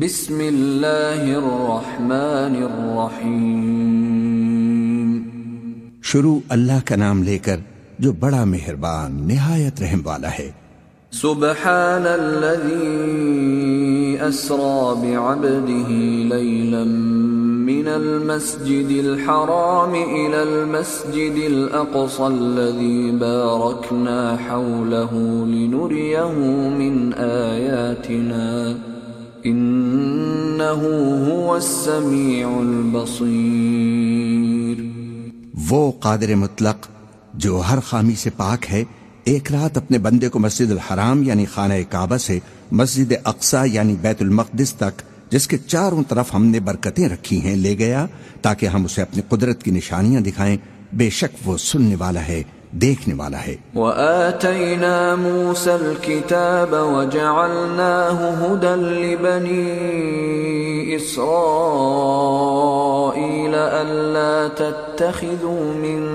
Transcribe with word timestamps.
بسم 0.00 0.38
اللہ 0.38 1.22
الرحمن 1.22 2.62
الرحیم۔ 2.62 5.22
شروع 6.02 6.40
اللہ 6.48 6.78
کا 6.84 6.96
نام 6.96 7.22
لے 7.22 7.38
کر 7.38 7.56
جو 7.98 8.12
بڑا 8.12 8.44
مہربان 8.44 9.28
نہایت 9.28 9.82
رحم 9.82 10.00
والا 10.04 10.28
ہے۔ 10.38 10.50
سبحان 11.10 12.06
الذي 12.06 14.16
أسرى 14.28 14.94
بعبده 15.02 15.88
ليلا 16.36 16.84
من 17.68 17.88
المسجد 17.88 18.90
الحرام 18.90 19.94
إلى 19.94 20.42
المسجد 20.42 21.44
الأقصى 21.44 22.22
الذي 22.22 23.10
باركنا 23.10 24.36
حوله 24.48 25.46
لنريه 25.46 26.32
من 26.78 27.12
آياتنا 27.28 28.74
إنه 29.46 30.80
هو 31.28 31.54
السميع 31.54 32.48
البصير. 32.48 33.52
وہ 35.68 35.92
قادر 36.00 36.34
مطلق 36.34 36.86
جو 37.34 37.62
ہر 37.70 37.80
خامی 37.80 38.14
سے 38.14 38.30
پاک 38.36 38.72
ہے، 38.72 38.84
ایک 39.24 39.52
رات 39.52 39.76
اپنے 39.76 39.98
بندے 39.98 40.28
کو 40.28 40.38
مسجد 40.38 40.70
الحرام 40.70 41.22
یعنی 41.22 41.44
خانہ 41.44 41.74
کعبہ 41.90 42.16
سے 42.16 42.38
مسجد 42.72 43.12
اقصا 43.24 43.64
یعنی 43.64 43.96
بیت 44.00 44.22
المقدس 44.22 44.74
تک، 44.74 45.02
جس 45.30 45.48
کے 45.48 45.58
چاروں 45.58 46.02
طرف 46.08 46.34
ہم 46.34 46.44
نے 46.44 46.60
برکتیں 46.60 47.08
رکھی 47.08 47.40
ہیں، 47.40 47.56
لے 47.56 47.78
گیا 47.78 48.06
تاکہ 48.42 48.66
ہم 48.66 48.84
اسے 48.84 49.02
اپنی 49.02 49.22
قدرت 49.28 49.62
کی 49.62 49.70
نشانیاں 49.70 50.20
دکھائیں۔ 50.20 50.56
بے 50.92 51.10
شک 51.10 51.48
وہ 51.48 51.56
سننے 51.56 51.96
والا 51.98 52.28
ہے۔ 52.28 52.42
دیکھنے 52.72 53.14
والا 53.14 53.38
ہے۔ 53.46 53.56
وآتينا 53.74 55.14
موسى 55.14 55.70
الكتاب 55.70 56.72
وجعلناه 56.72 58.28
هدى 58.38 58.82
لبني 58.82 59.64
إسرائيل 60.96 61.42
ألا 63.52 64.48
تتخذوا 64.56 65.72
من 65.76 66.06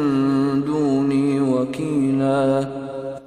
دوني 0.68 1.40
وكيلا۔ 1.40 2.62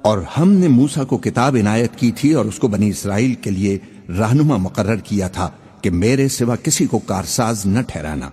اور 0.01 0.17
ہم 0.37 0.51
نے 0.51 0.67
موسا 0.67 1.03
کو 1.03 1.17
کتاب 1.17 1.57
عنایت 1.59 1.95
کی 1.95 2.11
تھی 2.11 2.33
اور 2.33 2.45
اس 2.45 2.59
کو 2.59 2.67
بنی 2.67 2.89
اسرائیل 2.89 3.33
کے 3.33 3.49
لیے 3.49 3.77
رہنما 4.09 4.57
مقرر 4.57 4.95
کیا 4.95 5.27
تھا 5.27 5.49
کہ 5.81 5.89
میرے 5.89 6.27
سوا 6.27 6.55
کسی 6.63 6.85
کو 6.85 6.99
کارساز 6.99 7.65
نہ 7.65 7.79
ٹھہرانا۔ 7.87 8.29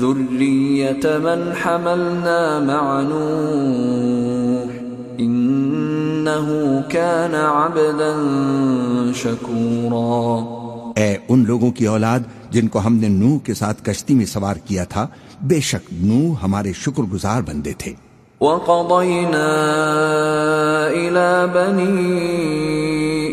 ذرية 0.00 1.06
من 1.22 1.52
حملنا 1.62 2.58
مع 2.60 3.00
نوح 3.00 4.70
إنه 5.18 6.48
كان 6.88 7.34
عبدا 7.34 8.12
شكورا۔ 9.14 10.44
اے 10.96 11.16
ان 11.28 11.44
لوگوں 11.46 11.70
کی 11.70 11.86
اولاد 11.86 12.20
جن 12.50 12.68
کو 12.68 12.78
ہم 12.86 12.94
نے 12.94 13.08
نوح 13.08 13.38
کے 13.44 13.54
ساتھ 13.54 13.84
کشتی 13.84 14.14
میں 14.14 14.26
سوار 14.26 14.56
کیا 14.56 14.84
تھا 14.84 15.06
بے 15.42 15.60
شک 15.60 15.92
نوح 15.92 16.34
ہمارے 16.42 16.72
شکر 16.72 17.02
گزار 17.02 17.42
بندے 17.42 17.72
تھے۔ 17.78 17.92
وقضينا 18.40 19.46
إلى 20.92 21.46
بني 21.52 22.18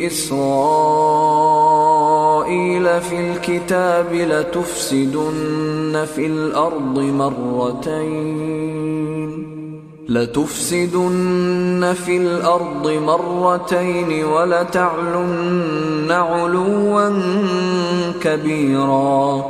إسرائيل 0.08 1.59
في 3.00 3.32
الكتاب 3.32 4.14
لتفسدن 4.14 6.06
في 6.16 6.26
الأرض 6.26 7.00
مرتين. 7.00 8.50
لتفسدن 10.10 11.94
في 12.06 12.18
الأرض 12.18 12.88
مرتين 12.88 14.26
ولتعلن 14.26 16.12
علوا 16.12 17.10
كبيرا. 18.22 19.46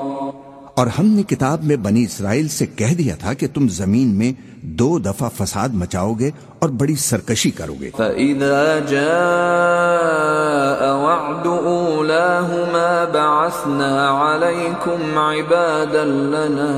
اور 0.80 0.88
ہم 0.88 1.05
نے 1.05 1.23
کتاب 1.23 1.63
میں 1.63 1.75
بنی 1.75 2.03
اسرائیل 2.03 2.47
سے 2.47 2.66
کہہ 2.66 2.94
دیا 2.94 3.16
تھا 3.16 3.33
کہ 3.33 3.47
تم 3.53 3.67
زمین 3.67 4.08
میں 4.08 4.33
دو 4.61 4.99
دفعہ 4.99 5.30
فساد 5.38 5.69
مچاؤ 5.73 6.13
گے 6.13 6.31
اور 6.59 6.69
بڑی 6.69 6.95
سرکشی 6.95 7.51
کرو 7.51 7.73
گے۔ 7.81 7.90
فإذا 7.97 8.79
جاء 8.88 10.81
وعد 11.06 11.47
أولاهما 11.47 13.06
بعثنا 13.13 14.09
عليكم 14.09 15.18
عبادا 15.18 16.06
لنا 16.35 16.72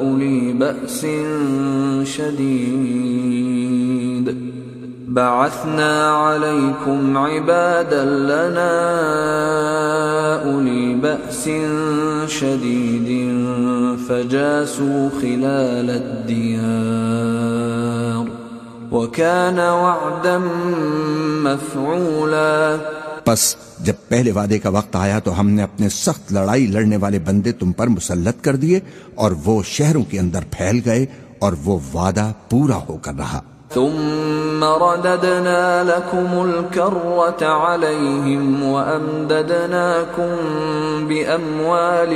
أولي 0.00 0.52
بأس 0.52 1.04
شديد 2.16 3.00
بعثنا 5.10 6.10
عليكم 6.10 7.18
عبادا 7.18 8.04
لنا 8.04 8.72
أولي 10.44 10.94
بأس 10.94 11.48
شديد 12.28 13.08
فجاسوا 14.08 15.08
خلال 15.20 15.90
الديار 15.90 16.70
وكان 18.92 19.58
وعدا 19.58 20.38
مفعولا. 21.42 22.76
پس 23.24 23.56
جب 23.78 23.94
پہلے 24.08 24.32
وعدے 24.32 24.58
کا 24.58 24.68
وقت 24.68 24.96
آیا 24.96 25.18
تو 25.18 25.40
ہم 25.40 25.50
نے 25.50 25.62
اپنے 25.62 25.88
سخت 25.88 26.32
لڑائی 26.32 26.66
لڑنے 26.66 26.96
والے 26.96 27.18
بندے 27.18 27.52
تم 27.52 27.72
پر 27.72 27.86
مسلط 27.86 28.44
کر 28.44 28.56
دیے 28.56 28.80
اور 29.14 29.32
وہ 29.44 29.62
شہروں 29.62 30.04
کے 30.10 30.18
اندر 30.18 30.40
پھیل 30.50 30.80
گئے 30.84 31.06
اور 31.38 31.52
وہ 31.64 31.78
وعدہ 31.94 32.32
پورا 32.48 32.78
ہو 32.88 32.96
کر 32.96 33.14
رہا۔ 33.18 33.40
ثم 33.74 34.64
رددنا 34.64 35.84
لكم 35.84 36.30
الكرة 36.42 37.46
عليهم 37.48 38.62
وأمددناكم 38.62 40.30
بأموال 41.08 42.12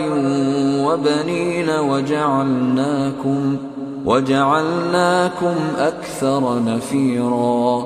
وبنين 0.87 1.71
وجعلناكم 1.71 3.57
وجعلناكم 4.05 5.55
أكثر 5.79 6.41
نفيرا 6.61 7.81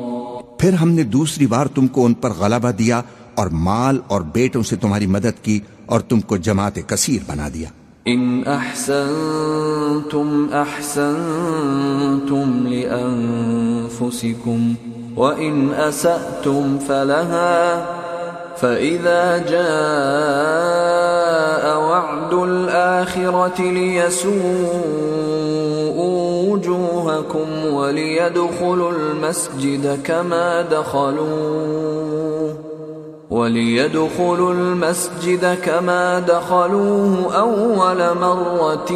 پھر 0.58 0.72
ہم 0.72 0.88
نے 0.88 1.02
دوسری 1.02 1.46
بار 1.46 1.66
تم 1.66 1.86
کو 1.86 2.04
ان 2.04 2.14
پر 2.14 2.30
غلبہ 2.38 2.70
دیا 2.70 3.02
اور 3.34 3.46
مال 3.46 3.98
اور 4.06 4.20
بیٹوں 4.20 4.62
سے 4.62 4.76
تمہاری 4.76 5.06
مدد 5.06 5.44
کی 5.44 5.60
اور 5.86 6.00
تم 6.00 6.20
کو 6.20 6.36
جماعت 6.36 6.78
کثیر 6.86 7.20
بنا 7.26 7.48
دیا۔ 7.54 7.68
إن 8.08 8.44
أحسنتم 8.46 10.48
أحسنتم 10.52 11.08
لأنفسكم 12.68 14.74
وإن 15.16 15.70
أسأتم 15.74 16.78
فلها 16.78 17.86
فإذا 18.56 19.38
جاء 19.38 19.58
وعد 21.80 22.34
الآخرة 22.34 23.62
ليسوءوا 23.62 25.08
وجوهكم 26.52 27.64
وليدخلوا 27.72 28.92
المسجد 28.92 30.00
كما 30.04 30.62
دخلوه 30.62 32.67
وليدخلوا 33.30 34.52
المسجد 34.52 35.44
كما 35.64 36.20
دخلوه 36.20 37.40
أول 37.40 38.00
مرة 38.20 38.90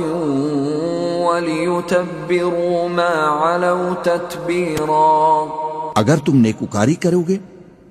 وليتبروا 1.26 2.88
ما 2.88 3.12
علوا 3.40 3.90
تتبيرا. 4.02 5.12
اگر 5.94 6.16
تم 6.26 6.36
نیکوکاری 6.36 6.94
کرو 6.94 7.22
گے 7.28 7.36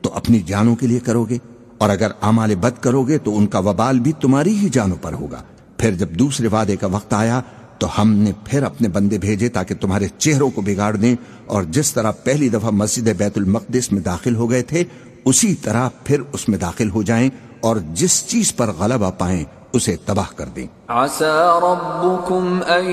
تو 0.02 0.10
اپنی 0.14 0.40
جانوں 0.48 0.76
کے 0.76 0.88
لیے 0.88 1.00
کرو 1.00 1.24
گے 1.24 1.38
اور 1.78 1.90
اگر 1.90 2.12
اعمال 2.22 2.56
بد 2.56 2.82
کرو 2.84 3.04
گے 3.04 3.18
تو 3.18 3.38
ان 3.38 3.48
کا 3.48 3.60
وبال 3.60 4.00
بھی 4.00 4.14
تمہاری 4.22 4.58
ہی 4.58 4.70
جانوں 4.70 4.98
پر 5.02 5.14
ہوگا۔ 5.14 5.42
پھر 5.78 5.92
جب 5.92 6.10
دوسرے 6.20 6.48
وعدے 6.48 6.76
کا 6.76 6.88
وقت 6.88 7.14
آیا 7.14 7.42
تو 7.80 7.88
ہم 7.98 8.14
نے 8.14 8.32
پھر 8.46 8.64
اپنے 8.64 8.88
بندے 8.88 9.18
بھیجے 9.18 9.50
تاکہ 9.50 9.76
تمہارے 9.76 10.08
چہروں 10.18 10.50
کو 10.50 10.62
بگاڑ 10.62 10.96
دیں، 10.96 11.16
اور 11.46 11.64
جس 11.78 11.94
طرح 11.94 12.12
پہلی 12.24 12.50
دفعہ 12.50 12.72
مسجد 12.72 13.08
بیت 13.18 13.38
المقدس 13.38 13.92
میں 13.92 14.02
داخل 14.02 14.36
ہو 14.36 14.50
گئے 14.50 14.62
تھے 14.64 14.84
اسی 15.26 15.56
طرح 15.56 15.90
پھر 16.04 16.22
اس 16.34 16.50
میں 16.50 16.58
داخل 16.58 16.90
ہو 16.90 17.04
جائیں 17.04 17.30
اور 17.62 17.76
جس 17.94 18.28
چیز 18.28 18.56
پر 18.56 18.72
غلبہ 18.72 19.12
پائیں 19.18 19.44
اسے 19.74 19.96
تباہ 20.06 20.38
کر 20.38 20.46
دیں۔ 20.46 20.68
عسى 20.88 21.26
ربكم 21.62 22.60
أن 22.68 22.86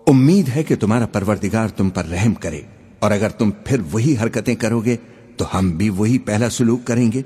امید 0.08 0.50
ہے 0.56 0.64
کہ 0.64 0.76
تمہارا 0.76 1.06
پروردگار 1.06 1.68
تم 1.68 1.90
پر 1.90 2.06
رحم 2.06 2.34
کرے 2.34 2.62
اور 3.00 3.12
اگر 3.12 3.30
تم 3.30 3.52
پھر 3.66 3.78
وہی 3.92 4.16
حرکتیں 4.24 4.56
کرو 4.56 4.80
گے 4.80 4.96
تو 5.38 5.46
ہم 5.54 5.70
بھی 5.70 5.90
وہی 5.90 6.20
پہلا 6.20 6.50
سلوک 6.50 6.80
کریں 6.86 7.12
گے۔ 7.12 7.22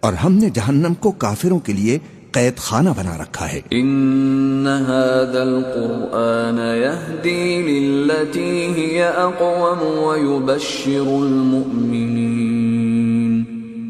اور 0.00 0.12
ہم 0.12 0.32
نے 0.32 0.50
جہنم 0.50 0.94
کو 0.94 1.10
کافروں 1.10 1.58
کے 1.58 1.72
لیے 1.72 1.98
قید 2.30 2.56
خانہ 2.56 2.90
بنا 2.96 3.18
رکھا 3.22 3.52
ہے۔ 3.52 3.60
إن 3.72 4.66
هذا 4.66 5.42
القرآن 5.42 6.58
يهدي 6.58 7.62
للتي 7.62 8.66
هي 8.76 9.02
أقوم 9.02 9.82
ويبشر 9.82 11.06
المؤمنين 11.06 12.50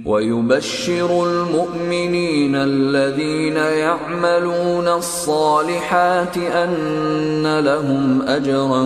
ويبشر 0.07 1.11
المؤمنين 1.11 2.55
الذين 2.55 3.57
يعملون 3.57 4.89
الصالحات 4.89 6.37
أن 6.37 7.47
لهم 7.65 8.23
أجرا 8.29 8.83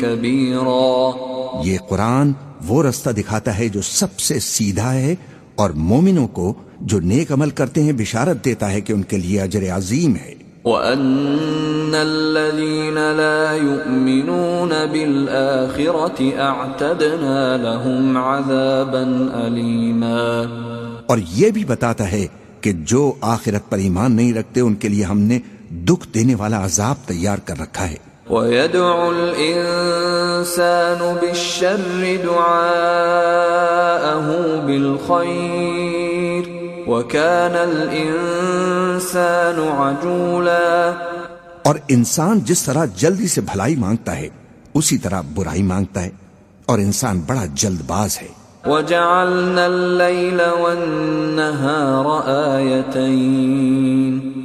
كبيرا۔ 0.00 1.10
یہ 1.64 1.78
قرآن 1.88 2.32
وہ 2.66 2.82
رستہ 2.82 3.10
دکھاتا 3.10 3.58
ہے 3.58 3.68
جو 3.68 3.80
سب 3.82 4.18
سے 4.18 4.38
سیدھا 4.38 4.94
ہے 4.94 5.14
اور 5.54 5.70
مومنوں 5.70 6.28
کو 6.28 6.54
جو 6.80 7.00
نیک 7.00 7.32
عمل 7.32 7.50
کرتے 7.50 7.82
ہیں 7.82 7.92
بشارت 7.92 8.44
دیتا 8.44 8.72
ہے 8.72 8.80
کہ 8.80 8.92
ان 8.92 9.02
کے 9.02 9.16
لیے 9.16 9.40
اجر 9.40 9.76
عظیم 9.76 10.16
ہے۔ 10.16 10.34
وَأَنَّ 10.64 11.96
الَّذِينَ 11.96 12.94
لَا 12.94 13.56
يُؤْمِنُونَ 13.62 14.74
بِالْآخِرَةِ 14.92 16.30
أَعْتَدْنَا 16.34 17.56
لَهُمْ 17.56 18.16
عَذَابًا 18.16 19.46
أَلِيمًا۔ 19.46 20.42
اور 21.06 21.18
یہ 21.28 21.50
بھی 21.50 21.64
بتاتا 21.64 22.12
ہے 22.12 22.26
کہ 22.60 22.72
جو 22.72 23.12
آخرت 23.20 23.70
پر 23.70 23.78
ایمان 23.78 24.12
نہیں 24.12 24.32
رکھتے 24.32 24.60
ان 24.60 24.74
کے 24.74 24.88
لیے 24.88 25.04
ہم 25.04 25.18
نے 25.18 25.38
دکھ 25.70 26.08
دینے 26.14 26.34
والا 26.34 26.64
عذاب 26.64 26.94
تیار 27.06 27.38
کر 27.44 27.58
رکھا 27.58 27.90
ہے۔ 27.90 28.13
وَيَدْعُ 28.30 29.08
الْإِنسَانُ 29.08 31.20
بِالشَّرِّ 31.20 32.16
دُعَاءَهُ 32.24 34.26
بِالْخَيْرِ 34.66 36.48
وَكَانَ 36.88 37.56
الْإِنسَانُ 37.56 39.60
عَجُولًا 39.60 40.92
اور 41.62 41.76
انسان 41.88 42.40
جس 42.40 42.62
طرح 42.62 42.84
جلدی 42.96 43.28
سے 43.28 43.40
بھلائی 43.40 43.76
مانگتا 43.76 44.16
ہے 44.16 44.28
اسی 44.74 44.98
طرح 44.98 45.22
برائی 45.34 45.62
مانگتا 45.62 46.02
ہے۔ 46.02 46.10
اور 46.66 46.78
انسان 46.78 47.22
بڑا 47.26 47.44
جلد 47.54 47.82
باز 47.86 48.18
ہے۔ 48.22 48.28
وَجَعَلْنَا 48.70 49.64
اللَّيْلَ 49.64 50.42
وَالنَّهَارَ 50.60 52.06
آيَتَيْنِ۔ 52.54 54.43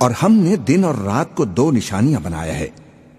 اور 0.00 0.10
ہم 0.22 0.32
نے 0.32 0.56
دن 0.56 0.84
اور 0.84 0.94
رات 0.94 1.34
کو 1.34 1.44
دو 1.44 1.70
نشانیاں 1.70 2.20
بنایا 2.22 2.58
ہے۔ 2.58 2.66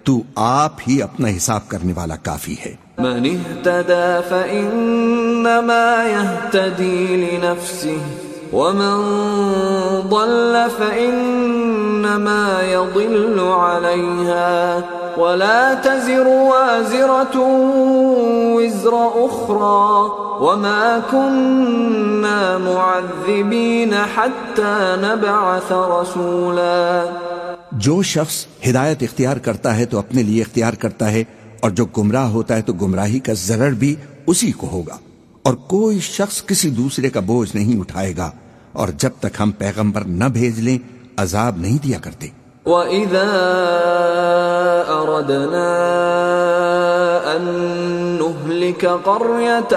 تو 0.09 0.23
آپ 0.35 0.73
ہی 0.89 1.03
اپنا 1.03 1.29
حساب 1.29 1.69
کرنے 1.69 1.93
والا 1.97 2.17
کافی 2.17 2.55
ہے 2.67 2.75
من 2.99 3.27
اهتدى 3.27 4.29
فإنما 4.31 6.05
يهتدي 6.07 7.17
لنفسه 7.17 8.01
ومن 8.53 8.97
ضل 10.09 10.71
فإنما 10.79 12.63
يضل 12.63 13.41
عليها. 13.41 14.83
ولا 15.19 15.75
تزر 15.75 16.29
وازرة 16.29 17.37
وزر 18.57 19.11
أخرى 19.27 20.11
وما 20.41 21.03
كنا 21.11 22.59
معذبين 22.59 23.95
حتى 23.95 24.97
نبعث 25.03 25.73
رسولا. 25.73 27.05
جو 27.73 28.03
شخص 28.03 28.47
ہدایت 28.69 29.03
اختیار 29.03 29.37
کرتا 29.37 29.77
ہے 29.77 29.85
تو 29.85 29.99
اپنے 29.99 30.23
لیے 30.23 30.43
اختیار 30.43 30.73
کرتا 30.73 31.11
ہے، 31.11 31.25
اور 31.61 31.71
جو 31.71 31.87
گمراہ 31.87 32.29
ہوتا 32.29 32.57
ہے 32.57 32.63
تو 32.63 32.73
گمراہی 32.73 33.19
کا 33.19 33.33
ضرر 33.33 33.71
بھی 33.71 33.95
اسی 34.27 34.53
کو 34.53 34.69
ہوگا۔ 34.69 34.99
اور 35.43 35.55
کوئی 35.55 36.01
شخص 36.01 36.47
کسی 36.47 36.71
دوسرے 36.71 37.11
کا 37.11 37.21
بوجھ 37.21 37.57
نہیں 37.57 37.81
اٹھائے 37.81 38.17
گا۔ 38.17 38.31
اور 38.73 38.89
جب 38.99 39.11
تک 39.21 39.41
ہم 39.41 39.51
پیغمبر 39.51 40.01
نہ 40.01 40.25
بھیج 40.25 40.61
لیں، 40.61 40.79
عذاب 41.17 41.59
نہیں 41.59 41.79
دیا 41.85 41.99
کرتے۔ 41.99 42.29
وإذا 42.69 43.33
أردنا 44.93 45.73
أن 47.37 47.43
نهلك 48.21 48.87
قرية 48.87 49.73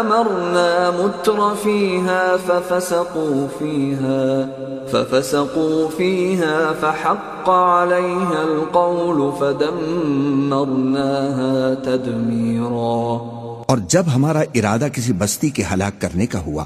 أمرنا 0.00 0.90
متر 0.90 1.54
فيها 1.62 2.36
ففسقوا 2.36 3.48
فيها 3.58 4.48
ففسقوا 4.92 5.88
فيها 5.96 6.72
فحق 6.80 7.50
عليها 7.50 8.42
القول 8.42 9.32
فدمرناها 9.40 11.74
تدميرا. 11.84 13.18
اور 13.66 13.78
جب 13.88 14.04
ہمارا 14.14 14.40
ارادہ 14.54 14.86
کسی 14.92 15.12
بستی 15.12 15.50
کے 15.50 15.62
ہلاک 15.72 16.00
کرنے 16.00 16.26
کا 16.26 16.38
ہوا 16.46 16.64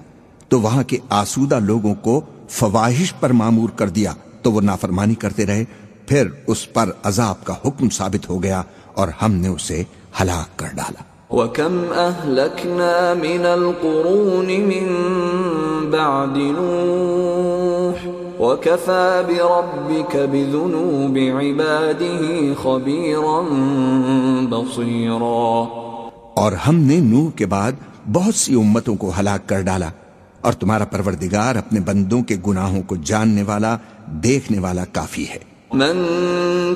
تو 0.49 0.61
وہاں 0.61 0.83
کے 0.83 0.99
آسودہ 1.11 1.59
لوگوں 1.63 1.95
کو 1.95 2.21
فواہش 2.49 3.15
پر 3.21 3.31
معمور 3.31 3.69
کر 3.69 3.89
دیا۔ 3.89 4.13
تو 4.43 4.53
وہ 4.53 4.61
نافرمانی 4.61 5.15
کرتے 5.15 5.47
رہے 5.47 5.65
پھر 6.07 6.29
اس 6.47 6.73
پر 6.73 6.91
عذاب 7.03 7.45
کا 7.45 7.55
حکم 7.65 7.89
ثابت 7.89 8.29
ہو 8.29 8.43
گیا 8.43 8.63
اور 8.95 9.09
ہم 9.23 9.33
نے 9.33 9.49
اسے 9.49 9.83
ہلاک 10.21 10.59
کر 10.59 10.67
ڈالا۔ 10.75 11.03
وَكَمْ 11.35 11.97
أَهْلَكْنَا 11.97 13.15
مِنَ 13.19 13.47
الْقُرُونِ 13.47 14.59
مِن 14.59 14.87
بَعْدِ 15.91 16.39
نُوحٍ 16.39 18.19
وَكَفَى 18.41 19.23
بِرَبِّكَ 19.27 20.19
بِذُنُوبِ 20.31 21.31
عِبَادِهِ 21.31 22.55
خَبِيرًا 22.63 23.41
بَصِيرًا۔ 24.51 25.65
اور 26.35 26.53
ہم 26.53 26.75
نے 26.75 26.97
نوح 26.97 27.31
کے 27.37 27.47
بعد 27.47 27.73
بہت 28.13 28.35
سی 28.35 28.55
امتوں 28.55 28.97
کو 28.97 29.13
ہلاک 29.21 29.49
کر 29.49 29.61
ڈالا۔ 29.61 29.89
اور 30.41 30.53
تمہارا 30.53 30.85
پروردگار 30.85 31.57
اپنے 31.57 31.81
بندوں 31.81 32.23
کے 32.23 32.37
گناہوں 32.47 32.83
کو 32.83 32.97
جاننے 32.97 33.43
والا، 33.43 33.77
دیکھنے 34.07 34.59
والا 34.59 34.85
کافی 34.93 35.29
ہے۔ 35.29 35.59
من 35.73 35.97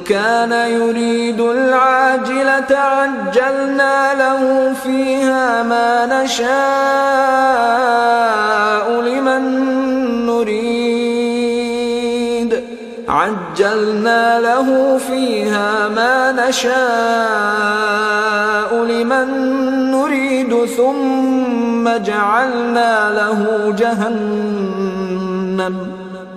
كان 0.04 0.52
يريد 0.52 1.40
العاجلة 1.40 2.75
عجلنا 2.75 4.12
له 4.19 4.42
فيها 4.83 5.62
ما 5.62 6.07
نشاء 6.11 6.47
لمن 9.02 9.45
نريد 10.26 10.90
عجلنا 13.09 14.40
له 14.40 14.99
فيها 15.07 15.88
ما 15.88 16.33
نشاء 16.37 16.71
لمن 18.85 19.28
نريد 19.90 20.76
ثم 20.76 21.51
جعلنا 22.04 23.14
له 23.14 23.72
جهنم. 23.76 25.76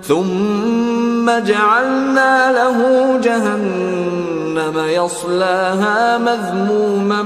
ثم 0.08 1.30
جعلنا 1.46 2.52
له 2.52 2.78
جهنم 3.22 4.90
يصلاها 4.90 6.18
مذموما 6.18 7.22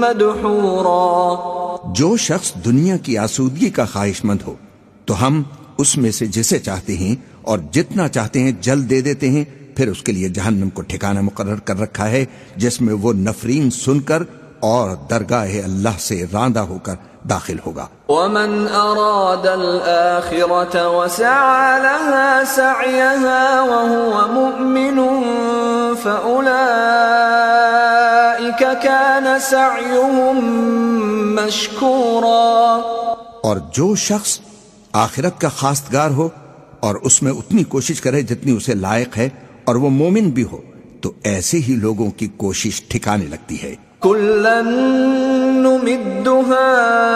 مدحورا. 0.00 1.36
جو 1.94 2.16
شخص 2.16 2.52
دنیا 2.64 2.96
کی 2.96 3.18
آسودگی 3.18 3.70
کا 3.70 3.84
خواہش 3.84 4.24
مند 4.24 4.38
ہو، 4.46 4.54
تو 5.04 5.26
ہم 5.26 5.42
اس 5.78 5.96
میں 5.96 6.10
سے 6.10 6.26
جسے 6.26 6.58
چاہتے 6.58 6.96
ہیں 6.96 7.14
اور 7.42 7.58
جتنا 7.72 8.08
چاہتے 8.08 8.40
ہیں 8.40 8.52
جلد 8.60 8.90
دے 8.90 9.00
دیتے 9.00 9.30
ہیں، 9.30 9.44
پھر 9.76 9.88
اس 9.88 10.02
کے 10.02 10.12
لیے 10.12 10.28
جہنم 10.28 10.70
کو 10.70 10.82
ٹھکانہ 10.82 11.20
مقرر 11.20 11.54
کر 11.54 11.80
رکھا 11.80 12.08
ہے، 12.08 12.24
جس 12.56 12.80
میں 12.80 12.94
وہ 12.94 13.12
نفرین 13.12 13.70
سن 13.70 14.00
کر 14.00 14.22
اور 14.60 14.90
درگاہ 15.10 15.48
اللہ 15.64 15.98
سے 15.98 16.24
راندہ 16.32 16.60
ہو 16.60 16.78
کر 16.82 16.94
داخل 17.30 17.56
ہوگا۔ 17.66 17.86
ومن 18.08 18.66
اراد 18.74 19.46
الاخرة 19.46 20.88
وسعى 20.96 21.82
لها 21.82 22.42
سعيها 22.54 23.62
وهو 23.62 24.32
مؤمن 24.32 25.00
فأولئك 26.02 26.42
كان 28.82 29.26
سعيهم 29.40 30.44
مشكورا۔ 31.34 32.80
اور 33.42 33.56
جو 33.72 33.94
شخص 33.94 34.38
آخرت 34.92 35.40
کا 35.40 35.48
خاستگار 35.48 36.10
ہو 36.10 36.28
اور 36.80 36.94
اس 36.94 37.22
میں 37.22 37.32
اتنی 37.32 37.64
کوشش 37.64 38.00
کرے 38.00 38.22
جتنی 38.22 38.56
اسے 38.56 38.74
لائق 38.74 39.16
ہے 39.16 39.28
اور 39.64 39.74
وہ 39.74 39.90
مومن 39.90 40.30
بھی 40.30 40.44
ہو 40.52 40.58
تو 41.00 41.12
ایسے 41.24 41.58
ہی 41.58 41.76
لوگوں 41.76 42.10
کی 42.10 42.28
کوشش 42.36 42.82
ٹھکانے 42.82 43.24
لگتی 43.26 43.62
ہے۔ 43.62 43.89
كلا 44.00 44.62
نمد 44.62 46.28
هؤلاء 46.28 47.10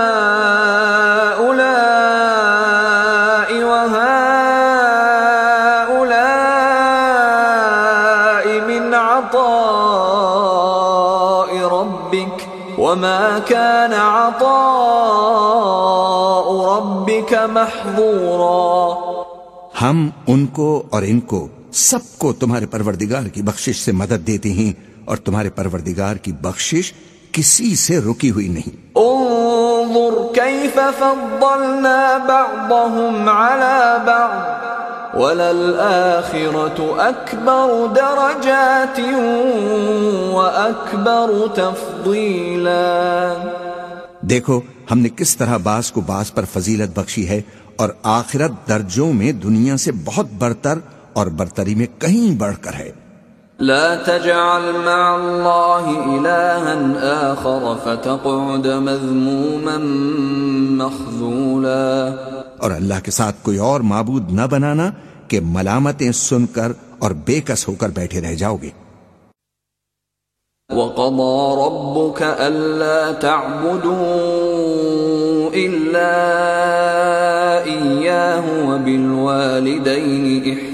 وهؤلاء 7.65 8.47
من 8.69 8.95
عطاء 8.95 9.45
ربك 11.69 12.49
وما 12.79 13.39
كان 13.39 13.93
عطاء 13.93 14.55
ربك 16.77 17.33
محظورا 17.35 18.97
ہم 19.81 19.99
ان 20.29 20.47
کو 20.47 20.83
اور 20.91 21.03
ان 21.03 21.21
کو 21.21 21.41
سب 21.75 21.99
کو 22.19 22.33
تمہارے 22.33 22.67
پروردگار 22.67 23.29
کی 23.29 23.43
بخشش 23.43 23.81
سے 23.81 23.93
مدد 23.93 24.27
دیتے 24.27 24.53
ہیں 24.53 24.73
اور 25.05 25.17
تمہارے 25.17 25.51
پروردگار 25.51 26.17
کی 26.17 26.33
بخشش 26.33 26.93
کسی 27.33 27.77
سے 27.77 27.99
رکی 27.99 28.31
ہوئی 28.31 28.49
نہیں۔ 28.49 28.77
انظر 28.97 30.15
كيف 30.35 30.79
فضلنا 30.99 32.19
بعضهم 32.29 33.29
على 33.29 34.05
بعض 34.07 35.17
وللآخرة 35.17 36.79
أكبر 37.09 37.95
درجات 37.97 39.01
وأكبر 40.33 41.31
تفضيلا 41.55 42.81
دیکھو 44.21 44.61
ہم 44.91 44.99
نے 44.99 45.09
کس 45.17 45.37
طرح 45.37 45.57
باز 45.57 45.93
کو 45.93 46.01
باز 46.01 46.33
پر 46.35 46.45
فضیلت 46.53 46.99
بخشی 46.99 47.29
ہے 47.29 47.41
اور 47.77 47.89
آخرت 48.03 48.69
درجوں 48.69 49.13
میں 49.13 49.33
دنیا 49.33 49.77
سے 49.77 49.93
بہت 50.05 50.27
برتر 50.39 50.79
اور 51.15 51.27
برتری 51.27 51.75
میں 51.75 51.87
کہیں 51.99 52.39
بڑھ 52.39 52.57
کر 52.61 52.73
ہے۔ 52.75 52.91
لا 53.59 53.95
تجعل 53.95 54.73
مع 54.85 55.17
الله 55.17 56.05
إلها 56.07 56.93
آخر 57.03 57.75
فتقعد 57.85 58.67
مذموما 58.67 59.79
مخذولا۔ 60.85 62.15
اور 62.59 62.71
اللہ 62.71 62.95
کے 63.03 63.11
ساتھ 63.11 63.37
کوئی 63.43 63.59
اور 63.59 63.81
معبود 63.81 64.33
نہ 64.33 64.43
بنانا 64.51 64.91
کہ 65.29 65.41
ملامتیں 65.43 66.13
سن 66.13 66.47
کر 66.47 66.73
اور 66.99 67.11
بے 67.11 67.41
کس 67.41 67.69
ہو 67.69 67.75
کر 67.75 67.89
بیٹھے 67.89 68.21
رہ 68.21 68.35
جاؤ 68.35 68.57
گے۔ 68.63 68.71
وقضى 70.71 71.55
ربك 71.57 72.23
ألا 72.47 73.13
تعبدوا 73.21 73.95
إلا 75.53 76.21
إياه 77.65 78.71
وبالوالدين 78.71 80.43
إحسانا۔ 80.45 80.74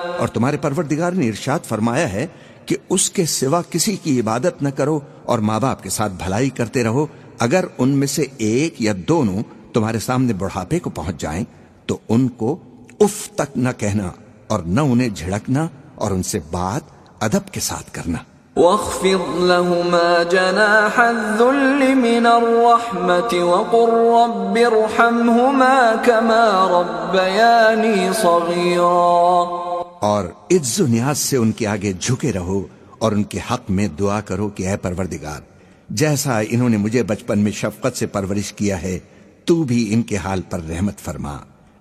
اور 0.21 0.29
تمہارے 0.29 0.57
پروردگار 0.57 1.11
نے 1.11 1.27
ارشاد 1.27 1.59
فرمایا 1.65 2.13
ہے 2.13 2.27
کہ 2.65 2.75
اس 2.89 3.09
کے 3.09 3.25
سوا 3.25 3.61
کسی 3.69 3.95
کی 3.95 4.19
عبادت 4.19 4.61
نہ 4.61 4.69
کرو 4.69 4.99
اور 5.25 5.39
ماں 5.39 5.59
باپ 5.59 5.83
کے 5.83 5.89
ساتھ 5.89 6.13
بھلائی 6.13 6.49
کرتے 6.49 6.83
رہو۔ 6.83 7.05
اگر 7.39 7.65
ان 7.77 7.89
میں 7.89 8.07
سے 8.07 8.25
ایک 8.37 8.81
یا 8.81 8.93
دونوں 9.07 9.43
تمہارے 9.73 9.99
سامنے 9.99 10.33
بڑھاپے 10.33 10.79
کو 10.79 10.89
پہنچ 10.89 11.21
جائیں 11.21 11.43
تو 11.85 11.97
ان 12.09 12.27
کو 12.27 12.55
اف 12.99 13.29
تک 13.35 13.57
نہ 13.57 13.69
کہنا 13.77 14.11
اور 14.47 14.59
نہ 14.59 14.81
انہیں 14.81 15.09
جھڑکنا 15.09 15.67
اور 15.95 16.11
ان 16.11 16.23
سے 16.23 16.39
بات 16.51 16.81
ادب 17.23 17.53
کے 17.53 17.59
ساتھ 17.59 17.91
کرنا۔ 17.91 18.17
واخفض 18.59 19.43
لهما 19.43 20.23
جناح 20.29 20.99
الذل 20.99 21.95
من 21.95 22.27
الرحمة 22.27 23.49
وقل 23.49 23.91
رب 23.93 24.73
ارحمهما 24.73 25.91
كما 26.05 26.67
ربياني 26.71 28.07
صغيرا۔ 28.21 29.70
اور 30.01 30.25
عز 30.51 30.81
و 30.81 30.87
نیاز 30.87 31.17
سے 31.17 31.37
ان 31.37 31.51
کے 31.51 31.67
آگے 31.67 31.93
جھکے 31.99 32.33
رہو 32.33 32.63
اور 32.99 33.11
ان 33.11 33.23
کے 33.23 33.39
حق 33.51 33.69
میں 33.69 33.87
دعا 33.87 34.21
کرو 34.21 34.49
کہ 34.49 34.67
اے 34.67 34.77
پروردگار 34.77 35.41
جیسا 35.89 36.39
انہوں 36.49 36.69
نے 36.69 36.77
مجھے 36.77 37.03
بچپن 37.03 37.39
میں 37.39 37.51
شفقت 37.51 37.97
سے 37.97 38.05
پرورش 38.05 38.53
کیا 38.53 38.81
ہے 38.81 38.99
تو 39.45 39.63
بھی 39.63 39.93
ان 39.93 40.01
کے 40.01 40.17
حال 40.17 40.41
پر 40.49 40.59
رحمت 40.69 40.97
فرما۔ 40.97 41.37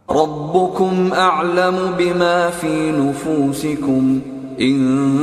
ربكم 0.08 1.08
اعلم 1.16 1.90
بما 1.96 2.50
في 2.60 2.90
نفوسكم 2.94 4.18
ان 4.58 5.16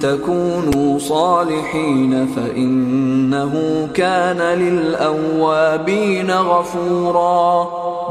تكونوا 0.00 0.98
صالحين 1.08 2.14
فانه 2.34 3.58
كان 3.94 4.36
للاوابين 4.36 6.30
غفورا۔ 6.30 7.64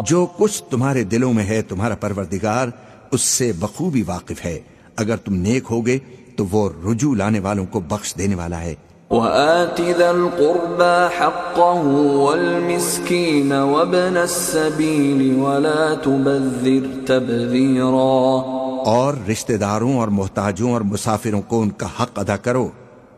جو 0.07 0.27
کچھ 0.37 0.63
تمہارے 0.63 1.03
دلوں 1.03 1.33
میں 1.33 1.45
ہے 1.45 1.61
تمہارا 1.61 1.95
پروردگار 1.95 2.67
اس 3.11 3.21
سے 3.21 3.51
بخوبی 3.59 4.03
واقف 4.07 4.45
ہے۔ 4.45 4.59
اگر 4.95 5.17
تم 5.17 5.35
نیک 5.35 5.63
ہوگے 5.71 5.99
تو 6.35 6.45
وہ 6.51 6.69
رجوع 6.91 7.15
لانے 7.15 7.39
والوں 7.39 7.65
کو 7.65 7.79
بخش 7.79 8.15
دینے 8.15 8.35
والا 8.35 8.61
ہے۔ 8.61 8.75
وآت 9.09 9.81
ذا 9.97 10.09
القربى 10.09 11.15
حقه 11.19 11.89
والمسكين 12.23 13.51
وابن 13.51 14.17
السبيل 14.17 15.39
ولا 15.39 15.93
تبذر 16.03 17.05
تبذيرا۔ 17.07 18.57
اور 18.85 19.13
رشتہ 19.31 19.53
داروں 19.53 19.97
اور 19.97 20.07
محتاجوں 20.07 20.73
اور 20.73 20.81
مسافروں 20.81 21.41
کو 21.41 21.61
ان 21.61 21.69
کا 21.69 21.87
حق 21.99 22.19
ادا 22.19 22.37
کرو 22.37 22.69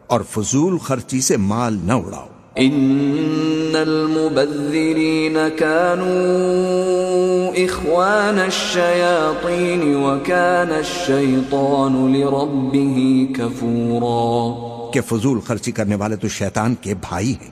اور 0.07 0.21
فضول 0.29 0.77
خرچی 0.77 1.21
سے 1.21 1.37
مال 1.37 1.79
نہ 1.83 1.93
اڑاؤ۔ 1.93 2.27
ان 2.55 3.75
المبذرین 3.75 5.37
كانوا 5.55 7.51
اخوان 7.55 8.39
الشیاطین 8.39 9.95
وكان 9.95 10.71
الشیطان 10.71 12.13
لربه 12.13 13.27
کفورا 13.35 14.53
کہ 14.93 15.01
فضول 15.01 15.39
خرچی 15.39 15.71
کرنے 15.71 15.95
والے 15.95 16.15
تو 16.15 16.27
شیطان 16.27 16.75
کے 16.81 16.93
بھائی 16.93 17.35
ہیں 17.41 17.51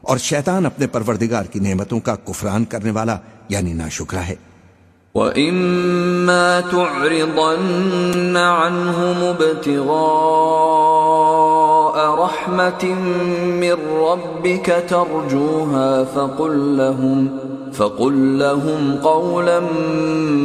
اور 0.00 0.18
شیطان 0.18 0.66
اپنے 0.66 0.86
پروردگار 0.86 1.44
کی 1.44 1.60
نعمتوں 1.60 2.00
کا 2.00 2.14
کفران 2.14 2.64
کرنے 2.64 2.90
والا 2.90 3.18
یعنی 3.48 3.72
ناشکرا 3.72 4.26
ہے۔ 4.26 4.34
وَإِمَّا 5.14 6.60
تُعْرِضَنَّ 6.70 8.38
عَنْهُمُ 8.38 9.24
ابْتِغَاءَ 9.24 11.73
رحمت 11.96 12.84
من 12.84 13.76
ربك 13.98 14.84
ترجوها 14.88 16.04
فقل 16.04 16.76
لهم 16.76 17.28
فقل 17.72 18.38
لهم 18.38 18.96
قولا 18.96 19.60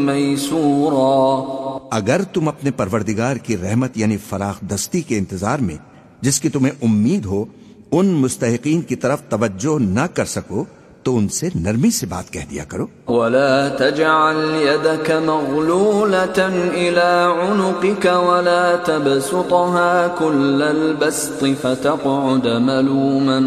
میسورا 0.05 1.43
اگر 1.91 2.21
تم 2.33 2.47
اپنے 2.47 2.71
پروردگار 2.71 3.35
کی 3.35 3.57
رحمت 3.57 3.97
یعنی 3.97 4.17
فراخ 4.17 4.59
دستی 4.69 5.01
کے 5.01 5.17
انتظار 5.17 5.59
میں، 5.59 5.77
جس 6.21 6.39
کی 6.39 6.49
تمہیں 6.49 6.73
امید 6.81 7.25
ہو، 7.25 7.45
ان 7.91 8.05
مستحقین 8.05 8.81
کی 8.81 8.95
طرف 8.95 9.21
توجہ 9.29 9.79
نہ 9.79 10.05
کر 10.13 10.25
سکو 10.25 10.63
تو 11.03 11.17
ان 11.17 11.29
سے 11.29 11.49
نرمی 11.55 11.91
سے 11.91 12.05
بات 12.05 12.33
کہہ 12.33 12.45
دیا 12.49 12.63
کرو۔ 12.63 12.87
ولا 13.07 13.67
تجعل 13.67 14.61
يدك 14.61 15.11
مغلولة 15.11 16.55
إلى 16.73 17.23
عنقك 17.41 18.05
ولا 18.05 18.75
تبسطها 18.85 20.07
كل 20.19 20.63
البسط 20.63 21.43
فتقعد 21.61 22.45
ملوما 22.45 23.39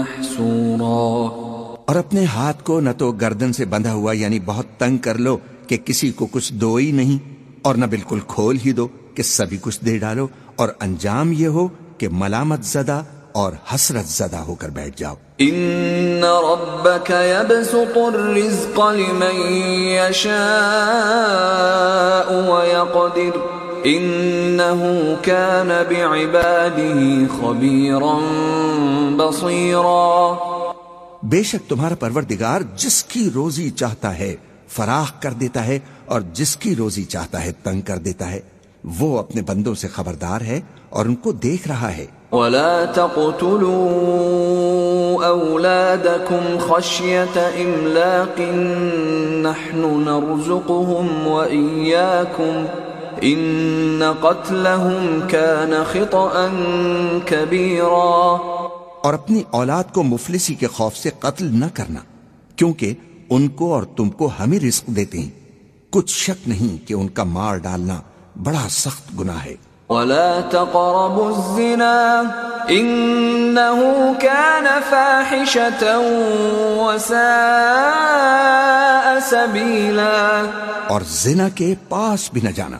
محسورا۔ 0.00 1.50
اور 1.86 1.96
اپنے 1.96 2.24
ہاتھ 2.24 2.64
کو 2.64 2.80
نہ 2.80 2.90
تو 2.98 3.12
گردن 3.12 3.52
سے 3.52 3.64
بندھا 3.64 3.92
ہوا 3.92 4.12
یعنی 4.12 4.40
بہت 4.40 4.66
تنگ 4.78 4.96
کر 4.96 5.18
لو 5.18 5.38
کہ 5.66 5.76
کسی 5.76 6.12
کو 6.12 6.26
کچھ 6.30 6.52
دو 6.52 6.76
ہی 6.76 6.92
نہیں 6.92 7.18
اور 7.62 7.74
نہ 7.74 7.84
بالکل 7.84 8.18
کھول 8.26 8.58
ہی 8.66 8.72
دو 8.72 8.88
کہ 9.14 9.22
سبھی 9.22 9.58
کچھ 9.60 9.84
دے 9.84 9.98
ڈالو 9.98 10.26
اور 10.56 10.68
انجام 10.80 11.32
یہ 11.32 11.46
ہو 11.46 11.68
کہ 11.98 12.08
ملامت 12.12 12.64
زدہ 12.64 13.02
اور 13.32 13.52
حسرت 13.74 14.04
زدہ 14.04 14.36
ہو 14.36 14.54
کر 14.54 14.68
بیٹھ 14.68 14.98
جاؤ۔ 14.98 15.14
ان 15.38 16.24
ربك 16.24 17.10
يبسط 17.10 17.96
الرزق 17.96 18.80
لمن 18.80 19.52
يشاء 19.82 20.30
ويقدر 22.48 23.38
انه 23.84 24.80
كان 25.22 25.68
بعباده 25.68 26.98
خبيرا 27.40 28.18
بصيرا 29.16 30.34
بے 31.22 31.42
شک 31.42 31.68
تمہارا 31.68 31.94
پروردگار 31.94 32.60
جس 32.76 33.04
کی 33.04 33.30
روزی 33.34 33.70
چاہتا 33.70 34.18
ہے 34.18 34.36
فراخ 34.68 35.12
کر 35.22 35.32
دیتا 35.32 35.66
ہے 35.66 35.78
اور 36.06 36.20
جس 36.32 36.56
کی 36.56 36.76
روزی 36.76 37.04
چاہتا 37.04 37.44
ہے 37.44 37.52
تنگ 37.62 37.80
کر 37.80 37.98
دیتا 37.98 38.30
ہے۔ 38.30 38.40
وہ 38.84 39.18
اپنے 39.18 39.42
بندوں 39.42 39.74
سے 39.74 39.88
خبردار 39.88 40.40
ہے 40.40 40.60
اور 40.88 41.06
ان 41.06 41.14
کو 41.14 41.32
دیکھ 41.32 41.68
رہا 41.68 41.96
ہے۔ 41.96 42.06
ولا 42.32 42.84
تقتلوا 42.84 44.20
أولادكم 45.28 46.58
خشية 46.58 47.36
إملاق 47.60 48.40
نحن 49.42 50.04
نرزقهم 50.04 51.26
وإياكم 51.26 52.64
إن 53.22 54.02
قتلهم 54.20 55.20
كان 55.28 55.74
خطأ 55.92 56.48
كبيرا 57.26 58.38
اور 59.02 59.14
اپنی 59.14 59.42
اولاد 59.50 59.84
کو 59.94 60.02
مفلسی 60.02 60.54
کے 60.54 60.66
خوف 60.66 60.96
سے 60.96 61.10
قتل 61.18 61.46
نہ 61.52 61.64
کرنا، 61.74 62.00
کیونکہ 62.56 62.94
ان 63.30 63.48
کو 63.48 63.74
اور 63.74 63.82
تم 63.82 64.10
کو 64.10 64.30
ہمیں 64.40 64.60
رزق 64.60 64.86
دیتے 64.86 65.18
ہیں۔ 65.18 65.30
کچھ 65.90 66.12
شک 66.12 66.48
نہیں 66.48 66.88
کہ 66.88 66.94
ان 66.94 67.08
کا 67.08 67.24
مار 67.24 67.56
ڈالنا 67.56 68.00
بڑا 68.42 68.66
سخت 68.70 69.20
گناہ 69.20 69.44
ہے۔ 69.44 69.69
ولا 69.90 70.40
تقربوا 70.40 71.30
الزنا 71.30 72.30
إنه 72.70 74.14
كان 74.14 74.66
فاحشة 74.90 75.98
وساء 76.78 77.20
سبيلا 79.30 80.46
اور 80.88 81.00
زنا 81.00 81.48
کے 81.54 81.74
پاس 81.88 82.30
بھی 82.32 82.40
نہ 82.44 82.48
جانا 82.48 82.78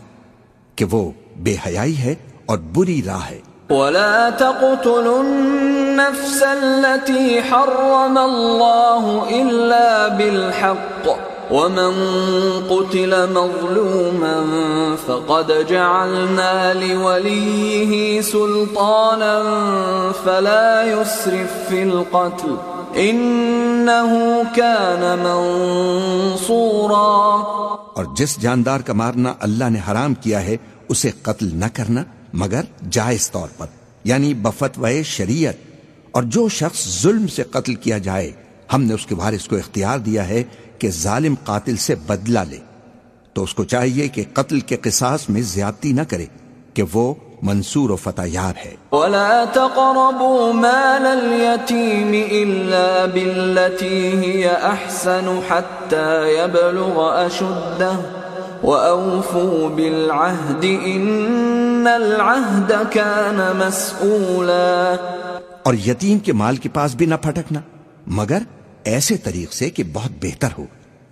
کہ 0.76 0.85
وہ 0.90 1.11
بے 1.37 1.57
حیائی 1.67 1.97
ہے 1.99 2.14
اور 2.47 2.59
بری 2.59 3.02
راہ 3.07 3.25
ہے۔ 3.31 3.40
ولا 3.71 4.29
تقتلوا 4.38 5.21
النفس 5.21 6.43
التي 6.43 7.40
حرم 7.50 8.19
الله 8.19 9.29
إلا 9.31 10.09
بالحق 10.09 11.29
ومن 11.50 11.92
قتل 12.69 13.12
مظلوما 13.33 14.37
فقد 15.07 15.50
جعلنا 15.69 16.75
لوليه 16.75 18.21
سلطانا 18.23 19.35
فلا 20.25 20.85
يسرف 20.85 21.69
في 21.69 21.83
القتل 21.83 22.54
انه 22.95 24.42
كان 24.57 25.19
منصورا 25.19 27.11
اور 27.95 28.04
جس 28.16 28.37
جاندار 28.40 28.80
کا 28.80 28.92
مارنا 28.92 29.35
اللہ 29.40 29.64
نے 29.71 29.80
حرام 29.90 30.14
کیا 30.14 30.45
ہے، 30.45 30.57
اسے 30.88 31.11
قتل 31.23 31.49
نہ 31.52 31.64
کرنا 31.73 32.02
مگر 32.33 32.62
جائز 32.90 33.30
طور 33.30 33.49
پر 33.59 33.66
یعنی 34.04 34.35
بفتوے 34.35 35.02
شریعت۔ 35.02 35.54
اور 36.11 36.23
جو 36.23 36.49
شخص 36.49 37.02
ظلم 37.02 37.26
سے 37.26 37.42
قتل 37.42 37.75
کیا 37.75 37.99
جائے، 37.99 38.33
ہم 38.73 38.83
نے 38.83 38.95
اس 38.95 39.07
کے 39.07 39.14
وارث 39.14 39.49
کو 39.49 39.57
اختیار 39.57 39.99
دیا 39.99 40.28
ہے 40.28 40.42
کہ 40.80 40.90
ظالم 40.90 41.34
قاتل 41.44 41.76
سے 41.76 41.94
بدلہ 41.94 42.38
لے۔ 42.49 42.56
تو 43.32 43.42
اس 43.42 43.54
کو 43.54 43.64
چاہیے 43.64 44.08
کہ 44.08 44.25
قتل 44.32 44.60
کے 44.60 44.76
قصاص 44.76 45.28
میں 45.28 45.42
زیادتی 45.42 45.92
نہ 45.92 46.00
کرے 46.08 46.26
کہ 46.75 46.82
وہ 46.92 47.14
منصور 47.42 47.90
و 47.90 47.96
فتح 47.96 48.22
یاب 48.26 48.54
ہے۔ 48.64 48.75
ولا 48.92 49.44
تقربوا 49.52 50.52
مال 50.52 51.06
اليتيم 51.06 52.12
الا 52.30 53.04
بالتي 53.14 54.10
هي 54.25 54.49
احسن 54.62 55.40
حتى 55.49 56.34
يبلغ 56.34 57.00
اشده 57.00 57.94
واوفوا 58.64 59.68
بالعهد 59.68 60.64
ان 60.84 61.87
العهد 61.87 62.73
كان 62.93 63.40
مسؤولا 63.58 64.95
اور 65.62 65.75
یتیم 65.75 66.19
کے 66.19 66.32
مال 66.32 66.56
کے 66.56 66.69
پاس 66.69 66.95
بھی 66.95 67.06
نہ 67.06 67.14
پھٹکنا 67.23 67.60
مگر 68.06 68.38
ایسے 68.84 69.16
طریق 69.16 69.52
سے 69.52 69.71
کہ 69.71 69.82
بہت 69.93 70.10
بہتر 70.23 70.49
ہو۔ 70.58 70.64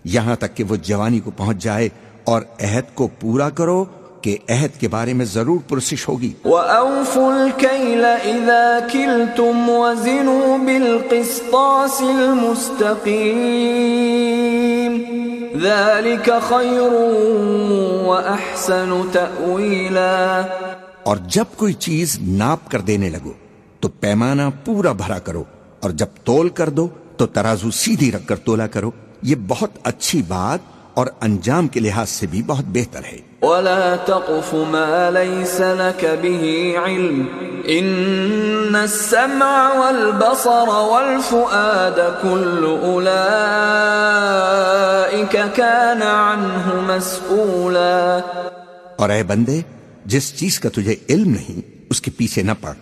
یہاں 0.05 0.37
تک 0.37 0.57
کہ 0.57 0.65
وہ 0.65 0.77
جوانی 0.77 1.21
کو 1.21 1.31
پہنچ 1.31 1.63
جائے 1.63 1.89
اور 2.25 2.43
عہد 2.61 2.95
کو 2.95 3.09
پورا 3.21 3.51
کرو 3.51 3.85
کہ 4.21 4.37
عہد 4.49 4.81
کے 4.81 4.89
بارے 4.89 5.13
میں 5.13 5.25
ضرور 5.25 5.59
پرسش 5.69 6.09
ہوگی۔ 6.09 6.33
وَأَوْفُوا 6.45 7.43
الْكَيْلَ 7.43 8.07
إِذَا 8.07 8.79
كِلْتُمْ 8.93 9.69
وَزِنُوا 9.69 10.57
بِالْقِسْطَاسِ 10.57 12.03
الْمُسْتَقِيمِ 12.03 13.19
ذَلِكَ 15.63 16.31
خَيْرٌ 16.49 16.93
وَأَحْسَنُ 18.07 19.13
تَأْوِيلًا۔ 19.13 20.47
اور 21.03 21.17
جب 21.17 21.45
کوئی 21.57 21.73
چیز 21.73 22.19
ناپ 22.23 22.71
کر 22.71 22.81
دینے 22.81 23.09
لگو 23.09 23.33
تو 23.81 23.89
پیمانہ 23.89 24.43
پورا 24.65 24.93
بھرا 24.93 25.19
کرو 25.19 25.45
اور 25.81 25.91
جب 25.91 26.07
تول 26.25 26.49
کر 26.49 26.69
دو 26.69 26.89
تو 27.19 27.27
ترازو 27.27 27.71
سیدھی 27.71 28.13
رکھ 28.13 28.27
کر 28.27 28.37
تولا 28.37 28.67
کرو۔ 28.67 28.91
یہ 29.23 29.35
بہت 29.49 29.71
اچھی 29.83 30.23
بات 30.29 30.59
اور 30.95 31.07
انجام 31.21 31.69
کے 31.69 31.81
لحاظ 31.81 32.09
سے 32.09 32.27
بھی 32.27 32.43
بہت 32.43 32.65
بہتر 32.69 33.01
ہے۔ 33.13 33.19
ولا 33.43 33.97
تقف 34.05 34.55
ما 34.55 35.11
ليس 35.11 35.61
لك 35.61 36.05
به 36.23 36.71
علم۔ 36.85 37.27
ان 37.65 38.77
السمع 38.77 39.69
والبصر 39.79 40.69
والفؤاد 40.69 42.23
كل 42.23 42.67
اولئك 42.83 43.37
كان 45.57 46.03
عنه 46.03 46.79
مسؤولا 46.87 48.19
اور 48.97 49.11
اے 49.11 49.23
بندے 49.23 49.61
جس 50.05 50.37
چیز 50.37 50.61
کا 50.61 50.69
تجھے 50.69 50.95
علم 51.09 51.31
نہیں 51.31 51.61
اس 51.91 52.01
کے 52.01 52.11
پیچھے 52.17 52.43
نہ 52.43 52.53
پڑ 52.61 52.73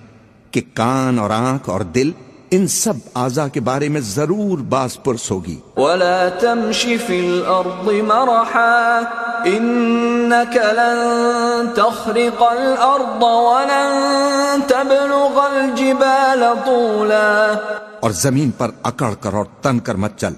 کہ 0.50 0.60
کان 0.74 1.18
اور 1.18 1.30
آنکھ 1.30 1.70
اور 1.70 1.80
دل 1.80 2.10
ان 2.56 2.66
سب 2.66 2.92
آزا 3.14 3.48
کے 3.48 3.60
بارے 3.60 3.88
میں 3.88 4.00
ضرور 4.00 4.58
باز 4.58 5.02
پرس 5.04 5.30
ہوگی۔ 5.30 5.60
ولا 5.76 6.28
تمشي 6.40 6.96
في 6.96 7.28
الارض 7.28 7.86
مرحا 7.86 9.00
انك 9.44 10.56
لن 10.56 11.66
تخرق 11.74 12.42
الارض 12.42 13.22
ولن 13.22 14.60
تبلغ 14.66 15.40
الجبال 15.40 16.44
طولا۔ 16.64 17.52
اور 18.00 18.10
زمین 18.10 18.50
پر 18.50 18.70
اکڑ 18.82 19.14
کر 19.20 19.34
اور 19.34 19.44
تن 19.62 19.78
کر 19.78 19.94
مت 19.94 20.18
چل 20.18 20.32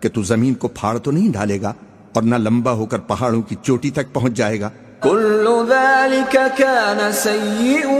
کہ 0.00 0.08
تو 0.08 0.22
زمین 0.22 0.54
کو 0.54 0.68
پھاڑ 0.68 0.98
تو 0.98 1.10
نہیں 1.10 1.32
ڈالے 1.32 1.62
گا 1.62 1.72
اور 2.14 2.22
نہ 2.22 2.34
لمبا 2.34 2.72
ہو 2.72 2.86
کر 2.86 2.98
پہاڑوں 2.98 3.42
کی 3.42 3.56
چوٹی 3.62 3.90
تک 3.90 4.12
پہنچ 4.12 4.32
جائے 4.32 4.60
گا۔ 4.60 4.70
كل 5.00 5.48
ذلك 5.68 6.36
كان 6.56 7.12
سيئه 7.12 7.98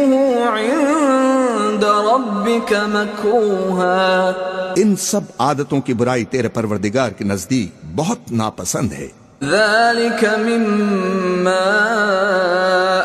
عند 0.57 1.42
ربك 1.85 2.73
مكروها 2.95 4.33
ان 4.77 4.97
سب 4.97 5.21
عادتوں 5.39 5.81
کی 5.81 5.95
برائی 5.95 6.25
تیرے 6.25 6.49
پروردگار 6.49 7.11
کے 7.11 7.25
نزدیک 7.25 7.85
بہت 7.97 8.33
ناپسند 8.33 8.93
ہے۔ 8.93 9.09
ذلك 9.43 10.25
مما 10.39 11.65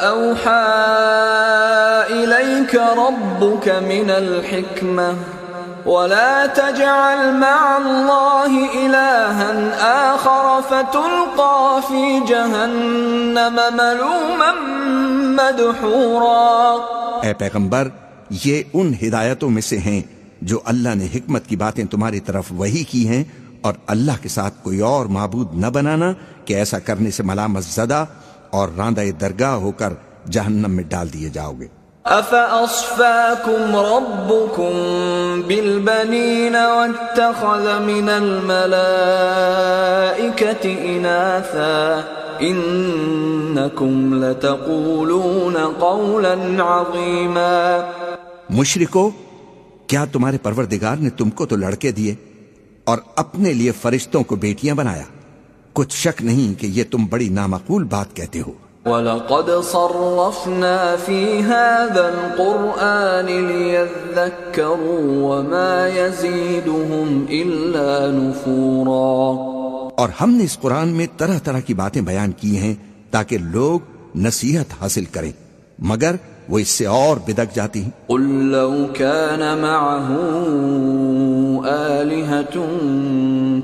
أوحى 0.08 0.68
إليك 2.10 2.76
ربك 2.76 3.68
من 3.88 4.12
الحكمة 4.18 5.12
ولا 5.86 6.46
تجعل 6.54 7.22
مع 7.34 7.60
الله 7.78 8.52
إلها 8.74 9.52
آخر 10.14 10.46
فتلقى 10.70 11.80
في 11.88 12.20
جهنم 12.28 13.60
ملوما 13.74 14.52
مدحورا. 15.38 16.76
اے 17.24 17.34
پیغمبر 17.34 17.88
یہ 18.30 18.64
ان 18.74 18.94
ہدایتوں 19.08 19.50
میں 19.50 19.62
سے 19.62 19.78
ہیں 19.78 20.02
جو 20.42 20.60
اللہ 20.66 20.96
نے 20.96 21.08
حکمت 21.16 21.48
کی 21.48 21.56
باتیں 21.56 21.86
تمہاری 21.86 22.20
طرف 22.20 22.44
وہی 22.50 22.84
کی 22.84 23.08
ہیں 23.08 23.24
اور 23.62 23.74
اللہ 23.88 24.22
کے 24.22 24.30
ساتھ 24.30 24.54
کوئی 24.64 24.80
اور 24.80 25.06
معبود 25.06 25.56
نہ 25.56 25.68
بنانا 25.68 26.14
کہ 26.46 26.54
ایسا 26.54 26.80
کرنے 26.80 27.12
سے 27.12 27.24
ملامت 27.24 27.64
زدہ 27.64 28.06
اور 28.50 28.70
راندہ 28.78 29.02
درگاہ 29.22 29.54
ہو 29.54 29.72
کر 29.72 29.94
جہنم 30.32 30.72
میں 30.72 30.84
ڈال 30.84 31.14
دیے 31.14 31.30
جاؤ 31.30 31.54
گے۔ 31.60 31.68
أفأصفاكم 32.06 33.76
ربكم 33.76 34.74
بالبنين 35.42 36.56
واتخذ 36.56 37.66
من 37.80 38.10
الملائكة 38.10 39.14
إناثا 40.64 42.02
إنكم 42.42 44.24
لتقولون 44.24 45.58
قولا 45.80 46.34
عظيما. 46.60 47.92
مشرکو 48.50 49.10
کیا 49.88 50.06
تمہارے 50.06 50.38
پروردگار 50.38 50.96
نے 50.98 51.10
تم 51.10 51.30
کو 51.30 51.46
تو 51.46 51.56
لڑکے 51.56 51.92
دیے 51.92 52.16
اور 52.84 52.98
اپنے 53.16 53.54
لیے 53.54 53.72
فرشتوں 53.72 54.24
کو 54.24 54.36
بیٹیاں 54.36 54.76
بنایا؟ 54.76 55.04
کچھ 55.74 55.96
شک 55.96 56.22
نہیں 56.22 56.62
کہ 56.62 56.68
یہ 56.68 56.84
تم 56.92 57.06
بڑی 57.06 57.30
نامقول 57.30 57.84
بات 57.84 58.16
کہتے 58.16 58.40
ہو۔ 58.40 58.52
وَلَقَدْ 58.86 59.50
صَرَّفْنَا 59.64 60.96
فِي 61.06 61.42
هَذَا 61.42 62.08
الْقُرْآنِ 62.08 63.32
لِيَذَّكَّرُوا 63.32 65.00
وَمَا 65.02 65.88
يَزِيدُهُمْ 65.88 67.30
إِلَّا 67.30 68.08
نُفُورًا. 68.12 69.57
اور 69.98 70.10
ہم 70.22 70.30
نے 70.32 70.44
اس 70.44 70.60
قرآن 70.60 70.88
میں 70.88 71.08
طرح 71.18 71.40
طرح 71.40 71.60
کی 71.60 71.74
باتیں 71.74 72.02
بیان 72.02 72.32
کی 72.32 72.58
ہیں 72.58 72.74
تاکہ 73.12 73.38
لوگ 73.38 73.80
نصیحت 74.16 74.66
حاصل 74.82 75.06
کریں۔ 75.06 75.32
مگر 75.80 76.16
وہ 76.50 76.60
اس 76.60 76.68
سے 76.68 76.86
اور 76.86 77.18
بدک 77.18 77.56
جاتی 77.56 77.82
ہیں۔ 77.82 77.90
قل 78.08 78.22
لو 78.46 78.86
كان 78.94 79.40
معه 79.40 80.24
آلهة 81.66 82.66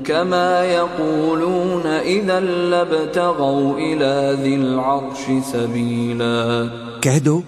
كما 0.04 0.64
يقولون 0.64 1.98
إذا 2.04 2.40
لابتغوا 2.40 3.78
إلى 3.78 4.42
ذي 4.42 4.54
العرش 4.54 5.30
سبيلا۔ 5.52 6.64
کہہ 7.00 7.18
دو 7.18 7.40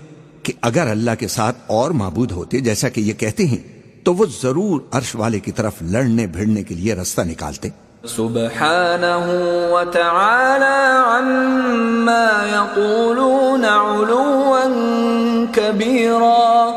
کہ 0.43 0.53
اگر 0.61 0.87
اللہ 0.87 1.11
کے 1.19 1.29
ساتھ 1.29 1.57
اور 1.67 1.91
معبود 1.91 2.33
ہوتے 2.33 2.61
جیسا 2.61 2.89
کہ 2.89 3.01
یہ 3.01 3.13
کہتے 3.13 3.47
ہیں 3.47 3.59
تو 4.03 4.15
وہ 4.15 4.27
ضرور 4.43 4.81
عرش 4.91 5.17
والے 5.17 5.41
کی 5.41 5.53
طرف 5.53 5.73
لڑنے 5.83 6.27
بھیڑنے 6.27 6.63
کے 6.63 6.75
لیے 6.75 6.95
رستہ 6.95 7.21
نکالتے۔ 7.21 7.69
سبحانه 8.05 9.25
وتعالى 9.71 10.79
عما 11.07 12.29
يقولون 12.53 13.65
علوا 13.65 14.63
كبيرا. 15.53 16.71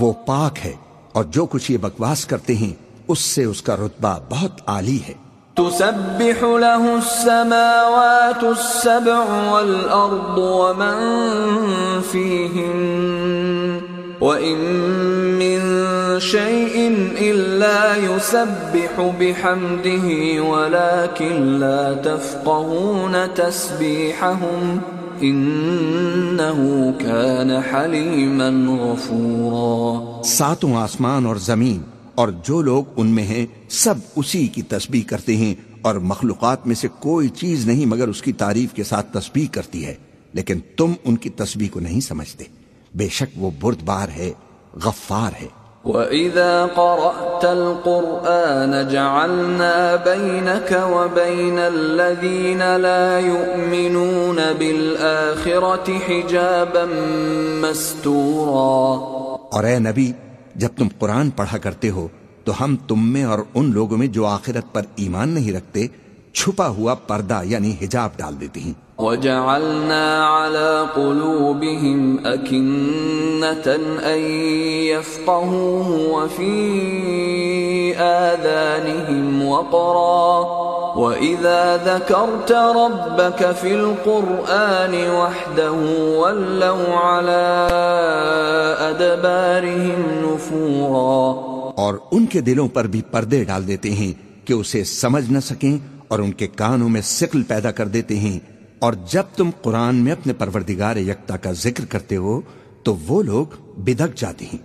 وہ 0.00 0.12
پاک 0.12 0.58
ہے 0.64 0.72
اور 1.12 1.24
جو 1.24 1.46
کچھ 1.46 1.72
یہ 1.72 1.78
بکواس 1.78 2.26
کرتے 2.26 2.54
ہیں 2.54 2.72
اس 3.08 3.18
سے 3.18 3.44
اس 3.44 3.62
کا 3.62 3.76
رتبہ 3.76 4.18
بہت 4.30 4.60
عالی 4.66 4.98
ہے۔ 5.08 5.14
تسبح 5.54 6.42
له 6.42 6.84
السماوات 6.94 8.44
السبع 8.44 9.50
والأرض 9.50 10.38
ومن 10.38 10.98
فيهن 12.10 12.92
وَإِن 14.22 14.58
مِّن 15.38 15.62
شَيْءٍ 16.20 16.74
إِلَّا 17.18 17.96
يُسَبِّحُ 17.96 19.06
بِحَمْدِهِ 19.18 20.04
وَلَكِن 20.38 21.48
لَّا 21.60 21.94
تَفْقَهُونَ 22.04 23.22
تَسْبِيحَهُمْ 23.34 24.78
إِنَّهُ 25.22 26.92
كَانَ 26.98 27.58
حَلِيمًا 27.72 28.78
غَفُورًا 28.84 30.22
ساتوں 30.22 30.72
آسمان 30.76 31.26
اور 31.26 31.36
زمین 31.36 31.82
اور 32.14 32.28
جو 32.44 32.62
لوگ 32.62 32.84
ان 32.96 33.06
میں 33.06 33.24
ہیں 33.24 33.44
سب 33.68 34.06
اسی 34.16 34.46
کی 34.46 34.62
تسبیح 34.62 35.02
کرتے 35.06 35.36
ہیں 35.36 35.54
اور 35.82 35.94
مخلوقات 35.94 36.66
میں 36.66 36.74
سے 36.74 36.94
کوئی 36.98 37.28
چیز 37.28 37.66
نہیں 37.66 37.86
مگر 37.86 38.08
اس 38.08 38.22
کی 38.22 38.32
تعریف 38.32 38.72
کے 38.72 38.84
ساتھ 38.84 39.12
تسبیح 39.12 39.46
کرتی 39.52 39.86
ہے، 39.86 39.94
لیکن 40.32 40.56
تم 40.76 40.90
ان 41.04 41.16
کی 41.16 41.30
تسبیح 41.30 41.68
کو 41.72 41.80
نہیں 41.80 42.00
سمجھتے۔ 42.00 42.61
بے 42.94 43.08
شک 43.08 43.36
وہ 43.36 43.50
بردبار 43.60 44.08
ہے 44.08 44.32
غفار 44.84 45.42
ہے۔ 45.42 45.62
وَإِذا 45.84 46.66
قَرَأْتَ 46.74 47.46
الْقُرْآنَ 47.46 48.90
جَعَلْنَا 48.90 49.96
بَيْنَكَ 50.04 50.74
وَبَيْنَ 50.74 51.60
الَّذِينَ 51.60 52.64
لَا 52.78 53.18
يُؤْمِنُونَ 53.18 54.40
بِالْآخِرَةِ 54.58 55.92
حِجَابًا 56.08 56.84
مَسْتُورًا۔ 57.60 59.12
اور 59.52 59.64
اے 59.64 59.78
نبی 59.78 60.12
جب 60.54 60.68
تم 60.76 60.88
قرآن 60.98 61.30
پڑھا 61.30 61.58
کرتے 61.58 61.90
ہو 61.90 62.08
تو 62.44 62.64
ہم 62.64 62.76
تم 62.76 63.12
میں 63.12 63.24
اور 63.24 63.38
ان 63.54 63.72
لوگوں 63.72 63.98
میں 63.98 64.06
جو 64.06 64.26
آخرت 64.26 64.74
پر 64.74 64.82
ایمان 64.96 65.28
نہیں 65.28 65.52
رکھتے 65.52 65.86
چھپا 66.34 66.68
ہوا 66.68 66.94
پردہ 66.94 67.40
یعنی 67.44 67.70
حجاب 67.82 68.10
ڈال 68.16 68.34
دیتی 68.40 68.60
ہیں۔ 68.60 68.74
وَجَعَلْنَا 68.98 70.06
عَلَى 70.26 70.72
قُلُوبِهِمْ 70.94 72.00
أَكِنَّةً 72.26 73.66
أَن 74.10 74.20
يَفْقَهُوهُ 74.88 75.86
وَفِي 76.14 76.58
آذَانِهِمْ 77.98 79.26
وَقْرًا 79.42 80.32
وَإِذَا 80.96 81.62
ذَكَرْتَ 81.76 82.50
رَبَّكَ 82.78 83.40
فِي 83.60 83.70
الْقُرْآنِ 83.74 84.94
وَحْدَهُ 85.14 85.78
وَلَّوْا 86.22 86.90
عَلَى 87.12 87.46
أَدْبَارِهِمْ 88.90 90.00
نُفُورًا 90.26 91.16
اور 91.86 91.94
ان 92.10 92.26
کے 92.26 92.40
دلوں 92.40 92.68
پر 92.68 92.84
بھی 92.96 93.02
پردے 93.10 93.44
ڈال 93.44 93.62
دیتے 93.72 93.90
ہیں 94.02 94.12
کہ 94.44 94.52
اسے 94.52 94.84
سمجھ 94.84 95.26
نہ 95.32 95.40
سکیں 95.40 95.74
اور 96.12 96.20
ان 96.20 96.32
کے 96.32 96.46
کانوں 96.46 96.88
میں 96.88 97.00
سکل 97.00 97.42
پیدا 97.42 97.70
کر 97.70 97.88
دیتے 97.88 98.18
ہیں۔ 98.18 98.40
اور 98.78 98.92
جب 99.10 99.22
تم 99.36 99.50
قرآن 99.62 99.96
میں 99.96 100.12
اپنے 100.12 100.32
پروردگار 100.32 100.96
یکتا 100.96 101.36
کا 101.36 101.52
ذکر 101.52 101.84
کرتے 101.84 102.16
ہو، 102.16 102.40
تو 102.82 102.96
وہ 102.96 103.22
لوگ 103.22 103.46
بدک 103.76 104.16
جاتے 104.16 104.44
ہیں 104.44 104.58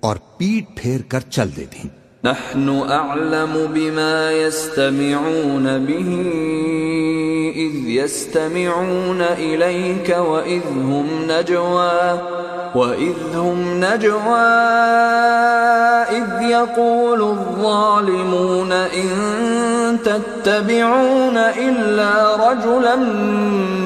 اور 0.00 0.16
پیٹ 0.38 0.64
پھیر 0.76 1.00
کر 1.08 1.20
چل 1.20 1.48
دیتے 1.56 1.78
ہیں۔ 1.78 2.03
نحن 2.24 2.68
أعلم 2.68 3.70
بما 3.74 4.32
يستمعون 4.32 5.78
به 5.78 6.10
إذ 7.56 7.88
يستمعون 7.88 9.20
إليك 9.20 10.16
وإذ 10.18 10.62
هم 10.74 11.06
نجوى 11.28 12.18
وإذ 12.74 13.14
هم 13.34 13.84
نجوى 13.84 14.38
إذ 16.10 16.42
يقول 16.42 17.22
الظالمون 17.22 18.72
إن 18.72 19.08
تتبعون 20.04 21.36
إلا 21.36 22.36
رجلا 22.36 22.96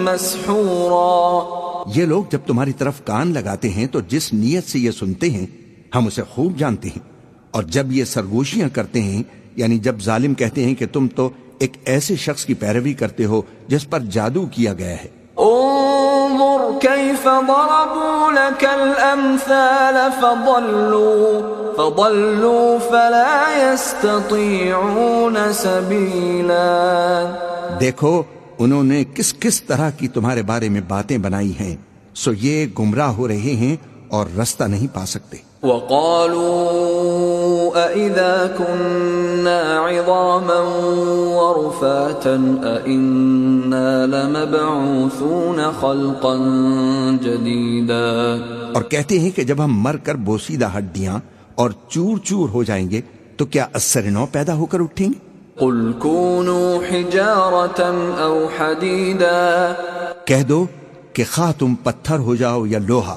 مسحورا 0.04 1.44
یہ 1.86 2.06
لوگ 2.06 2.24
جب 2.30 2.38
تمہاری 2.46 2.72
طرف 2.72 3.04
کان 3.04 3.34
لگاتے 3.34 3.68
ہیں 3.68 3.86
تو 3.86 4.00
جس 4.00 4.32
نیت 4.32 4.70
سے 4.70 4.78
یہ 4.78 4.90
سنتے 4.90 5.30
ہیں 5.30 5.46
ہم 5.94 6.06
اسے 6.06 6.22
خوب 6.22 6.58
جانتے 6.58 6.88
ہیں۔ 6.88 7.17
اور 7.50 7.62
جب 7.62 7.92
یہ 7.92 8.04
سرگوشیاں 8.04 8.68
کرتے 8.68 9.02
ہیں 9.02 9.22
یعنی 9.56 9.78
جب 9.78 10.00
ظالم 10.00 10.34
کہتے 10.34 10.64
ہیں 10.64 10.74
کہ 10.74 10.86
تم 10.92 11.06
تو 11.16 11.30
ایک 11.58 11.72
ایسے 11.84 12.16
شخص 12.16 12.44
کی 12.44 12.54
پیروی 12.54 12.92
کرتے 12.92 13.24
ہو 13.24 13.42
جس 13.68 13.90
پر 13.90 14.00
جادو 14.00 14.46
کیا 14.46 14.72
گیا 14.72 14.96
ہے۔ 15.04 15.08
انظر 15.36 16.78
كيف 16.80 17.24
ضربوا 17.24 18.32
لك 18.32 18.64
الامثال 18.64 19.94
فضلوا 20.20 21.40
فضلوا 21.72 22.78
فلا 22.90 23.44
يستطيعون 23.56 25.36
سبيلا 25.54 26.66
دیکھو 27.80 28.22
انہوں 28.58 28.82
نے 28.82 29.04
کس 29.14 29.34
کس 29.34 29.62
طرح 29.62 29.90
کی 29.90 30.08
تمہارے 30.08 30.42
بارے 30.42 30.68
میں 30.68 30.80
باتیں 30.88 31.18
بنائی 31.18 31.52
ہیں 31.60 31.76
سو 32.14 32.32
یہ 32.32 32.66
گمراہ 32.78 33.08
ہو 33.08 33.28
رہے 33.28 33.56
ہیں 33.56 33.76
اور 34.08 34.26
رستہ 34.38 34.64
نہیں 34.64 34.94
پا 34.94 35.06
سکتے۔ 35.06 35.47
وقالوا 35.62 36.70
أئذا 37.88 38.46
كنا 38.58 39.86
عظاما 39.88 40.60
ورفاتا 41.40 42.36
أئنا 42.86 44.06
لمبعوثون 44.06 45.60
خلقا 45.80 46.34
جديدا۔ 47.22 48.36
اور 48.74 48.82
کہتے 48.82 49.20
ہیں 49.20 49.30
کہ 49.30 49.44
جب 49.44 49.64
ہم 49.64 49.82
مر 49.82 49.96
کر 49.96 50.14
بوسیدہ 50.14 50.68
ہڈیاں 50.76 51.18
اور 51.54 51.70
چور 51.88 52.18
چور 52.18 52.48
ہو 52.48 52.62
جائیں 52.62 52.90
گے 52.90 53.00
تو 53.36 53.46
کیا 53.46 53.66
اثر 53.72 54.02
نو 54.02 54.26
پیدا 54.32 54.54
ہو 54.54 54.66
کر 54.66 54.80
اٹھیں 54.80 55.08
گے؟ 55.08 55.28
قل 55.58 55.92
كونوا 55.98 56.78
حجارة 56.90 57.82
أو 58.20 58.46
حديدا۔ 58.58 59.72
کہہ 60.24 60.42
دو 60.48 60.66
کہ 61.12 61.24
خواہ 61.32 61.52
تم 61.58 61.74
پتھر 61.74 62.18
ہو 62.18 62.34
جاؤ 62.34 62.66
یا 62.66 62.78
لوہا 62.78 63.16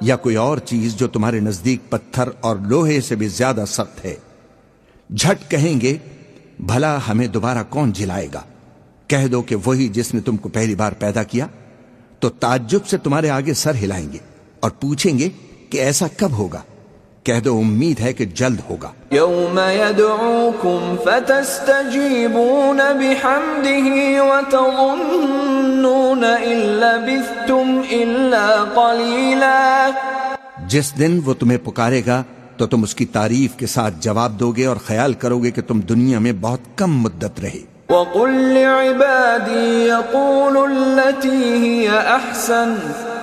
یا 0.00 0.16
کوئی 0.16 0.36
اور 0.36 0.58
چیز 0.58 0.94
جو 0.94 1.08
تمہارے 1.08 1.40
نزدیک 1.40 1.90
پتھر 1.90 2.28
اور 2.40 2.56
لوہے 2.56 3.00
سے 3.00 3.14
بھی 3.14 3.28
زیادہ 3.28 3.64
سخت 3.68 4.04
ہے۔ 4.04 4.14
جھٹ 5.16 5.50
کہیں 5.50 5.80
گے، 5.80 5.98
بھلا 6.60 6.98
ہمیں 7.08 7.26
دوبارہ 7.26 7.58
کون 7.68 7.92
جلائے 7.92 8.28
گا؟ 8.34 8.42
کہہ 9.06 9.26
دو 9.26 9.42
کہ 9.42 9.56
وہی 9.64 9.88
جس 9.88 10.14
نے 10.14 10.20
تم 10.20 10.36
کو 10.36 10.48
پہلی 10.48 10.74
بار 10.74 10.92
پیدا 10.92 11.22
کیا، 11.22 11.46
تو 12.20 12.28
تعجب 12.28 12.86
سے 12.86 12.96
تمہارے 12.96 13.30
آگے 13.30 13.54
سر 13.54 13.74
ہلائیں 13.74 14.12
گے 14.12 14.18
اور 14.60 14.70
پوچھیں 14.70 15.18
گے 15.18 15.28
کہ 15.70 15.78
ایسا 15.78 16.06
کب 16.16 16.30
ہوگا؟ 16.30 16.62
کہہ 17.28 17.40
دو 17.40 17.58
امید 17.58 18.00
ہے 18.00 18.12
کہ 18.12 18.24
جلد 18.24 18.60
ہوگا۔ 18.70 18.90
يوم 19.12 19.58
يدعوكم 19.58 20.94
فتستجيبون 21.04 22.76
بحمده 22.76 24.24
وتظنون 24.24 26.24
إن 26.24 26.80
لبثتم 26.82 27.80
إلا 27.90 28.64
قليلا 28.74 29.90
جس 30.66 30.98
دن 30.98 31.20
وہ 31.24 31.34
تمہیں 31.34 31.58
پکارے 31.64 32.02
گا 32.06 32.22
تو 32.56 32.66
تم 32.66 32.82
اس 32.82 32.94
کی 32.94 33.06
تعریف 33.06 33.56
کے 33.56 33.66
ساتھ 33.66 33.94
جواب 34.00 34.40
دو 34.40 34.50
گے 34.50 34.66
اور 34.66 34.76
خیال 34.86 35.12
کرو 35.12 35.38
گے 35.38 35.50
کہ 35.50 35.62
تم 35.62 35.80
دنیا 35.80 36.18
میں 36.18 36.32
بہت 36.40 36.60
کم 36.76 37.00
مدت 37.00 37.40
رہے۔ 37.42 37.60
وقل 37.88 38.30
لعبادي 38.30 39.88
يقولوا 39.88 40.68
التي 40.68 41.56
هي 41.56 41.88
أحسن 42.16 42.74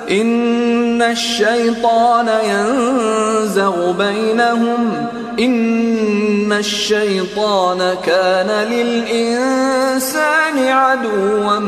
إن 0.10 1.02
الشيطان 1.02 2.28
ينزغ 2.28 3.92
بينهم 3.98 4.94
إن 5.40 6.52
الشيطان 6.52 7.80
كان 8.06 8.74
للإنسان 8.74 10.58
عدوا 10.58 11.60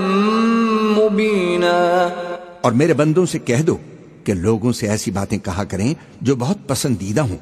مبينا۔ 0.97 2.10
اور 2.62 2.71
میرے 2.71 2.93
بندوں 2.93 3.26
سے 3.26 3.39
کہہ 3.39 3.62
دو 3.62 3.78
کہ 4.23 4.34
لوگوں 4.34 4.71
سے 4.71 4.89
ایسی 4.89 5.12
باتیں 5.12 5.38
کہا 5.38 5.63
کریں 5.63 5.93
جو 6.21 6.36
بہت 6.36 6.58
پسندیدہ 6.67 7.21
ہوں، 7.21 7.38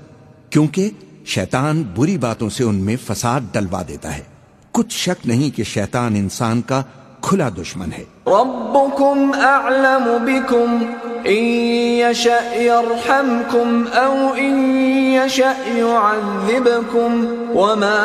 کیونکہ 0.50 0.90
شیطان 1.26 1.84
بری 1.96 2.18
باتوں 2.18 2.50
سے 2.50 2.64
ان 2.64 2.76
میں 2.76 2.96
فساد 3.08 3.42
ڈلوا 3.52 3.82
دیتا 3.88 4.18
ہے۔ 4.18 4.24
کچھ 4.72 4.98
شک 4.98 5.28
نہیں 5.28 5.58
کہ 5.58 5.64
شیطان 5.64 6.16
انسان 6.16 6.62
کا 6.62 6.82
کھلا 7.22 7.50
دشمن 7.50 7.90
ہے۔ 7.98 8.04
ربكم 8.28 9.32
أعلم 9.44 10.06
بكم 10.26 10.84
إن 11.26 11.44
يشأ 12.02 12.56
يرحمكم 12.56 13.84
أو 13.98 14.34
إن 14.38 14.56
يشأ 15.14 15.78
يعذبكم 15.78 17.26
وما 17.56 18.00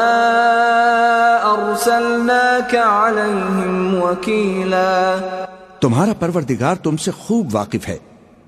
أرسلناك 1.43 2.75
عليهم 2.75 4.03
وكيلا 4.03 5.17
تمہارا 5.81 6.13
پروردگار 6.19 6.75
تم 6.75 6.97
سے 6.97 7.11
خوب 7.11 7.49
واقف 7.53 7.89
ہے۔ 7.89 7.99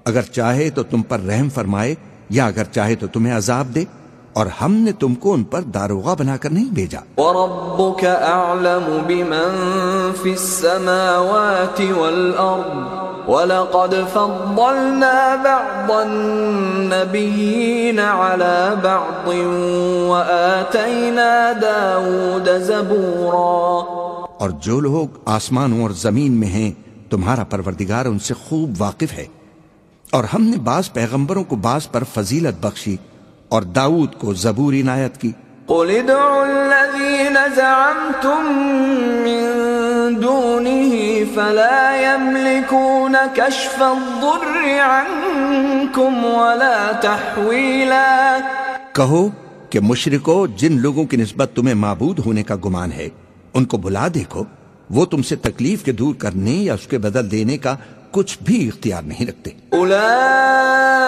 اگر 0.04 0.22
چاہے 0.22 0.70
تو 0.70 0.82
تم 0.82 1.02
پر 1.02 1.20
رحم 1.20 1.48
فرمائے 1.48 1.94
یا 2.30 2.46
اگر 2.46 2.64
چاہے 2.64 2.94
تو 2.94 3.06
تمہیں 3.06 3.36
عذاب 3.36 3.74
دے۔ 3.74 3.84
اور 4.32 4.46
ہم 4.46 4.72
نے 4.72 4.92
تم 4.92 5.14
کو 5.14 5.32
ان 5.32 5.44
پر 5.44 5.60
داروغہ 5.60 6.14
بنا 6.18 6.36
کر 6.36 6.50
نہیں 6.50 6.64
بھیجا۔ 6.64 7.00
وربك 7.16 8.04
أعلم 8.04 9.02
بمن 9.06 10.10
في 10.22 10.30
السماوات 10.30 11.82
والأرض 11.96 13.28
ولقد 13.28 13.94
فضلنا 14.12 15.36
بعض 15.44 15.90
النبيين 15.90 17.98
على 17.98 18.74
بعض 18.82 19.28
وآتينا 20.08 21.52
داود 21.62 22.48
زبورا۔ 22.60 23.82
اور 24.38 24.50
جو 24.50 24.80
لوگ 24.80 25.06
آسمانوں 25.24 25.82
اور 25.82 25.90
زمین 25.90 26.32
میں 26.32 26.48
ہیں 26.48 26.72
تمہارا 27.10 27.44
پروردگار 27.44 28.06
ان 28.06 28.18
سے 28.18 28.34
خوب 28.34 28.70
واقف 28.78 29.12
ہے۔ 29.12 29.26
اور 30.10 30.24
ہم 30.24 30.42
نے 30.42 30.56
بعض 30.56 30.92
پیغمبروں 30.92 31.44
کو 31.44 31.56
بعض 31.56 31.90
پر 31.90 32.02
فضیلت 32.14 32.66
بخشی۔ 32.66 32.96
اور 33.52 33.62
داؤد 33.62 34.14
کو 34.14 34.34
زبور 34.34 34.72
عنایت 34.72 35.16
کی۔ 35.20 35.32
قل 35.66 35.90
ادعوا 35.90 36.42
الذين 36.42 37.36
زعمتم 37.54 38.46
من 39.26 39.42
دونه 40.22 40.94
فلا 41.34 41.96
يملكون 42.00 43.16
كشف 43.34 43.82
الضر 43.82 44.80
عنكم 44.80 46.24
ولا 46.24 46.90
تحويلا۔ 47.00 48.38
کہو 48.92 49.28
کہ 49.70 49.80
مشرکو 49.80 50.46
جن 50.46 50.80
لوگوں 50.80 51.04
کی 51.04 51.16
نسبت 51.16 51.50
تمہیں 51.54 51.74
معبود 51.74 52.18
ہونے 52.18 52.42
کا 52.42 52.56
گمان 52.64 52.92
ہے 52.92 53.08
ان 53.54 53.64
کو 53.64 53.76
بلا 53.76 54.08
دیکھو 54.14 54.44
وہ 54.90 55.04
تم 55.06 55.22
سے 55.22 55.36
تکلیف 55.36 55.84
کے 55.84 55.92
دور 55.92 56.14
کرنے 56.14 56.50
یا 56.50 56.74
اس 56.74 56.86
کے 56.86 56.98
بدل 56.98 57.30
دینے 57.30 57.58
کا 57.58 57.76
کچھ 58.12 58.32
بھی 58.46 58.58
اختیار 58.68 59.02
نہیں 59.12 59.26
رکھتے 59.26 59.50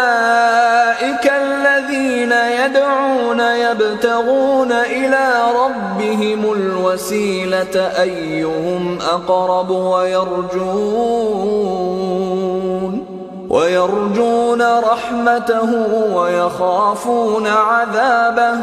أولئك 0.05 1.27
الذين 1.45 2.33
يدعون 2.33 3.41
يبتغون 3.41 4.73
إلى 4.73 5.27
ربهم 5.63 6.53
الوسيلة 6.53 7.77
أيهم 8.03 8.99
أقرب 9.01 9.71
ويرجون 11.15 12.95
ويرجون 13.51 14.63
رحمته 14.63 15.71
ويخافون 16.15 17.47
عذابه 17.47 18.55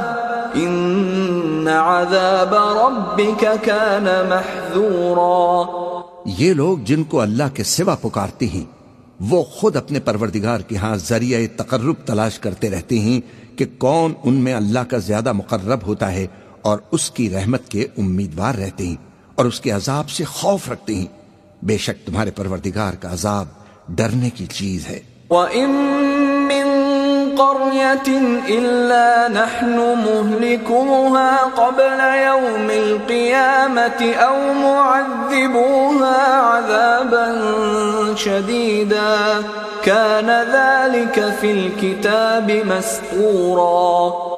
إن 0.55 1.67
عذاب 1.67 2.53
ربك 2.53 3.61
كان 3.61 4.07
محذورا 4.29 5.90
یہ 6.25 6.53
لوگ 6.53 6.77
جن 6.77 7.03
کو 7.03 7.21
اللہ 7.21 7.43
کے 7.53 7.63
سوا 7.63 7.95
پکارتے 7.95 8.47
ہیں، 8.47 8.65
وہ 9.19 9.43
خود 9.43 9.75
اپنے 9.75 9.99
پروردگار 9.99 10.59
کے 10.59 10.75
ہاں 10.75 10.95
ذریعہ 10.95 11.41
تقرب 11.57 11.95
تلاش 12.05 12.39
کرتے 12.39 12.69
رہتے 12.69 12.99
ہیں 12.99 13.21
کہ 13.57 13.65
کون 13.77 14.13
ان 14.23 14.33
میں 14.33 14.53
اللہ 14.53 14.79
کا 14.79 14.97
زیادہ 14.97 15.31
مقرب 15.33 15.79
ہوتا 15.87 16.11
ہے 16.11 16.27
اور 16.61 16.79
اس 16.91 17.11
کی 17.11 17.29
رحمت 17.29 17.69
کے 17.69 17.87
امیدوار 17.97 18.55
رہتے 18.55 18.87
ہیں 18.87 18.95
اور 19.35 19.45
اس 19.45 19.61
کے 19.61 19.71
عذاب 19.71 20.09
سے 20.09 20.23
خوف 20.23 20.69
رکھتے 20.69 20.95
ہیں۔ 20.95 21.05
بے 21.63 21.77
شک 21.77 22.07
تمہارے 22.07 22.31
پروردگار 22.31 22.93
کا 22.93 23.13
عذاب 23.13 23.45
ڈرنے 23.89 24.29
کی 24.29 24.45
چیز 24.45 24.87
ہے۔ 24.87 24.99
وَإِن 25.29 25.69
قَرْيَةٍ 27.37 28.21
إِلَّا 28.45 29.27
نَحْنُ 29.27 29.77
مُهْلِكُوهَا 30.07 31.29
قَبْلَ 31.55 32.01
يَوْمِ 32.25 32.71
الْقِيَامَةِ 32.71 34.05
أَوْ 34.21 34.53
مُعَذِّبُوهَا 34.53 36.17
عَذَابًا 36.51 37.41
شَدِيدًا. 38.17 39.39
كَانَ 39.81 40.31
ذَلِكَ 40.51 41.21
فِي 41.39 41.51
الْكِتَابِ 41.51 42.61
مَسْطُورًا. 42.65 44.31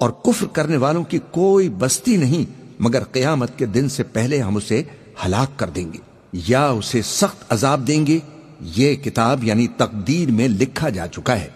اور 0.00 0.10
کفر 0.10 0.46
کرنے 0.46 0.76
والوں 0.76 1.04
کی 1.04 1.18
کوئی 1.30 1.68
بستی 1.68 2.16
نہیں، 2.16 2.50
مگر 2.78 3.02
قیامت 3.12 3.58
کے 3.58 3.66
دن 3.66 3.88
سے 3.88 4.02
پہلے 4.02 4.40
ہم 4.40 4.56
اسے 4.56 4.82
ہلاک 5.26 5.58
کر 5.58 5.66
دیں 5.66 5.92
گے، 5.92 5.98
یا 6.32 6.66
اسے 6.68 7.02
سخت 7.02 7.52
عذاب 7.52 7.86
دیں 7.86 8.06
گے، 8.06 8.18
یہ 8.60 8.94
کتاب 8.94 9.44
یعنی 9.44 9.66
تقدیر 9.76 10.30
میں 10.30 10.48
لکھا 10.48 10.88
جا 10.88 11.06
چکا 11.06 11.40
ہے۔ 11.40 11.55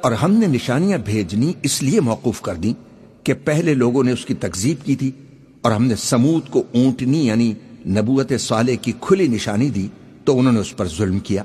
اور 0.00 0.12
ہم 0.12 0.32
نے 0.32 0.46
نشانیاں 0.46 0.98
بھیجنی 0.98 1.52
اس 1.62 1.82
لیے 1.82 2.00
موقوف 2.00 2.40
کر 2.40 2.54
دیں 2.54 2.72
کہ 3.24 3.34
پہلے 3.44 3.74
لوگوں 3.74 4.04
نے 4.04 4.12
اس 4.12 4.24
کی 4.24 4.34
تکذیب 4.34 4.86
کی 4.86 4.96
تھی 4.96 5.10
اور 5.60 5.72
ہم 5.72 5.84
نے 5.84 5.96
سمود 5.96 6.50
کو 6.50 6.62
اونٹنی 6.74 7.26
یعنی 7.26 7.54
نبوت 7.86 8.32
صالح 8.38 8.72
کی 8.82 8.92
کھلی 9.00 9.28
نشانی 9.28 9.70
دی 9.70 9.88
تو 10.24 10.38
انہوں 10.38 10.52
نے 10.52 10.60
اس 10.60 10.76
پر 10.76 10.88
ظلم 10.88 11.18
کیا۔ 11.18 11.42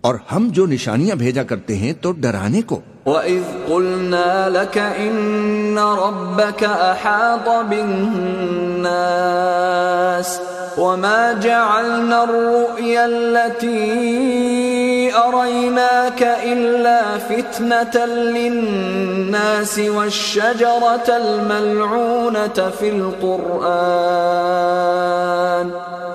اور 0.00 0.14
ہم 0.32 0.48
جو 0.52 0.66
نشانیاں 0.66 1.16
بھیجا 1.16 1.42
کرتے 1.42 1.76
ہیں 1.76 1.92
تو 2.00 2.12
ڈرانے 2.12 2.62
کو۔ 2.62 2.80
وَإِذْ 3.06 3.68
قُلْنَا 3.68 4.48
لَكَ 4.48 4.80
إِنَّ 4.80 5.80
رَبَّكَ 5.80 6.64
أَحَاطَ 6.64 7.68
بِالنَّاسِ 7.68 10.49
وما 10.78 11.32
جعلنا 11.32 12.24
الرؤيا 12.24 13.06
التي 13.06 15.14
أريناك 15.14 16.22
إلا 16.22 17.18
فتنة 17.18 18.06
للناس 18.06 19.78
والشجرة 19.78 21.08
الملعونة 21.10 22.70
في 22.80 22.90
القرآن 22.90 23.70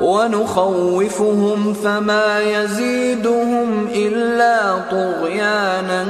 ونخوفهم 0.02 1.74
فما 1.74 2.42
يزيدهم 2.42 3.88
إلا 3.88 4.76
طغيانا 4.92 6.06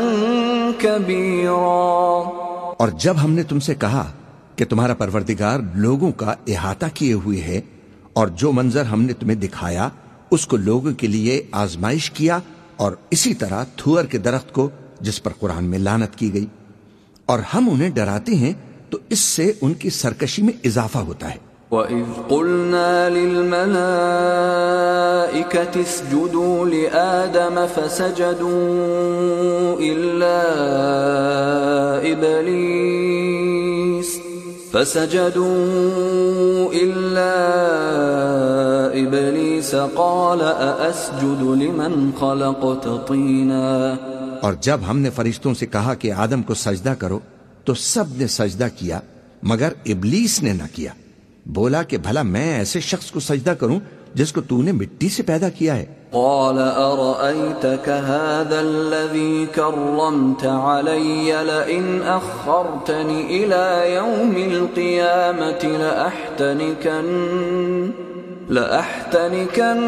كبيرا 0.80 2.32
اور 2.80 2.90
جب 3.00 3.16
ہم 3.24 3.32
نے 3.32 3.44
تم 3.44 3.60
سے 3.60 3.76
کہا 3.76 4.06
کہ 4.56 4.66
تمہارا 4.66 4.94
پروردگار 4.94 5.60
لوگوں 5.76 6.12
کا 6.18 6.34
احاطہ 6.48 6.86
کیے 6.94 7.14
ہوئے 7.14 7.42
ہیں 7.42 7.75
اور 8.15 8.28
جو 8.28 8.51
منظر 8.51 8.84
ہم 8.84 9.01
نے 9.01 9.13
تمہیں 9.13 9.36
دکھایا، 9.36 9.89
اس 10.32 10.47
کو 10.47 10.58
لوگوں 10.58 10.91
کے 10.91 11.08
لیے 11.08 11.43
آزمائش 11.51 12.12
کیا 12.12 12.39
اور 12.78 12.91
اسی 13.12 13.34
طرح 13.34 13.63
تھور 13.75 14.04
کے 14.04 14.17
درخت 14.17 14.54
کو، 14.54 14.69
جس 15.01 15.23
پر 15.23 15.32
قرآن 15.39 15.65
میں 15.65 15.80
لانت 15.80 16.15
کی 16.15 16.34
گئی۔ 16.34 16.45
اور 17.25 17.39
ہم 17.39 17.69
انہیں 17.69 17.89
ڈراتے 17.89 18.36
ہیں، 18.36 18.54
تو 18.89 18.97
اس 19.10 19.19
سے 19.19 19.51
ان 19.62 19.73
کی 19.73 19.89
سرکشی 19.89 20.41
میں 20.41 20.54
اضافہ 20.63 20.97
ہوتا 20.97 21.34
ہے۔ 21.34 21.39
وَإِذْ 21.71 22.28
قُلْنَا 22.28 23.10
لِلْمَلَائِكَةِ 23.10 25.69
اسْجُدُوا 25.73 26.65
لِآدَمَ 26.65 27.60
فَسَجَدُوا 27.73 29.80
إِلَّا 29.80 31.99
إِبْلِيسَ 32.04 33.64
فسجدوا 34.76 36.74
إلا 36.74 37.36
إبليس 38.94 39.76
قال 39.76 40.42
أأسجد 40.42 41.42
لمن 41.42 42.12
خلقت 42.20 43.08
طينا 43.08 43.96
اور 44.42 44.54
جب 44.62 44.80
ہم 44.90 45.00
نے 45.00 45.10
فرشتوں 45.10 45.54
سے 45.54 45.66
کہا 45.66 45.94
کہ 45.94 46.12
آدم 46.12 46.44
کو 46.44 46.54
سجدہ 46.54 46.94
کرو، 47.00 47.20
تو 47.64 47.74
سب 47.74 48.04
نے 48.18 48.28
سجدہ 48.28 48.68
کیا، 48.80 49.00
مگر 49.44 49.74
ابلیس 49.86 50.44
نے 50.44 50.54
نہ 50.54 50.64
کیا۔ 50.74 50.92
بولا 51.46 51.84
کہ 51.84 51.98
بھلا 51.98 52.22
میں 52.22 52.58
ایسے 52.58 52.80
شخص 52.80 53.12
کو 53.12 53.20
سجدہ 53.20 53.52
کروں 53.52 53.80
جس 54.15 54.32
کو 54.34 54.41
تو 54.41 54.62
نے 54.62 54.71
مٹی 54.71 55.10
سے 55.10 55.23
پیدا 55.23 55.49
کیا 55.49 55.75
ہے۔ 55.75 55.86
قال 56.12 56.58
أرأيتك 56.58 57.89
هذا 57.89 58.60
الذي 58.60 59.45
كرمت 59.56 60.45
علي 60.45 61.32
لئن 61.43 61.99
أخرتني 62.08 63.21
إلى 63.28 63.93
يوم 63.95 64.34
القيامة 64.36 65.78
لأحتنكن 65.78 67.08
لأحتنكن 68.49 69.84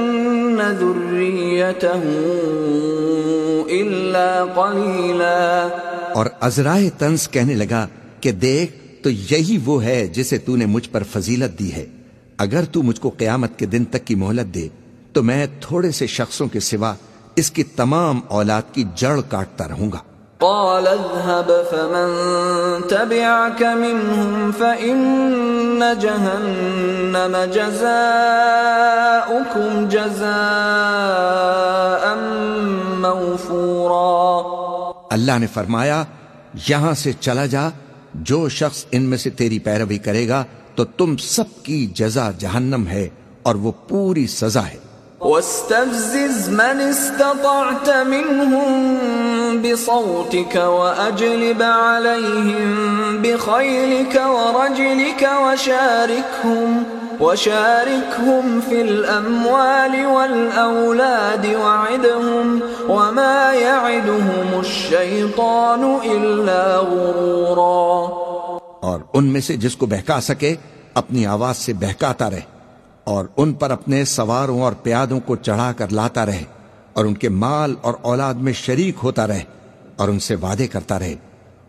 ذريته 0.79 2.03
إلا 3.69 4.45
قليلا۔ 4.55 5.67
اور 6.13 6.25
ازرائے 6.39 6.89
تنس 6.97 7.29
کہنے 7.29 7.53
لگا 7.55 7.87
کہ 8.21 8.31
دیکھ 8.31 9.03
تو 9.03 9.09
یہی 9.09 9.57
وہ 9.65 9.83
ہے 9.83 10.07
جسے 10.07 10.37
تو 10.37 10.55
نے 10.55 10.65
مجھ 10.65 10.89
پر 10.89 11.03
فضیلت 11.03 11.59
دی 11.59 11.73
ہے۔ 11.73 11.85
اگر 12.38 12.65
تو 12.65 12.84
مجھ 12.84 13.00
کو 13.00 13.12
قیامت 13.17 13.60
کے 13.60 13.65
دن 13.65 13.86
تک 13.86 14.06
کی 14.06 14.15
مہلت 14.15 14.56
دے 14.56 14.67
تو 15.13 15.23
میں 15.23 15.47
تھوڑے 15.62 15.91
سے 15.91 16.08
شخصوں 16.08 16.47
کے 16.47 16.60
سوا 16.60 16.93
اس 17.36 17.52
کی 17.52 17.63
تمام 17.63 18.19
اولاد 18.28 18.62
کی 18.71 18.84
جڑ 18.95 19.19
کاٹتا 19.30 19.67
رہوں 19.67 19.91
گا۔ 19.91 20.00
قال 20.38 20.88
اذهب 20.88 21.52
فمن 21.71 22.08
تبعك 22.88 23.63
منهم 23.63 24.52
فإن 24.58 25.84
جهنم 26.00 27.38
جزاؤكم 27.54 29.89
جزاء 29.89 32.15
موفورا۔ 33.00 35.08
اللہ 35.12 35.39
نے 35.39 35.47
فرمایا 35.47 36.04
یہاں 36.69 36.93
سے 36.93 37.12
چلا 37.19 37.45
جا 37.45 37.69
جو 38.13 38.50
شخص 38.50 38.86
ان 38.91 39.02
میں 39.02 39.17
سے 39.17 39.30
تیری 39.30 39.60
پیروی 39.60 39.97
کرے 39.97 40.28
گا 40.28 40.43
تو 40.77 40.83
تم 40.97 41.15
سب 41.17 41.63
کی 41.63 41.85
جزا 41.95 42.29
جہنم 42.39 42.87
ہے 42.87 43.07
اور 43.43 43.55
وہ 43.61 43.71
پوری 43.87 44.25
سزا 44.27 44.61
ہے 44.65 44.77
واستفزز 45.21 46.49
من 46.49 46.81
استطعت 46.81 47.89
منهم 48.07 49.61
بصوتك 49.61 50.55
وأجلب 50.55 51.61
عليهم 51.61 53.21
بخيلك 53.21 54.21
ورجلك 54.27 55.29
وشاركهم 55.45 56.83
وشاركهم 57.19 58.61
في 58.69 58.81
الأموال 58.81 60.05
والأولاد 60.05 61.55
وعدهم 61.55 62.61
وما 62.89 63.53
يعدهم 63.53 64.59
الشيطان 64.59 65.99
إلا 66.05 66.77
غرورا. 66.77 68.26
اور 68.81 68.99
ان 69.13 69.25
میں 69.25 69.41
سے 69.41 69.57
جس 69.57 69.75
کو 69.75 69.85
بہکا 69.85 70.21
سکے، 70.21 70.55
اپنی 70.93 71.25
آواز 71.25 71.57
سے 71.57 71.73
بہکاتا 71.73 72.29
رہے 72.29 72.41
اور 73.03 73.25
ان 73.37 73.53
پر 73.53 73.71
اپنے 73.71 74.05
سواروں 74.05 74.61
اور 74.61 74.73
پیادوں 74.73 75.19
کو 75.19 75.35
چڑھا 75.35 75.71
کر 75.77 75.89
لاتا 75.91 76.25
رہے 76.25 76.43
اور 76.93 77.05
ان 77.05 77.13
کے 77.13 77.29
مال 77.29 77.75
اور 77.81 77.93
اولاد 78.01 78.33
میں 78.33 78.53
شریک 78.53 78.95
ہوتا 79.03 79.27
رہے 79.27 79.43
اور 79.95 80.07
ان 80.07 80.19
سے 80.19 80.35
وعدے 80.35 80.67
کرتا 80.67 80.99
رہے 80.99 81.15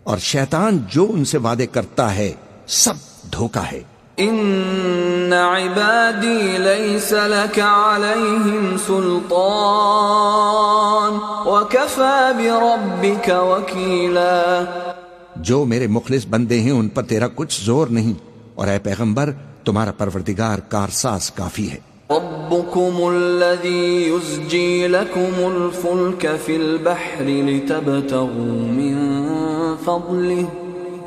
اور 0.05 0.19
شیطان 0.19 0.79
جو 0.89 1.07
ان 1.11 1.25
سے 1.25 1.39
وعدے 1.39 1.67
کرتا 1.67 2.15
ہے، 2.15 2.33
سب 2.67 2.95
دھوکا 3.33 3.63
ہے۔ 3.73 3.81
إن 4.21 5.33
عبادي 5.33 6.57
ليس 6.59 7.13
لك 7.13 7.61
عليهم 7.61 8.77
سلطان 8.87 9.39
وكفى 11.47 12.33
بربك 12.39 13.29
وكيلا 13.29 14.65
جو 15.39 15.65
میرے 15.65 15.87
مخلص 15.87 16.27
بندے 16.31 16.61
ہیں 16.61 16.71
ان 16.71 16.89
پر 16.89 17.03
تیرا 17.03 17.29
کچھ 17.35 17.65
زور 17.65 17.87
نہیں۔ 17.87 18.13
اور 18.55 18.69
اے 18.69 18.79
پیغمبر 18.79 19.31
تمہارا 19.65 19.93
پروردگار 19.93 20.59
کارساز 20.59 21.31
کافی 21.31 21.71
ہے۔ 21.71 21.77
ربكم 22.11 23.05
الذي 23.05 24.09
يزجي 24.09 24.87
لكم 24.87 25.45
الفلك 25.45 26.27
في 26.45 26.55
البحر 26.55 27.25
لتبتغوا 27.25 28.73
من 28.73 28.95
فضله 29.85 30.43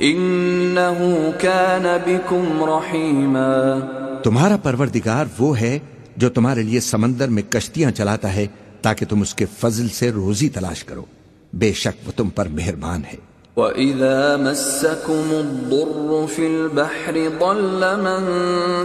إنه 0.01 1.15
كان 1.39 1.83
بكم 2.05 2.63
رحيما 2.63 3.79
تمہارا 4.23 4.57
پروردگار 4.57 5.25
وہ 5.39 5.59
ہے 5.59 5.79
جو 6.17 6.29
تمہارے 6.29 6.63
لیے 6.63 6.79
سمندر 6.79 7.27
میں 7.27 7.43
کشتیاں 7.49 7.91
چلاتا 7.91 8.35
ہے 8.35 8.47
تاکہ 8.81 9.05
تم 9.09 9.21
اس 9.21 9.33
کے 9.33 9.45
فضل 9.59 9.89
سے 9.89 10.11
روزی 10.11 10.49
تلاش 10.49 10.83
کرو۔ 10.83 11.05
بے 11.53 11.73
شک 11.73 12.07
وہ 12.07 12.11
تم 12.17 12.29
پر 12.29 12.45
مہربان 12.45 13.01
ہے۔ 13.13 13.30
وإذا 13.57 14.37
مسكم 14.37 15.27
الضر 15.33 16.27
في 16.27 16.47
البحر 16.47 17.31
ضل 17.39 17.97
من 17.97 18.21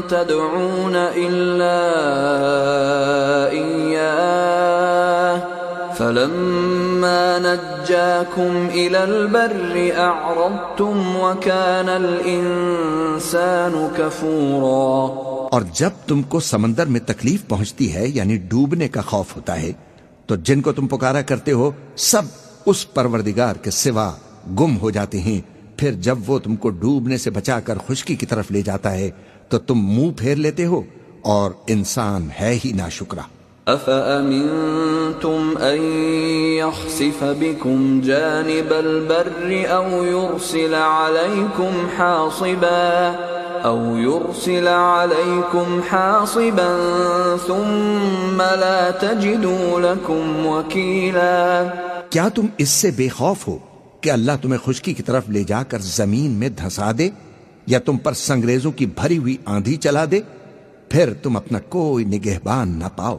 تدعون 0.09 0.97
إلا 0.97 1.79
إياه 3.51 5.43
فلما 5.95 7.39
نجاكم 7.39 8.67
إلى 8.69 9.05
البر 9.05 9.93
أعرضتم 9.99 11.17
وكان 11.17 11.89
الإنسان 11.91 13.73
كفورا 13.99 15.27
اور 15.53 15.63
جب 15.75 15.91
تم 16.09 16.23
کو 16.23 16.41
سمندر 16.41 16.87
میں 16.87 17.01
تکلیف 17.07 17.47
پہنچتی 17.49 17.93
ہے 17.93 18.07
یعنی 18.09 18.37
ڈوبنے 18.51 18.89
کا 18.89 19.01
خوف 19.03 19.37
ہوتا 19.37 19.61
ہے 19.61 19.73
تو 20.29 20.37
جن 20.45 20.61
کو 20.61 20.73
تم 20.73 20.87
پکارا 20.87 21.21
کرتے 21.23 21.53
ہو 21.53 21.71
سب 22.05 22.25
اس 22.67 22.81
پروردگار 22.95 23.55
کے 23.63 23.71
سوا 23.73 24.11
گم 24.61 24.79
ہو 24.79 24.91
جاتے 24.91 25.21
ہیں۔ 25.21 25.57
پھر 25.79 25.93
جب 25.93 26.19
وہ 26.27 26.39
تم 26.39 26.57
کو 26.57 26.71
ڈوبنے 26.71 27.17
سے 27.17 27.31
بچا 27.31 27.61
کر 27.61 27.79
خشکی 27.89 28.15
کی 28.15 28.27
طرف 28.27 28.51
لے 28.51 28.63
جاتا 28.63 28.93
ہے 28.93 29.11
تو 29.49 29.59
تم 29.59 29.79
منہ 29.79 30.11
پھیر 30.17 30.37
لیتے 30.37 30.67
ہو 30.67 30.83
اور 31.23 31.51
انسان 31.67 32.29
ہے 32.41 32.59
ہی 32.65 32.73
نا 32.73 32.89
شکرا 32.89 33.21
أَفَأَمِنْتُمْ 33.75 35.61
أَن 35.61 35.83
يَخْسِفَ 36.59 37.25
بِكُمْ 37.39 38.03
جَانِبَ 38.03 38.75
الْبَرِّ 38.75 39.67
أَوْ 39.71 40.07
يُرْسِلَ 40.07 40.75
عَلَيْكُمْ 40.75 41.87
حَاصِبًا 41.99 43.13
أَوْ 43.65 43.99
يُرْسِلَ 43.99 44.69
عَلَيْكُمْ 44.69 45.81
حَاصِبًا 45.93 47.37
ثُمَّ 47.47 48.43
لَا 48.59 48.91
تَجِدُوا 48.91 49.81
لَكُمْ 49.81 50.47
وَكِيلًا۔ 50.47 51.65
کیا 52.11 52.29
تم 52.29 52.47
اس 52.59 52.69
سے 52.69 52.91
بے 52.91 53.09
خوف 53.09 53.49
ہو؟ 53.49 53.59
کہ 54.07 54.11
اللہ 54.11 54.33
تمہیں 54.43 54.67
خشکی 54.67 54.93
کی 54.95 55.03
طرف 55.03 55.23
لے 55.29 55.45
جا 55.45 55.63
کر 55.63 55.79
زمین 55.79 56.31
میں 56.31 56.49
دھسا 56.49 56.93
دے 56.99 57.11
یا 57.67 57.79
تم 57.79 57.97
پر 57.97 58.13
سنگریزوں 58.13 58.73
کی 58.73 58.87
بھری 58.87 59.19
ہوئی 59.19 59.37
آندھی 59.45 59.77
چلا 59.77 60.05
دے، 60.11 60.21
پھر 60.89 61.13
تم 61.23 61.37
اپنا 61.37 61.59
کوئی 61.69 62.05
نگہبان 62.05 62.69
نہ 62.69 62.85
پاؤ۔ 62.97 63.19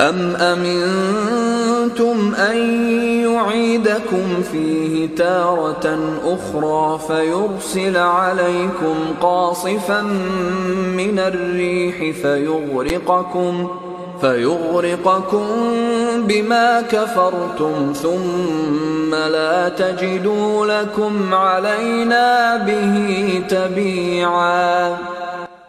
أَمْ 0.00 0.40
أَمِنْتُمْ 0.40 2.38
أَن 2.38 2.56
يُعِيدَكُمْ 3.22 4.42
فِيهِ 4.50 5.06
تَارَةً 5.16 5.98
أُخْرَى 6.22 6.96
فَيُرْسِلَ 7.06 7.96
عَلَيْكُمْ 7.96 9.12
قَاصِفًا 9.20 10.02
مِّنَ 10.96 11.20
الرِّيحِ 11.20 12.22
فَيُغْرِقَكُمْ 12.22 13.66
فَيُغْرِقَكُمْ 14.20 15.46
بِمَا 16.26 16.80
كَفَرْتُمْ 16.90 17.94
ثُمَّ 18.02 19.16
لَا 19.28 19.68
تَجِدُوا 19.68 20.66
لَكُمْ 20.66 21.34
عَلَيْنَا 21.34 22.56
بِهِ 22.64 23.40
تَبِيعًا. 23.48 24.94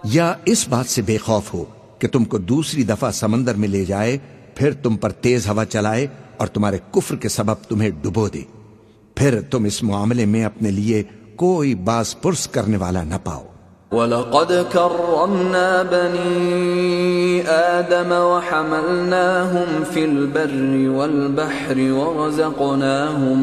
یا 0.03 0.33
اس 0.45 0.67
بات 0.67 0.85
سے 0.85 1.01
بے 1.01 1.17
خوف 1.17 1.53
ہو 1.53 1.65
کہ 1.99 2.07
تم 2.07 2.23
کو 2.23 2.37
دوسری 2.37 2.83
دفعہ 2.83 3.11
سمندر 3.11 3.55
میں 3.55 3.67
لے 3.67 3.85
جائے، 3.85 4.17
پھر 4.55 4.73
تم 4.73 4.97
پر 4.97 5.11
تیز 5.11 5.47
ہوا 5.47 5.65
چلائے 5.65 6.07
اور 6.37 6.47
تمہارے 6.47 6.77
کفر 6.91 7.15
کے 7.15 7.29
سبب 7.29 7.53
تمہیں 7.53 7.89
ڈبو 7.89 8.29
دے۔ 8.29 8.41
پھر 9.15 9.41
تم 9.41 9.63
اس 9.63 9.83
معاملے 9.83 10.25
میں 10.25 10.45
اپنے 10.45 10.71
لیے 10.71 11.03
کوئی 11.35 11.75
باز 11.75 12.21
پرس 12.21 12.47
کرنے 12.47 12.77
والا 12.77 13.03
نہ 13.03 13.15
پاؤ۔ 13.23 13.45
وَلَقَدْ 13.91 14.65
كَرَّمْنَا 14.73 15.83
بَنِي 15.83 17.47
آدَمَ 17.47 18.11
وَحَمَلْنَاهُمْ 18.11 19.83
فِي 19.83 20.05
الْبَرِّ 20.05 20.99
وَالْبَحْرِ 20.99 21.91
وَرَزَقْنَاهُمْ 21.91 23.39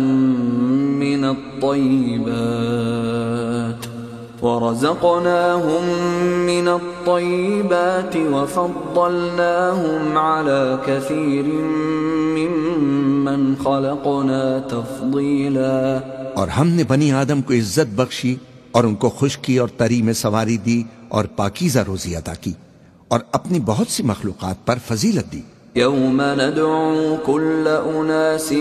مِنَ 0.98 1.24
الطَّيِّبَاتِ 1.24 2.88
ورزقناهم 4.42 5.84
من 6.46 6.68
الطيبات 6.68 8.16
وفضلناهم 8.16 10.18
على 10.18 10.78
كثير 10.86 11.44
ممن 12.38 13.56
خلقنا 13.56 14.62
تفضيلا. 14.68 16.00
اور 16.34 16.48
ہم 16.48 16.68
نے 16.68 16.84
بنی 16.84 17.12
آدم 17.12 17.42
کو 17.42 17.54
عزت 17.54 17.96
بخشی 17.96 18.36
اور 18.70 18.84
ان 18.84 18.94
کو 18.94 19.08
خشکی 19.08 19.56
اور 19.56 19.68
تری 19.76 20.02
میں 20.02 20.12
سواری 20.12 20.56
دی 20.56 20.82
اور 21.08 21.24
پاکیزہ 21.24 21.78
روزی 21.78 22.14
عطا 22.14 22.34
کی 22.34 22.52
اور 23.08 23.20
اپنی 23.32 23.58
بہت 23.60 23.88
سی 23.90 24.02
مخلوقات 24.02 24.66
پر 24.66 24.76
فضیلت 24.86 25.32
دی۔ 25.32 25.42
يوم 25.76 26.20
ندعو 26.20 27.16
كل 27.26 27.68
أناس 27.68 28.52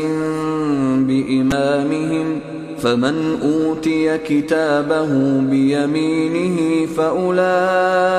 بإمامهم 1.07 2.39
فمن 2.81 3.15
أوتي 3.43 4.17
كتابه 4.17 5.11
بيمينه 5.39 6.57
فأولئك 6.95 8.17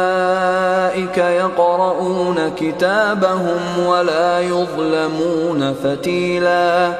يقرؤون 1.18 2.38
كتابهم 2.56 3.86
ولا 3.86 4.40
يظلمون 4.40 5.72
فتيلا 5.82 6.92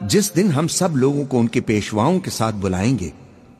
جس 0.00 0.26
دن 0.36 0.48
ہم 0.56 0.68
سب 0.68 0.96
لوگوں 0.96 1.24
کو 1.24 1.40
ان 1.40 1.48
کے 1.48 1.60
پیشواؤں 1.60 2.18
کے 2.20 2.30
ساتھ 2.30 2.56
بلائیں 2.60 2.98
گے 2.98 3.10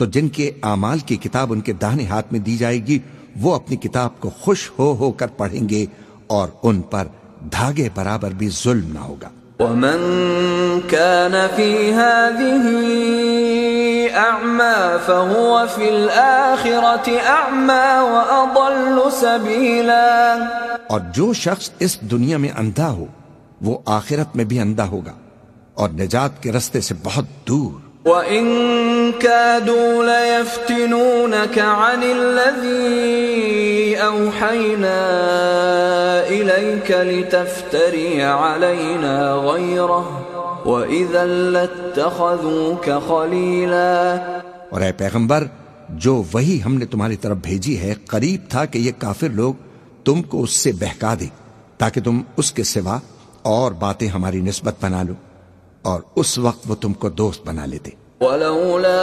تو 0.00 0.06
جن 0.06 0.28
کے 0.28 0.52
اعمال 0.62 0.98
کی 0.98 1.16
کتاب 1.16 1.52
ان 1.52 1.60
کے 1.60 1.72
داہنے 1.72 2.04
ہاتھ 2.04 2.26
میں 2.30 2.40
دی 2.40 2.56
جائے 2.56 2.86
گی 2.86 2.98
وہ 3.40 3.54
اپنی 3.54 3.76
کتاب 3.76 4.20
کو 4.20 4.30
خوش 4.40 4.70
ہو 4.78 4.96
ہو 5.00 5.10
کر 5.10 5.26
پڑھیں 5.26 5.68
گے 5.68 5.86
اور 6.26 6.48
ان 6.62 6.80
پر 6.80 7.06
دھاگے 7.52 7.88
برابر 7.94 8.30
بھی 8.30 8.48
ظلم 8.48 8.92
نہ 8.92 8.98
ہوگا۔ 8.98 9.28
ومن 9.62 10.80
كان 10.88 11.32
في 11.56 11.92
هذه 11.92 12.66
أعمى 14.14 14.96
فهو 15.06 15.58
في 15.74 15.88
الآخرة 15.88 17.12
أعمى 17.26 17.98
وأضل 18.00 19.10
سبيلا۔ 19.20 20.34
اور 20.86 21.00
جو 21.14 21.32
شخص 21.32 21.70
اس 21.78 22.00
دنیا 22.00 22.36
میں 22.36 22.50
اندھا 22.58 22.90
ہو 22.90 23.04
وہ 23.60 23.78
آخرت 23.86 24.36
میں 24.36 24.44
بھی 24.44 24.60
اندھا 24.60 24.86
ہوگا 24.86 25.12
اور 25.74 25.88
نجات 25.90 26.42
کے 26.42 26.52
رستے 26.52 26.80
سے 26.80 26.94
بہت 27.02 27.24
دور۔ 27.48 27.90
وَإِن 28.08 28.46
كَادُوا 29.12 30.04
لَيَفْتِنُونَكَ 30.04 31.58
عَنِ 31.58 32.02
الَّذِي 32.04 33.96
أَوْحَيْنَا 33.96 35.00
إِلَيْكَ 36.28 36.90
لِتَفْتَرِيَ 36.92 38.22
عَلَيْنَا 38.22 39.16
غَيْرَهُ 39.36 40.06
وَإِذًا 40.66 41.24
لَاتَّخَذُوكَ 41.50 42.86
خَلِيلًا 43.08 43.94
اور 44.70 44.80
اے 44.80 44.92
پیغمبر، 44.92 45.44
جو 45.88 46.22
وہی 46.32 46.56
ہم 46.64 46.74
نے 46.74 46.86
تمہاری 46.86 47.16
طرف 47.16 47.38
بھیجی 47.42 47.76
ہے، 47.80 47.92
قریب 48.06 48.40
تھا 48.50 48.64
کہ 48.64 48.78
یہ 48.78 48.92
کافر 48.98 49.30
لوگ 49.32 49.54
تم 50.04 50.22
کو 50.22 50.42
اس 50.42 50.50
سے 50.50 50.70
بہکا 50.72 51.14
دے 51.20 51.28
تاکہ 51.78 52.00
تم 52.00 52.20
اس 52.36 52.48
کے 52.52 52.64
سوا 52.64 52.98
اور 53.42 53.72
باتیں 53.72 54.08
ہماری 54.08 54.40
نسبت 54.40 54.74
بنا 54.82 55.02
لو، 55.02 55.14
اور 55.82 56.00
اس 56.16 56.38
وقت 56.38 56.62
وہ 56.70 56.74
تم 56.74 56.92
کو 56.92 57.08
دوست 57.08 57.46
بنا 57.46 57.66
لیتے۔ 57.66 57.90
ولولا 58.20 59.00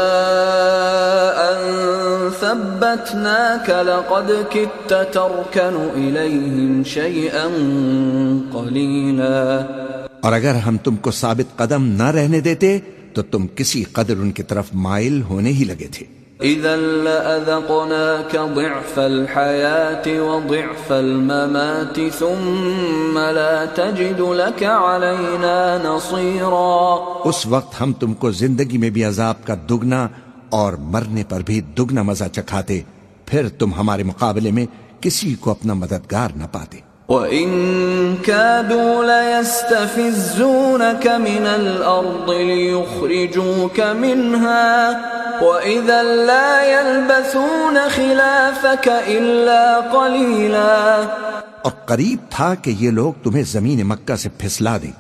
ان 1.50 1.62
ثبتناك 2.40 3.70
لقد 3.70 4.32
كدت 4.54 4.94
تركن 5.14 5.78
اليهم 5.96 6.84
شيئا 6.84 7.48
قليلا. 8.52 9.66
اور 10.22 10.34
اگر 10.34 10.56
ہم 10.56 10.78
تم 10.78 10.96
کو 10.96 11.12
ثابت 11.12 11.58
قدم 11.58 11.84
نہ 11.84 12.04
رہنے 12.04 12.40
دیتے 12.40 12.80
تو 13.14 13.22
تم 13.22 13.48
کسی 13.56 13.84
قدر 13.84 14.14
ان 14.18 14.32
کی 14.32 14.44
طرف 14.44 14.66
مائل 14.74 15.22
ہونے 15.22 15.50
ہی 15.50 15.64
لگے 15.64 15.88
تھے۔ 15.92 16.17
ضعف 16.42 16.50
وضعف 20.08 20.92
الممات 20.92 22.00
ثم 22.20 23.20
لا 23.20 23.66
تجد 23.76 24.20
لك 24.20 24.64
علينا 24.64 25.78
نصيرا. 25.84 26.96
اس 27.26 27.48
وقت 27.48 27.82
ہم 27.82 27.94
تم 27.94 28.14
کو 28.14 28.32
زندگی 28.32 28.78
میں 28.78 28.90
بھی 28.90 29.04
عذاب 29.04 29.46
کا 29.46 29.56
دگنا 29.70 30.08
اور 30.50 30.74
مرنے 30.74 31.24
پر 31.30 31.42
بھی 31.42 31.62
دگنا 31.62 32.02
مزہ 32.02 32.24
چکھاتے، 32.34 32.82
پھر 33.26 33.50
تم 33.50 33.74
ہمارے 33.74 34.04
مقابلے 34.04 34.52
میں 34.52 34.66
کسی 35.02 35.36
کو 35.36 35.52
اپنا 35.52 35.74
مددگار 35.74 36.30
نہ 36.36 36.44
پاتے۔ 36.52 36.80
وَإِن 37.10 38.18
كَادُوا 38.18 39.06
لَيَسْتَفِزُّونَكَ 39.06 41.08
مِنَ 41.08 41.48
الْأَرْضِ 41.48 42.32
لِيُخْرِجُوكَ 42.32 43.80
مِنْهَا 43.80 45.02
وَإِذًا 45.42 46.04
لَا 46.04 46.72
يَلْبَثُونَ 46.72 47.80
خِلَافَكَ 47.96 48.90
إِلَّا 49.08 49.80
قَلِيلًا 49.80 51.04
اور 51.62 51.72
قریب 51.86 52.20
تھا 52.30 52.56
کہ 52.56 52.74
یہ 52.80 52.92
لوگ 52.92 53.14
تمہیں 53.24 53.44
زمین 53.44 53.88
مکہ 53.88 54.16
سے 54.16 54.30
پھسلا 54.38 54.78
دیں 54.78 54.92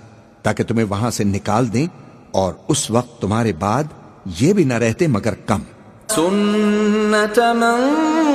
تاکہ 0.44 0.64
تمہیں 0.64 0.86
وہاں 0.90 1.12
سے 1.12 1.24
نکال 1.24 1.74
دیں 1.74 1.88
اور 2.32 2.54
اس 2.68 2.92
وقت 2.92 3.22
تمہارے 3.22 3.54
بعد 3.60 3.84
یہ 4.26 4.54
بھی 4.54 4.64
نہ 4.64 4.74
رہتے 4.74 5.08
مگر 5.08 5.34
کم۔ 5.46 5.60
سنت 6.10 7.40
من 7.40 8.27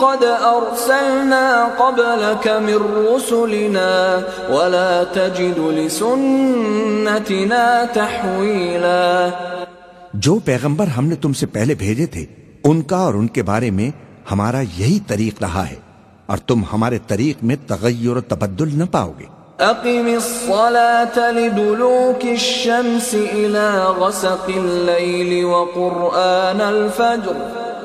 قد 0.00 0.22
ارسلنا 0.24 1.44
قبلك 1.78 2.46
من 2.66 2.80
رسلنا 3.06 3.90
ولا 4.50 4.92
تجد 5.14 5.58
لسنتنا 5.78 7.64
تحویلا 7.94 9.04
جو 10.14 10.38
پیغمبر 10.44 10.86
ہم 10.96 11.04
نے 11.06 11.16
تم 11.16 11.32
سے 11.32 11.46
پہلے 11.46 11.74
بھیجے 11.82 12.06
تھے، 12.06 12.24
ان 12.64 12.76
کا 12.82 12.96
اور 12.98 13.14
ان 13.14 13.26
کے 13.28 13.42
بارے 13.50 13.70
میں 13.70 13.90
ہمارا 14.30 14.60
یہی 14.78 14.98
طریق 15.06 15.34
رہا 15.42 15.64
ہے، 15.68 15.76
اور 16.26 16.38
تم 16.46 16.58
ہمارے 16.72 16.98
طریق 17.06 17.36
میں 17.44 17.56
تغیر 17.66 18.16
و 18.16 18.20
تبدل 18.28 18.70
نہ 18.78 18.84
پاؤ 18.90 19.12
گے۔ 19.18 19.28
اقم 19.60 20.06
الصلاة 20.06 21.38
لدلوك 21.38 22.24
الشمس 22.24 23.14
الى 23.14 23.82
غسق 23.96 24.50
الليل 24.56 25.44
وقرآن 25.44 26.60
الفجر. 26.60 27.32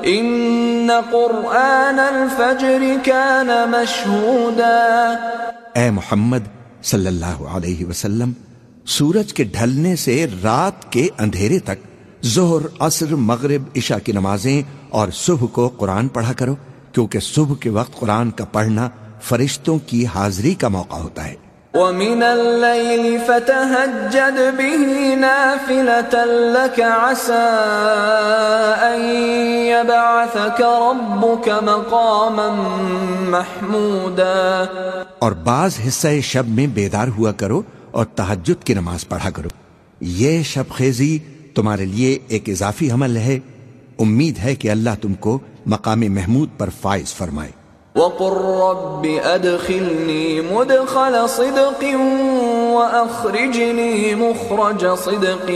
ان 0.02 0.90
قرآن 1.10 1.98
الفجر 1.98 2.82
كان 3.04 3.46
مشهودا. 3.46 5.14
اے 5.74 5.90
محمد 5.90 6.38
صلی 6.82 7.06
اللہ 7.06 7.44
علیہ 7.50 7.86
وسلم، 7.86 8.32
سورج 8.86 9.32
کے 9.32 9.44
ڈھلنے 9.44 9.96
سے 9.96 10.26
رات 10.42 10.92
کے 10.92 11.08
اندھیرے 11.18 11.58
تک 11.58 11.78
ظہر، 12.26 12.66
عصر، 12.80 13.14
مغرب، 13.14 13.62
عشاء 13.76 13.98
کی 14.04 14.12
نمازیں 14.12 14.62
اور 14.90 15.08
صبح 15.12 15.46
کو 15.52 15.68
قرآن 15.68 16.08
پڑھا 16.08 16.32
کرو، 16.32 16.54
کیونکہ 16.92 17.18
صبح 17.20 17.54
کے 17.60 17.70
وقت 17.70 17.92
قرآن 17.92 18.30
کا 18.30 18.44
پڑھنا 18.44 18.88
فرشتوں 19.22 19.78
کی 19.86 20.06
حاضری 20.06 20.54
کا 20.54 20.68
موقع 20.68 20.96
ہوتا 20.96 21.24
ہے۔ 21.24 21.45
ومن 21.76 22.22
الليل 22.22 23.18
فتهجد 23.26 24.38
به 24.58 25.14
نافلة 25.14 26.24
لك 26.52 26.80
عسى 26.80 27.46
أن 28.82 29.00
يبعثك 29.66 30.60
ربك 30.60 31.48
مقاما 31.62 32.48
محمودا 33.28 34.64
اور 35.18 35.32
بعض 35.32 35.76
حصہ 35.88 36.08
شب 36.22 36.48
میں 36.48 36.66
بیدار 36.66 37.08
ہوا 37.08 37.32
کرو 37.32 37.62
اور 37.90 38.04
تہجد 38.04 38.64
کی 38.64 38.74
نماز 38.74 39.08
پڑھا 39.08 39.30
کرو۔ 39.30 39.48
یہ 40.00 40.42
شب 40.42 40.64
خیزی 40.76 41.18
تمہارے 41.54 41.84
لیے 41.84 42.18
ایک 42.28 42.48
اضافی 42.48 42.90
عمل 42.90 43.16
ہے۔ 43.16 43.38
امید 43.98 44.38
ہے 44.38 44.54
کہ 44.54 44.70
اللہ 44.70 44.90
تم 45.02 45.14
کو 45.14 45.38
مقام 45.66 46.00
محمود 46.00 46.48
پر 46.58 46.68
فائز 46.80 47.14
فرمائے۔ 47.14 47.65
وقل 47.96 48.34
رب 48.60 49.06
أدخلني 49.24 50.40
مدخل 50.40 51.28
صدق 51.28 51.84
وأخرجني 52.72 54.14
مخرج 54.14 54.86
صدق 55.04 55.50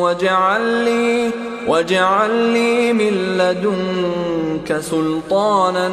واجعل 0.00 0.60
لي 0.60 1.30
واجعل 1.66 2.30
لي 2.30 2.92
من 2.92 3.14
لدنك 3.38 4.72
سلطانا 4.90 5.88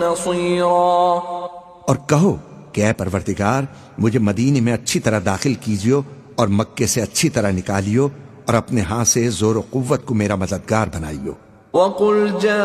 نصيرا 0.00 1.18
اور 1.86 1.96
کہو 2.06 2.36
کہ 2.72 2.84
اے 2.84 2.92
پروردگار، 2.92 3.62
مجھے 3.98 4.18
مدینے 4.18 4.60
میں 4.60 4.72
اچھی 4.72 5.00
طرح 5.00 5.20
داخل 5.24 5.54
کیجیو 5.54 6.00
اور 6.34 6.48
مکے 6.48 6.86
سے 6.86 7.02
اچھی 7.02 7.28
طرح 7.28 7.50
نکالیو 7.50 8.08
اور 8.44 8.54
اپنے 8.54 8.80
ہاں 8.80 9.04
سے 9.04 9.28
زور 9.30 9.56
و 9.56 9.62
قوت 9.70 10.06
کو 10.06 10.14
میرا 10.14 10.34
مددگار 10.34 10.86
بنائیو۔ 10.94 11.47
وَقُلْ 11.72 12.28
جَاءَ 12.40 12.58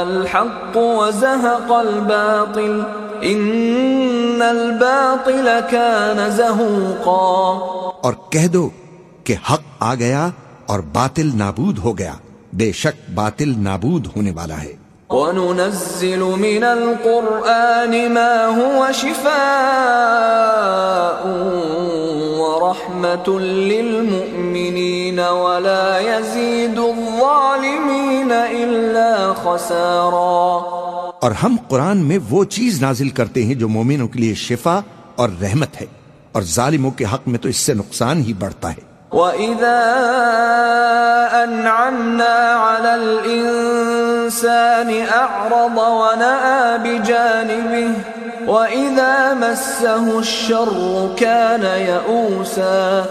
الْحَقُّ 0.00 0.76
وَزَهَقَ 0.76 1.72
الباطل 1.72 2.80
إِنَّ 3.22 4.44
الْبَاطِلَ 4.44 5.48
كَانَ 5.70 6.30
زَهُوقًا 6.30 7.58
اور 8.02 8.12
کہہ 8.30 8.46
دو 8.46 8.70
کہ 9.24 9.34
حق 9.52 9.62
آ 9.80 9.94
گیا 9.94 10.28
اور 10.66 10.80
باطل 10.80 11.30
نابود 11.34 11.78
ہو 11.78 11.98
گیا۔ 11.98 12.14
بے 12.52 12.72
شک 12.72 13.10
باطل 13.14 13.54
نابود 13.56 14.06
ہونے 14.16 14.30
والا 14.30 14.62
ہے۔ 14.62 14.87
وننزل 15.10 16.18
من 16.18 16.64
القرآن 16.64 18.12
ما 18.12 18.32
هو 18.46 18.92
شفاء 18.92 19.28
ورحمة 22.40 23.40
للمؤمنين 23.40 25.18
ولا 25.20 25.98
يزيد 25.98 26.78
الظالمين 26.78 28.32
الظالمين 28.32 28.32
إلا 28.32 29.32
خسارا. 29.42 30.58
اور 31.22 31.30
ہم 31.30 31.56
قرآن 31.68 31.98
میں 31.98 32.18
وہ 32.30 32.44
چیز 32.44 32.82
نازل 32.82 33.08
کرتے 33.08 33.44
ہیں 33.44 33.54
جو 33.54 33.68
مومنوں 33.68 34.08
کے 34.08 34.18
لیے 34.20 34.34
شفا 34.34 34.80
اور 35.14 35.28
رحمت 35.42 35.80
ہے 35.80 35.86
اور 36.32 36.42
ظالموں 36.42 36.90
کے 36.90 37.04
حق 37.04 37.28
میں 37.28 37.38
تو 37.38 37.48
اس 37.48 37.56
سے 37.56 37.74
نقصان 37.74 38.22
ہی 38.22 38.32
بڑھتا 38.32 38.70
ہے۔ 38.70 38.87
وَإِذَا 39.12 39.80
أَنْعَمْنَا 41.44 42.34
عَلَى 42.54 42.94
الْإِنسَانِ 42.94 44.90
أَعْرَضَ 45.06 45.78
وَنَأَى 45.78 46.78
بِجَانِبِهِ 46.78 47.90
وَإِذَا 48.46 49.34
مَسَّهُ 49.34 50.18
الشَّرُّ 50.18 51.14
كَانَ 51.16 51.62
يَئُوسًا 51.62 53.04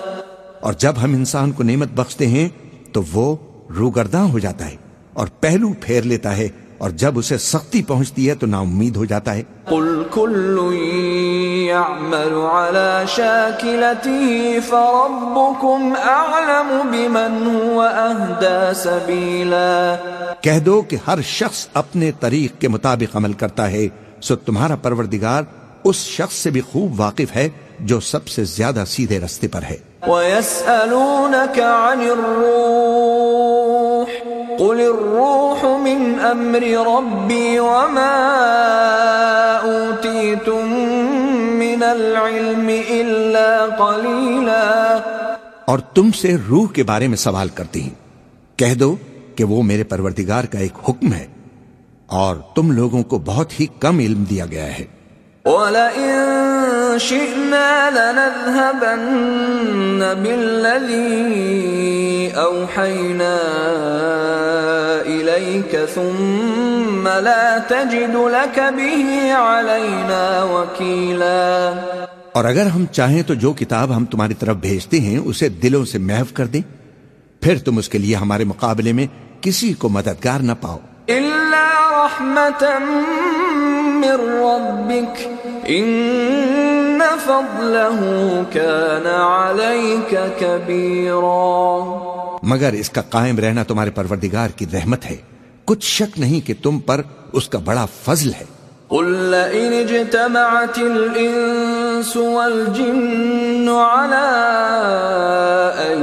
اور 0.59 0.73
جب 0.73 0.93
ہم 1.03 1.13
انسان 1.13 1.51
کو 1.51 1.63
نعمت 1.63 1.87
بخشتے 1.95 2.27
ہیں 2.27 2.47
تو 2.93 3.01
وہ 3.13 3.35
روگرداں 3.77 4.23
ہو 4.23 4.39
جاتا 4.39 4.65
ہے 4.65 4.75
اور 5.13 5.27
پہلو 5.39 5.73
پھیر 5.81 6.03
لیتا 6.03 6.37
ہے 6.37 6.47
اور 6.77 6.89
جب 6.89 7.19
اسے 7.19 7.37
سختی 7.37 7.83
پہنچتی 7.83 8.29
ہے 8.29 8.35
تو 8.35 8.47
نا 8.47 8.59
امید 8.59 8.95
ہو 8.95 9.05
جاتا 9.05 9.33
ہے۔ 9.33 9.43
قل 9.65 10.03
كل 10.11 10.59
يعمل 11.67 12.33
على 12.33 13.03
شاكلته 13.07 14.57
فربكم 14.69 15.93
اعلم 16.09 16.81
بمن 16.83 17.47
هو 17.55 17.81
اهدى 17.81 18.73
سبيلا 18.75 19.95
کہہ 20.41 20.59
دو 20.59 20.81
کہ 20.81 20.97
ہر 21.07 21.21
شخص 21.21 21.67
اپنے 21.73 22.11
طریق 22.19 22.61
کے 22.61 22.67
مطابق 22.67 23.15
عمل 23.15 23.33
کرتا 23.33 23.71
ہے 23.71 23.87
سو 24.21 24.35
تمہارا 24.35 24.75
پروردگار 24.75 25.43
اس 25.83 25.95
شخص 25.95 26.35
سے 26.35 26.49
بھی 26.49 26.61
خوب 26.61 26.99
واقف 26.99 27.35
ہے 27.35 27.49
جو 27.79 27.99
سب 27.99 28.27
سے 28.27 28.43
زیادہ 28.43 28.83
سیدھے 28.87 29.19
رستے 29.19 29.47
پر 29.47 29.61
ہے۔ 29.61 29.77
ويسألونك 30.07 31.59
عن 31.59 31.99
الروح 31.99 33.56
قل 34.59 34.79
الروح 34.81 35.65
من 35.65 36.19
أمر 36.19 36.63
ربي 36.87 37.59
وما 37.59 38.15
أوتيتم 39.65 40.65
من 41.59 41.83
العلم 41.83 42.69
إلا 42.69 43.49
قليلا 43.77 45.01
اور 45.65 45.79
تم 45.79 46.11
سے 46.11 46.35
روح 46.49 46.67
کے 46.73 46.83
بارے 46.83 47.07
میں 47.07 47.17
سوال 47.17 47.49
کرتی 47.49 47.81
ہیں 47.81 47.95
کہہ 48.55 48.73
دو 48.73 48.95
کہ 49.35 49.43
وہ 49.43 49.63
میرے 49.63 49.83
پروردگار 49.83 50.43
کا 50.43 50.59
ایک 50.59 50.77
حکم 50.89 51.13
ہے 51.13 51.25
اور 52.07 52.35
تم 52.55 52.71
لوگوں 52.71 53.03
کو 53.03 53.19
بہت 53.25 53.59
ہی 53.59 53.65
کم 53.79 53.99
علم 53.99 54.23
دیا 54.23 54.45
گیا 54.45 54.79
ہے۔ 54.79 54.85
وَلَئِن 55.47 56.13
شِئْنَا 56.99 57.89
لَنَذْهَبَنَّ 57.89 58.99
بِالَّذِي 60.23 61.27
أَوْحَيْنَا 62.35 63.37
إِلَيْكَ 65.05 65.77
ثُمَّ 65.93 67.09
لَا 67.19 67.57
تَجِدُ 67.67 68.29
لَكَ 68.29 68.61
بِهِ 68.61 69.29
عَلَيْنَا 69.29 70.43
وَكِيلًا۔ 70.43 71.71
اور 72.31 72.45
اگر 72.45 72.65
ہم 72.65 72.85
چاہیں 72.91 73.23
تو 73.23 73.33
جو 73.33 73.53
کتاب 73.53 73.95
ہم 73.95 74.05
تمہاری 74.05 74.33
طرف 74.33 74.55
بھیجتے 74.55 74.99
ہیں 74.99 75.17
اسے 75.17 75.49
دلوں 75.49 75.85
سے 75.85 75.97
محو 75.97 76.25
کر 76.33 76.45
دیں۔ 76.45 76.61
پھر 77.41 77.57
تم 77.57 77.77
اس 77.77 77.89
کے 77.89 77.97
لیے 77.97 78.15
ہمارے 78.15 78.43
مقابلے 78.43 78.93
میں 78.93 79.07
کسی 79.41 79.73
کو 79.73 79.89
مددگار 79.89 80.39
نہ 80.39 80.51
پاؤ۔ 80.61 80.77
إِلَّا 81.05 82.05
رَحْمَةً 82.05 82.83
مِّن 84.01 84.11
رَّبِّكَ 84.11 85.29
ان 85.69 86.99
فضله 87.25 87.99
كان 88.53 89.07
عليك 89.07 90.15
كبيرا. 90.39 91.83
مگر 92.43 92.73
اس 92.73 92.89
کا 92.89 93.01
قائم 93.01 93.39
رہنا 93.39 93.63
تمہارے 93.63 93.89
پروردگار 93.89 94.49
کی 94.55 94.65
رحمت 94.73 95.05
ہے. 95.05 95.15
کچھ 95.65 95.85
شک 95.85 96.19
نہیں 96.19 96.47
کہ 96.47 96.53
تم 96.63 96.79
پر 96.79 97.01
اس 97.33 97.49
کا 97.49 97.59
بڑا 97.59 97.85
فضل 98.05 98.33
ہے. 98.33 98.56
قل 98.89 99.05
لئن 99.05 99.73
اجتمعت 99.73 100.77
الإنس 100.77 102.17
والجن 102.17 103.69
على 103.69 104.29
أن 105.87 105.99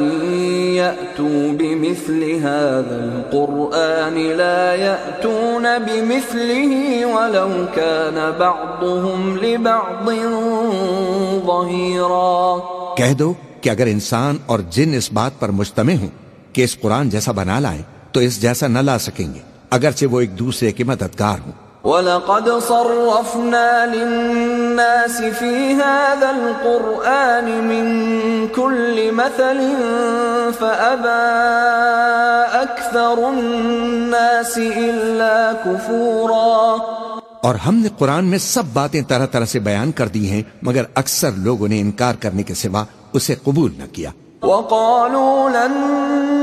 يأتوا 0.74 1.52
بمثل 1.52 2.20
هذا 2.34 2.96
القرآن 3.04 4.18
لا 4.36 4.74
يأتون 4.74 5.78
بمثله 5.78 7.06
ولو 7.06 7.48
كان 7.74 8.20
بعضهم 8.38 9.36
لبعض 9.42 10.08
ظهيرا۔ 11.46 12.58
کہہ 12.96 13.14
دو 13.14 13.32
کہ 13.60 13.70
اگر 13.70 13.86
انسان 13.86 14.36
اور 14.46 14.58
جن 14.70 14.94
اس 14.94 15.12
بات 15.12 15.40
پر 15.40 15.48
مجتمع 15.48 16.00
ہوں 16.00 16.14
کہ 16.52 16.64
اس 16.64 16.80
قرآن 16.80 17.10
جیسا 17.10 17.32
بنا 17.32 17.60
لائیں 17.60 17.82
تو 18.12 18.20
اس 18.20 18.42
جیسا 18.42 18.66
نہ 18.66 18.78
لا 18.78 18.98
سکیں 18.98 19.34
گے، 19.34 19.40
اگرچہ 19.70 20.06
وہ 20.06 20.20
ایک 20.20 20.38
دوسرے 20.38 20.72
کے 20.72 20.84
مددگار 20.84 21.38
ہوں۔ 21.46 21.63
وَلَقَدْ 21.84 22.48
صَرَّفْنَا 22.68 23.86
لِلنَّاسِ 23.86 25.16
فِي 25.38 25.74
هَذَا 25.74 26.30
الْقُرْآنِ 26.30 27.44
مِنْ 27.44 27.86
كُلِّ 28.54 29.10
مَثَلٍ 29.12 29.60
فَأَبَى 30.58 31.24
أَكْثَرُ 32.62 33.24
النَّاسِ 33.24 34.58
إِلَّا 34.58 35.52
كُفُورًا 35.64 36.76
اور 37.40 37.54
ہم 37.54 37.74
نے 37.74 37.88
قرآن 37.98 38.24
میں 38.24 38.38
سب 38.38 38.62
باتیں 38.72 39.02
طرح 39.08 39.26
طرح 39.26 39.44
سے 39.44 39.58
بیان 39.58 39.92
کر 39.92 40.08
دی 40.08 40.30
ہیں، 40.30 40.42
مگر 40.62 40.82
اکثر 40.94 41.30
لوگوں 41.36 41.68
نے 41.68 41.80
انکار 41.80 42.14
کرنے 42.14 42.42
کے 42.42 42.54
سوا 42.54 42.84
اسے 43.12 43.34
قبول 43.34 43.72
نہ 43.78 43.84
کیا۔ 43.92 44.10
وقالوا 44.46 45.50
لن 45.50 45.74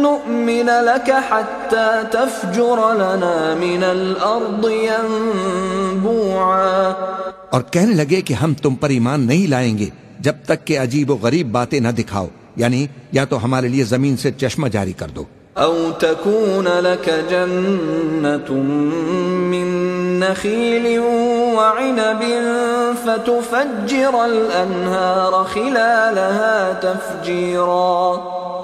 نؤمن 0.02 0.70
لك 0.86 1.10
حتى 1.30 1.88
تفجر 2.12 2.80
لنا 2.93 3.36
من 3.60 3.84
الارض 3.84 4.66
ينبوعا. 4.72 6.62
اور 7.49 7.62
کہنے 7.72 7.93
لگے 7.93 8.22
کہ 8.22 8.34
ہم 8.34 8.54
تم 8.54 8.76
پر 8.76 8.89
ایمان 8.89 9.20
نہیں 9.28 9.47
لائیں 9.47 9.78
گے 9.78 9.89
جب 10.20 10.36
تک 10.45 10.60
کہ 10.68 10.80
عجیب 10.80 11.12
و 11.12 11.16
غریب 11.22 11.47
باتیں 11.52 11.80
نہ 11.80 11.91
دکھاؤ 11.97 12.28
یعنی 12.56 12.88
یا 13.12 13.24
تو 13.26 13.36
ہمارے 13.43 13.68
لیے 13.68 13.84
زمین 13.84 14.18
سے 14.18 14.32
چشمہ 14.32 14.68
جاری 14.68 14.93
کر 14.93 15.10
دو۔ 15.16 15.24
أو 15.58 15.91
تكون 15.91 16.68
لك 16.68 17.26
جنة 17.30 18.52
من 19.52 20.20
نخيل 20.20 20.99
وعنب 21.56 22.22
فتفجر 23.06 24.26
الأنهار 24.26 25.43
خلالها 25.43 26.74
تفجيرا. 26.74 28.18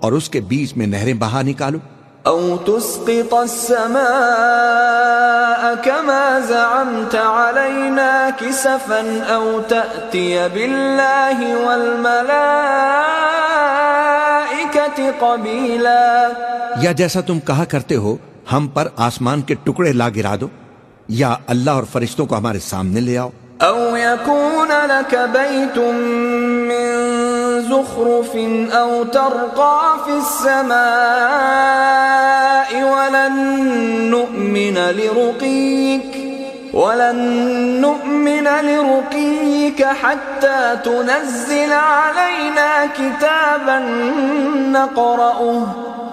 اور 0.00 0.12
اس 0.12 0.28
کے 0.30 0.40
بیچ 0.40 0.76
میں 0.76 0.86
نہریں 0.86 1.14
بہا 1.14 1.42
نکالو؟ 1.42 1.78
أو 2.26 2.56
تسقط 2.56 3.34
السماء 3.34 4.00
كما 5.84 6.40
زعمت 6.48 7.14
علينا 7.14 8.30
كسفا 8.30 9.22
أو 9.34 9.60
تأتي 9.60 10.48
بالله 10.48 11.66
والملائكة 11.66 13.49
قبيلا۔ 15.20 16.28
یا 16.82 16.92
جیسا 16.92 17.20
تم 17.20 17.40
کہا 17.40 17.64
کرتے 17.64 17.96
ہو 17.96 18.16
ہم 18.52 18.68
پر 18.68 18.88
آسمان 18.96 19.40
کے 19.40 19.54
ٹکڑے 19.54 19.92
لا 19.92 20.08
گرا 20.08 20.36
دو 20.40 20.48
یا 21.08 21.34
اللہ 21.46 21.70
اور 21.70 21.84
فرشتوں 21.92 22.26
کو 22.26 22.36
ہمارے 22.36 22.58
سامنے 22.58 23.00
لے 23.00 23.18
آؤ۔ 23.18 23.28
أو 23.62 23.96
يكون 23.96 24.68
لك 24.68 25.14
بيت 25.32 25.78
من 26.68 27.10
زخرف 27.68 28.36
أو 28.76 29.04
ترقى 29.12 29.96
في 30.04 30.12
السماء 30.12 30.70
ولن 32.84 33.36
نؤمن 34.00 34.74
لرقيك۔ 34.74 36.29
ولن 36.74 37.18
نؤمن 37.80 38.44
لرقيك 38.44 39.82
حتى 40.02 40.74
تنزل 40.84 41.72
علينا 41.72 42.84
كتابا 42.96 43.78
نقرأه. 44.66 45.64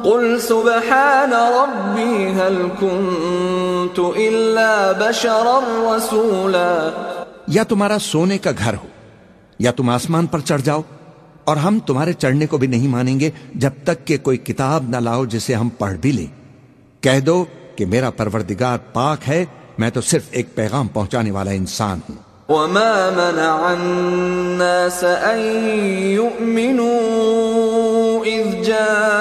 قل 0.04 0.40
سبحان 0.40 1.34
ربي 1.34 2.34
هل 2.38 2.68
كنت 2.80 4.00
إلا 4.18 4.92
بشرا 4.92 5.60
رسولا. 5.98 6.90
یا 7.48 7.64
تمہارا 7.64 8.00
سونے 8.00 8.38
کا 8.38 8.52
گھر 8.60 8.74
ہو، 8.74 8.88
یا 9.60 9.72
تم 9.72 9.90
آسمان 9.90 10.26
پر 10.26 10.40
چڑھ 10.40 10.62
جاؤ، 10.62 10.82
اور 11.44 11.58
ہم 11.58 11.80
تمہارے 11.80 12.14
چڑھنے 12.14 12.48
کو 12.48 12.58
بھی 12.58 12.68
نہیں 12.68 12.88
مانیں 12.88 13.20
گے 13.20 13.30
جب 13.56 13.72
تک 13.84 14.08
کہ 14.08 14.18
کوئی 14.18 14.38
کتاب 14.38 14.84
نہ 14.90 14.98
لاؤ 14.98 15.26
جسے 15.26 15.54
ہم 15.54 15.70
پڑھ 15.70 15.94
بھی 15.94 16.12
لیں۔ 16.12 16.28
کہہ 17.04 17.20
دو 17.20 17.46
کہ 17.76 17.86
میرا 17.86 18.10
پروردگار 18.10 18.78
پاک 18.94 19.20
ہے 19.28 19.46
میں 19.78 19.90
تو 19.90 20.02
صرف 20.02 20.24
ایک 20.32 20.56
پیغام 20.56 20.88
پہنچانے 20.88 21.32
والا 21.32 21.52
انسان 21.52 22.00
ہوں۔ 22.10 22.16
وما 22.50 23.10
منع 23.16 23.58
الناس 23.66 25.04
أن 25.04 25.40
يؤمنوا 26.04 26.98
إذ 28.26 28.64
جاءهم 28.64 29.12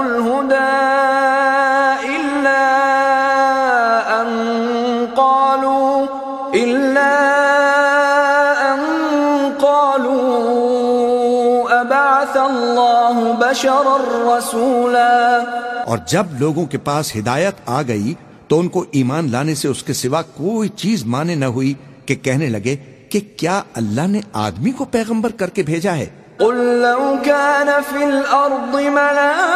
الهدى 0.00 0.72
إلا 2.16 2.64
أن 4.20 4.28
قالوا 5.14 6.04
إلا 6.54 7.14
أن 8.60 8.80
قالوا 9.60 10.32
بعث 11.82 12.36
الله 12.36 13.32
بشرا 13.38 13.96
رسولا۔ 14.38 15.38
اور 15.86 15.98
جب 16.06 16.26
لوگوں 16.38 16.66
کے 16.66 16.78
پاس 16.78 17.16
ہدایت 17.16 17.54
آ 17.66 17.82
گئی 17.88 18.14
تو 18.52 18.56
ان 18.60 18.68
کو 18.68 18.80
ایمان 18.98 19.24
لانے 19.32 19.54
سے 19.54 19.68
اس 19.68 19.82
کے 19.82 19.92
سوا 19.98 20.20
کوئی 20.36 20.68
چیز 20.80 21.04
مانے 21.12 21.34
نہ 21.34 21.44
ہوئی 21.52 21.72
کہ 22.06 22.14
کہنے 22.24 22.48
لگے 22.48 22.74
کہ 23.10 23.20
کیا 23.38 23.56
اللہ 23.80 24.06
نے 24.14 24.20
آدمی 24.40 24.72
کو 24.78 24.84
پیغمبر 24.96 25.30
کر 25.38 25.50
کے 25.58 25.62
بھیجا 25.68 25.92
ہے؟ 25.96 26.08
قل 26.38 26.58
لو 26.82 27.02
كان 27.24 27.68
في 27.82 28.04
الأرض 28.04 28.76
ملائكة 28.76 29.46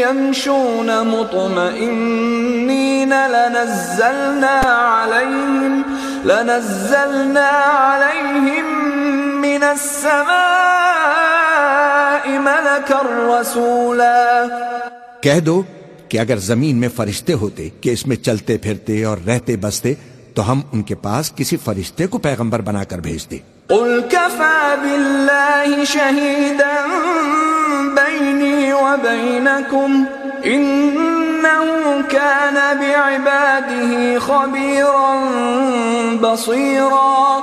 يمشون 0.00 1.06
مطمئنين 1.06 3.12
لنزلنا 3.34 4.56
عليهم 4.64 5.84
لنزلنا 6.24 7.48
عليهم 7.48 8.66
من 9.46 9.62
السماء 9.62 10.34
ملكا 12.48 13.00
رسولا. 13.30 14.46
کہہ 15.22 15.40
دو 15.40 15.62
کہ 16.08 16.18
اگر 16.18 16.36
زمین 16.36 16.76
میں 16.76 16.88
فرشتے 16.96 17.32
ہوتے 17.32 17.68
کہ 17.80 17.90
اس 17.90 18.06
میں 18.06 18.16
چلتے 18.16 18.58
پھرتے 18.58 19.04
اور 19.04 19.18
رہتے 19.26 19.56
بستے 19.56 19.94
تو 20.34 20.52
ہم 20.52 20.60
ان 20.72 20.82
کے 20.82 20.94
پاس 20.94 21.32
کسی 21.36 21.56
فرشتے 21.56 22.06
کو 22.06 22.18
پیغمبر 22.18 22.60
بنا 22.60 22.84
کر 22.84 22.98
بھیجتے۔ 22.98 23.38
قل 23.66 24.00
كفى 24.10 24.74
بالله 24.82 25.84
شهيدا 25.84 26.72
بيني 27.94 28.72
وبينكم 28.72 30.04
إنه 30.44 31.84
كان 32.08 32.54
بعباده 32.54 33.92
خبيرا 34.26 35.14
بصيرا 36.20 37.40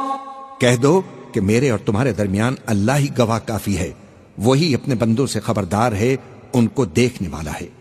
کہہ 0.59 0.75
دو 0.75 1.01
کہ 1.31 1.41
میرے 1.41 1.69
اور 1.69 1.79
تمہارے 1.79 2.13
درمیان 2.13 2.55
اللہ 2.65 2.91
ہی 2.91 3.07
گواہ 3.17 3.39
کافی 3.45 3.77
ہے 3.77 3.91
وہی 4.37 4.75
اپنے 4.75 4.95
بندوں 4.95 5.27
سے 5.27 5.39
خبردار 5.39 5.91
ہے 5.91 6.15
ان 6.53 6.67
کو 6.67 6.85
دیکھنے 6.85 7.29
والا 7.29 7.51
ہے۔ 7.61 7.80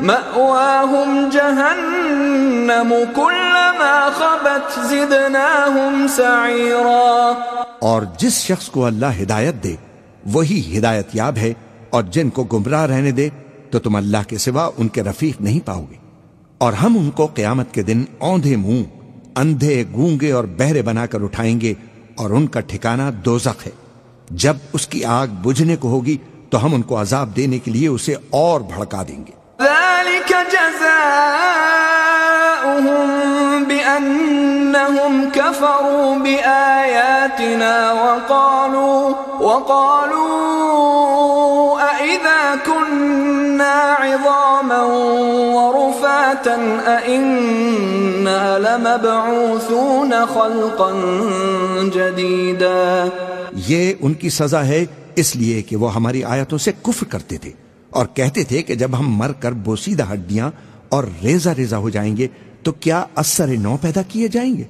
مأواهم 0.00 1.28
جهنم 1.32 2.94
كلما 3.16 4.08
خبت 4.16 4.78
زدناهم 4.90 6.06
سعيرا. 6.16 7.32
اور 7.78 8.02
جس 8.18 8.32
شخص 8.32 8.68
کو 8.68 8.84
اللہ 8.84 9.06
ہدایت 9.22 9.54
دے، 9.64 9.76
وہی 10.26 10.78
ہدایت 10.78 11.08
یاب 11.12 11.36
ہے، 11.36 11.52
اور 11.90 12.02
جن 12.02 12.30
کو 12.30 12.44
گمراہ 12.44 12.86
رہنے 12.86 13.10
دے، 13.10 13.28
تو 13.70 13.78
تم 13.78 13.96
اللہ 13.96 14.28
کے 14.28 14.38
سوا 14.38 14.70
ان 14.76 14.88
کے 14.88 15.02
رفیق 15.02 15.40
نہیں 15.40 15.66
پاؤ 15.66 15.84
گے۔ 15.90 15.96
اور 16.58 16.72
ہم 16.72 16.98
ان 16.98 17.10
کو 17.10 17.26
قیامت 17.26 17.74
کے 17.74 17.82
دن 17.82 18.04
اوندھے 18.18 18.56
منہ، 18.56 18.82
اندھے 19.36 19.84
گونگے 19.92 20.32
اور 20.32 20.44
بہرے 20.44 20.82
بنا 20.82 21.06
کر 21.06 21.20
اٹھائیں 21.20 21.60
گے، 21.60 21.74
اور 22.16 22.30
ان 22.30 22.46
کا 22.46 22.60
ٹھکانہ 22.60 23.10
دوزخ 23.24 23.66
ہے۔ 23.66 23.70
جب 24.30 24.56
اس 24.72 24.86
کی 24.86 25.04
آگ 25.04 25.26
بجھنے 25.26 25.76
کو 25.76 25.88
ہوگی، 25.88 26.16
تو 26.50 26.64
ہم 26.64 26.74
ان 26.74 26.82
کو 26.82 27.00
عذاب 27.00 27.36
دینے 27.36 27.58
کے 27.58 27.70
لیے 27.70 27.88
اسے 27.88 28.14
اور 28.30 28.60
بھڑکا 28.60 29.02
دیں 29.08 29.18
گے۔ 29.18 29.43
ذلك 29.60 30.36
جزاؤهم 30.52 31.08
بأنهم 33.64 35.30
كفروا 35.30 36.18
بآياتنا 36.18 37.92
وقالوا 37.92 39.12
وقالوا 39.40 40.34
أئذا 41.82 42.40
كنا 42.66 43.76
عظاما 43.98 44.82
ورفاتا 45.56 46.56
أئنا 46.86 48.58
لمبعوثون 48.58 50.12
خلقا 50.34 50.90
جديدا. 51.94 53.08
یہ 53.68 53.92
ان 54.00 54.14
کی 54.14 54.28
سزا 54.30 54.62
ہے 54.66 54.86
اس 55.16 55.36
لیے 55.36 55.62
کہ 55.62 55.76
وہ 55.76 55.94
ہماری 55.94 56.24
آیتوں 56.24 56.58
سے 56.58 56.72
کفر 56.82 57.06
کرتے 57.06 57.38
تھے۔ 57.38 57.63
اور 57.98 58.06
کہتے 58.14 58.42
تھے 58.44 58.62
کہ 58.62 58.74
جب 58.74 58.98
ہم 58.98 59.16
مر 59.18 59.32
کر 59.40 59.52
بوسیدہ 59.64 60.12
ہڈیاں 60.12 60.50
اور 60.88 61.04
ریزہ 61.22 61.50
ریزہ 61.56 61.76
ہو 61.76 61.90
جائیں 61.90 62.16
گے 62.16 62.28
تو 62.62 62.72
کیا 62.86 63.04
اثر 63.16 63.48
نو 63.62 63.76
پیدا 63.82 64.02
کیے 64.08 64.28
جائیں 64.28 64.56
گے؟ 64.56 64.64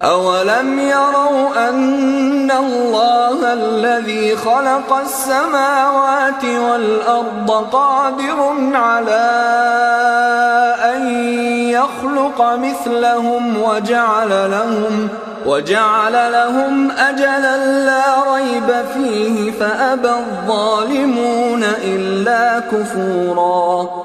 أولم 0.00 0.78
يروا 0.78 1.68
أن 1.68 2.50
الله 2.50 3.52
الذي 3.52 4.36
خلق 4.36 4.92
السماوات 4.92 6.44
والأرض 6.44 7.50
قادر 7.50 8.40
على 8.74 9.30
أن 10.84 11.02
يخلق 11.70 12.42
مثلهم 12.42 13.62
وجعل 13.62 14.50
لهم 14.50 15.08
وجعل 15.46 16.12
لهم 16.12 16.90
أجلا 17.10 17.56
لا 17.86 18.24
ريب 18.24 18.70
فيه 18.94 19.50
فأبى 19.58 20.08
الظالمون 20.08 21.62
إلا 21.84 22.58
كفورا. 22.70 24.02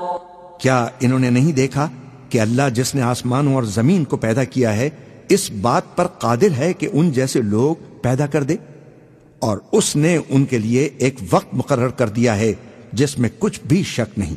کیا 0.57 0.88
انہوں 0.99 1.19
نے 1.19 1.29
نہیں 1.29 1.51
دیکھا 1.51 1.89
کہ 2.29 2.41
اللہ 2.41 2.69
جس 2.73 2.95
نے 2.95 3.01
آسمانوں 3.01 3.55
اور 3.55 3.63
زمین 3.63 4.03
کو 4.03 4.17
پیدا 4.17 4.43
کیا 4.43 4.75
ہے، 4.75 4.89
اس 5.29 5.51
بات 5.51 5.83
پر 5.95 6.07
قادر 6.07 6.51
ہے 6.57 6.73
کہ 6.73 6.89
ان 6.93 7.11
جیسے 7.11 7.41
لوگ 7.41 7.75
پیدا 8.01 8.25
کر 8.25 8.43
دے؟ 8.43 8.55
اور 9.39 9.57
اس 9.71 9.95
نے 9.95 10.19
ان 10.29 10.45
کے 10.45 10.57
لیے 10.57 10.89
ایک 10.97 11.15
وقت 11.31 11.47
مقرر 11.53 11.88
کر 11.88 12.09
دیا 12.09 12.35
ہے 12.35 12.53
جس 12.93 13.19
میں 13.19 13.29
کچھ 13.39 13.59
بھی 13.67 13.83
شک 13.83 14.19
نہیں۔ 14.19 14.35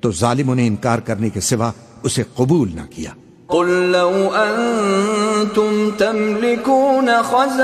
تو 0.00 0.12
ظالموں 0.12 0.54
نے 0.54 0.66
انکار 0.66 0.98
کرنے 0.98 1.30
کے 1.30 1.40
سوا 1.40 1.70
اسے 2.02 2.22
قبول 2.36 2.70
نہ 2.74 2.80
کیا۔ 2.90 3.10
قل 3.52 3.92
لو 3.92 4.34
أنتم 4.34 5.90
تملكون 5.90 7.22
خزائن 7.22 7.62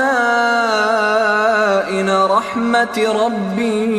رحمة 2.09 3.25
ربي 3.25 3.89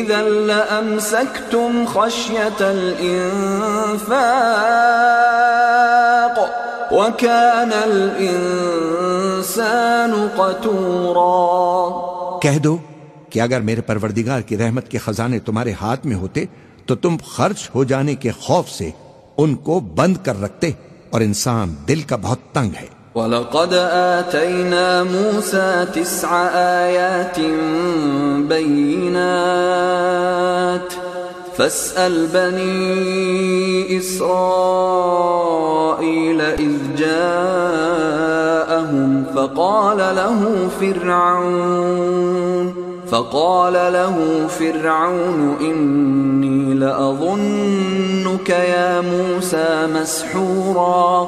إذا 0.00 0.22
لأمسكتم 0.22 1.86
خشية 1.86 2.60
الإنفاق 2.60 4.10
وكان 6.92 7.72
الإنسان 7.72 9.08
قتورا 10.38 11.90
کہہ 12.42 12.58
دو 12.58 12.76
کہ 13.30 13.40
اگر 13.40 13.60
میرے 13.60 13.80
پروردگار 13.86 14.40
کی 14.40 14.58
رحمت 14.58 14.88
کے 14.90 14.98
خزانے 14.98 15.38
تمہارے 15.44 15.72
ہاتھ 15.80 16.06
میں 16.06 16.16
ہوتے 16.16 16.44
تو 16.86 16.96
تم 16.96 17.16
خرچ 17.36 17.70
ہو 17.74 17.84
جانے 17.84 18.14
کے 18.14 18.30
خوف 18.40 18.70
سے 18.70 18.90
ان 19.42 19.54
کو 19.54 19.80
بند 19.80 20.16
کر 20.24 20.42
رکھتے 20.42 20.70
اور 21.10 21.20
انسان 21.20 21.74
دل 21.88 22.00
کا 22.00 22.16
بہت 22.22 22.38
تنگ 22.52 22.70
ہے۔ 22.80 22.86
وَلَقَدْ 23.14 23.74
آتَيْنَا 23.92 25.02
مُوسَى 25.02 25.84
تِسْعَ 25.92 26.54
آيَاتٍ 26.54 27.40
بَيِّنَاتٍ 28.48 29.16
فَاسْأَلْ 31.56 32.26
بَنِي 32.32 33.98
إِسْرَائِيلَ 33.98 36.42
إِذْ 36.42 36.96
جَاءَهُمْ 36.96 39.24
فَقَالَ 39.34 39.96
لَهُ 39.96 40.68
فِرْعَوْنُ 40.78 42.79
فقال 43.10 43.72
له 43.72 44.46
فرعون 44.58 45.56
إني 45.60 46.74
لأظنك 46.74 48.50
يا 48.50 49.00
موسى 49.00 49.68
مسحورا 49.92 51.24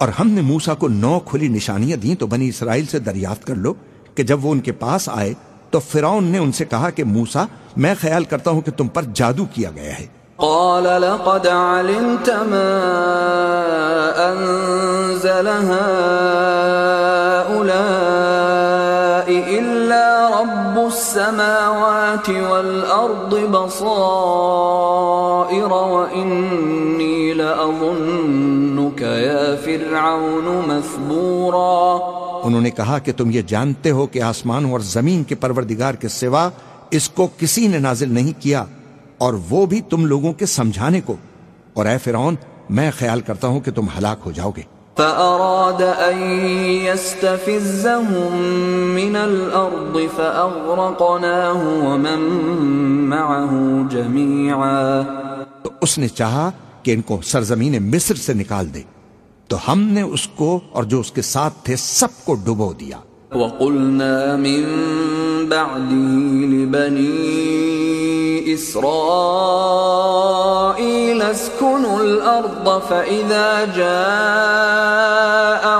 اور 0.00 0.08
ہم 0.08 0.28
نے 0.28 0.40
موسا 0.40 0.74
کو 0.74 0.88
نو 0.88 1.18
کھلی 1.20 1.48
نشانیاں 1.48 1.96
دیں 1.96 2.14
تو 2.14 2.26
بنی 2.26 2.48
اسرائیل 2.48 2.86
سے 2.86 2.98
دریافت 2.98 3.44
کر 3.46 3.54
لو 3.54 3.74
کہ 4.14 4.22
جب 4.22 4.44
وہ 4.44 4.52
ان 4.52 4.60
کے 4.60 4.72
پاس 4.72 5.08
آئے 5.12 5.32
تو 5.70 5.78
فرعون 5.80 6.24
نے 6.24 6.38
ان 6.38 6.52
سے 6.52 6.64
کہا 6.64 6.90
کہ 6.90 7.04
موسا 7.04 7.44
میں 7.76 7.94
خیال 8.00 8.24
کرتا 8.24 8.50
ہوں 8.50 8.60
کہ 8.60 8.72
تم 8.76 8.88
پر 8.88 9.02
جادو 9.14 9.44
کیا 9.54 9.70
گیا 9.70 9.98
ہے۔ 9.98 10.06
قال 10.36 10.84
لقد 11.02 11.46
علمت 11.46 12.28
ما 12.28 12.70
أنزل 14.32 15.48
هؤلاء 17.50 18.59
السماوات 21.00 22.28
والأرض 22.28 23.34
بصائر 23.34 23.82
وإني 25.72 27.32
لأظنك 27.32 29.00
يا 29.02 29.56
فرعون 29.64 30.48
مثبورا 30.66 31.96
انہوں 32.44 32.60
نے 32.60 32.70
کہا 32.70 32.98
کہ 32.98 33.12
تم 33.16 33.30
یہ 33.30 33.42
جانتے 33.46 33.90
ہو 33.90 34.06
کہ 34.06 34.22
آسمانوں 34.22 34.72
اور 34.72 34.80
زمین 34.80 35.24
کے 35.24 35.34
پروردگار 35.34 35.94
کے 35.94 36.08
سوا 36.08 36.48
اس 36.90 37.08
کو 37.10 37.28
کسی 37.38 37.66
نے 37.66 37.78
نازل 37.78 38.12
نہیں 38.12 38.42
کیا 38.42 38.64
اور 39.18 39.34
وہ 39.50 39.66
بھی 39.66 39.80
تم 39.80 40.06
لوگوں 40.06 40.32
کے 40.32 40.46
سمجھانے 40.46 41.00
کو۔ 41.00 41.16
اور 41.74 41.86
اے 41.86 41.98
فرعون، 41.98 42.34
میں 42.70 42.90
خیال 42.98 43.20
کرتا 43.20 43.46
ہوں 43.48 43.60
کہ 43.60 43.70
تم 43.70 43.86
ہلاک 43.98 44.18
ہو 44.26 44.30
جاؤ 44.30 44.50
گے۔ 44.56 44.79
فأراد 45.00 45.82
أن 46.12 46.18
يستفزهم 46.82 48.36
من 48.94 49.16
الأرض 49.16 49.98
فأغرقناه 50.16 51.60
ومن 51.82 52.20
معه 53.08 53.80
جميعا. 53.90 55.02
تو 55.62 55.70
اس 55.80 55.98
نے 55.98 56.08
چاہا 56.08 56.50
کہ 56.82 56.94
ان 56.94 57.00
کو 57.00 57.20
سرزمین 57.24 57.90
مصر 57.90 58.14
سے 58.14 58.34
نکال 58.34 58.74
دے۔ 58.74 58.82
تو 59.48 59.72
ہم 59.72 59.80
نے 59.80 60.02
اس 60.02 60.28
کو 60.28 60.60
اور 60.72 60.84
جو 60.84 61.00
اس 61.00 61.12
کے 61.12 61.22
ساتھ 61.22 61.54
تھے 61.62 61.76
سب 61.76 62.08
کو 62.24 62.34
ڈبو 62.34 62.72
دیا۔ 62.72 62.96
وقلنا 63.34 64.36
من 64.36 64.64
بعده 65.48 66.16
لبني 66.52 68.54
إسرائيل 68.54 68.82
اسكنوا 71.22 72.00
الأرض 72.00 72.82
فإذا 72.88 73.64
جاء 73.64 73.84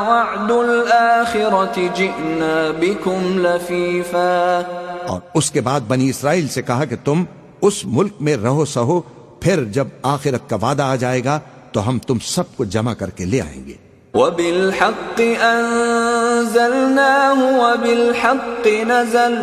وعد 0.09 0.51
الآخرة 0.51 1.91
جئنا 1.97 2.71
بكم 2.81 3.47
لفيفا. 3.47 4.63
اور 5.07 5.21
اس 5.35 5.51
کے 5.51 5.61
بعد 5.61 5.81
بنی 5.89 6.09
اسرائیل 6.09 6.49
سے 6.49 6.63
کہا 6.63 6.85
کہ 6.85 6.97
تم 7.05 7.25
اس 7.63 7.85
ملک 7.85 8.13
میں 8.21 8.37
رہو 8.37 8.65
سہو، 8.65 9.01
پھر 9.41 9.65
جب 9.65 9.87
آخرت 10.03 10.51
کا 10.51 10.57
وعدہ 10.63 10.83
آ 10.83 10.97
جائے 10.97 11.25
گا 11.25 11.41
تو 11.73 11.89
ہم 11.89 11.99
تم 11.99 12.19
سب 12.19 12.45
کو 12.57 12.65
جمع 12.65 12.95
کر 12.95 13.11
کے 13.11 13.25
لے 13.25 13.41
آئیں 13.41 13.67
گے۔ 13.67 13.90
وبالحق 14.15 15.21
أنزلناه 15.43 17.39
وبالحق 17.63 18.67
نزل 18.67 19.35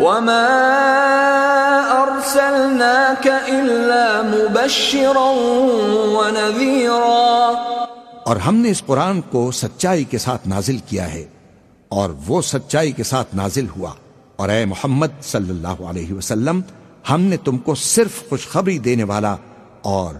وما 0.00 0.48
أرسلناك 2.02 3.26
إلا 3.26 4.22
مبشرا 4.22 5.30
ونذيرا 6.16 7.54
اور 8.26 8.36
ہم 8.36 8.54
نے 8.54 8.70
اس 8.70 8.82
قرآن 8.86 9.20
کو 9.20 9.50
سچائی 9.50 10.04
کے 10.04 10.18
ساتھ 10.18 10.48
نازل 10.48 10.78
کیا 10.78 11.14
ہے 11.14 11.24
اور 11.88 12.10
وہ 12.26 12.42
سچائی 12.42 12.92
کے 12.92 13.02
ساتھ 13.02 13.36
نازل 13.36 13.66
ہوا۔ 13.76 13.92
اور 14.36 14.48
اے 14.48 14.64
محمد 14.64 15.22
صلی 15.22 15.50
اللہ 15.50 15.82
علیہ 15.90 16.12
وسلم، 16.14 16.60
ہم 17.10 17.20
نے 17.20 17.36
تم 17.36 17.58
کو 17.58 17.74
صرف 17.74 18.28
خوشخبری 18.28 18.78
دینے 18.78 19.04
والا 19.04 19.36
اور 19.82 20.14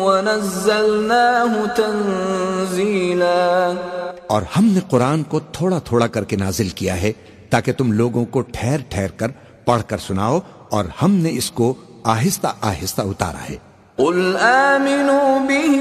ونزلناه 0.03 1.53
تنزيلا۔ 1.75 3.71
اور 4.27 4.41
ہم 4.41 4.65
نے 4.65 4.79
قرآن 4.89 5.23
کو 5.23 5.39
تھوڑا 5.39 5.79
تھوڑا 5.79 6.07
کر 6.07 6.23
کے 6.23 6.35
نازل 6.35 6.69
کیا 6.69 7.01
ہے 7.01 7.13
تاکہ 7.49 7.73
تم 7.73 7.91
لوگوں 7.91 8.25
کو 8.25 8.41
ٹھہر 8.41 8.77
ٹھہر 8.89 9.07
کر 9.07 9.27
پڑھ 9.65 9.81
کر 9.87 9.97
سناؤ 9.97 10.39
اور 10.69 10.85
ہم 11.01 11.11
نے 11.11 11.29
اس 11.31 11.51
کو 11.51 11.73
آہستہ 12.03 12.47
آہستہ 12.61 13.01
اتارا 13.01 13.49
ہے۔ 13.49 13.64
قل 13.97 14.37
آمنوا 14.37 15.39
به 15.47 15.75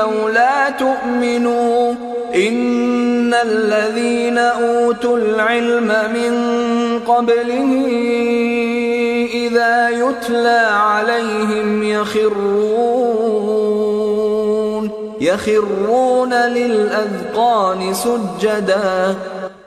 أو 0.00 0.28
لا 0.28 0.70
تؤمنوا 0.70 1.94
إن 2.34 3.34
الذين 3.34 4.38
أوتوا 4.38 5.18
العلم 5.18 5.88
من 6.14 6.32
قبله 7.06 7.70
إذا 9.34 9.88
يتلى 9.88 10.60
عليهم 10.70 11.82
يخرون 11.82 13.24
يخرون 15.20 16.32
للأذقان 16.32 17.94
سجدا 17.94 19.12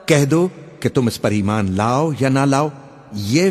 کہہ 0.06 0.24
دو 0.24 0.48
کہ 0.80 0.88
تم 0.88 1.06
اس 1.06 1.20
پر 1.22 1.30
ایمان 1.30 1.64
لاؤ 1.76 2.10
یا 2.20 2.28
نہ 2.28 2.44
لاؤ 2.50 2.68
یہ 3.12 3.50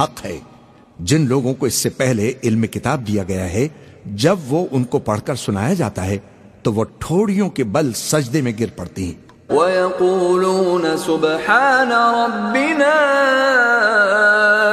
حق 0.00 0.24
ہے۔ 0.24 0.38
جن 0.98 1.26
لوگوں 1.28 1.54
کو 1.54 1.66
اس 1.66 1.74
سے 1.74 1.88
پہلے 1.88 2.32
علم 2.44 2.66
کتاب 2.66 3.06
دیا 3.06 3.22
گیا 3.28 3.52
ہے 3.52 3.68
جب 4.04 4.36
وہ 4.48 4.66
ان 4.70 4.84
کو 4.84 4.98
پڑھ 4.98 5.20
کر 5.24 5.34
سنایا 5.34 5.74
جاتا 5.74 6.06
ہے 6.06 6.18
تو 6.62 6.72
وہ 6.72 6.84
ٹھوڑیوں 6.98 7.50
کے 7.50 7.64
بل 7.64 7.92
سجدے 7.92 8.40
میں 8.40 8.52
گر 8.60 8.66
پڑتی 8.76 9.04
ہیں۔ 9.04 9.52
وَيَقُولُونَ 9.52 10.86
سُبْحَانَ 11.04 11.94
رَبِّنَا 11.94 12.94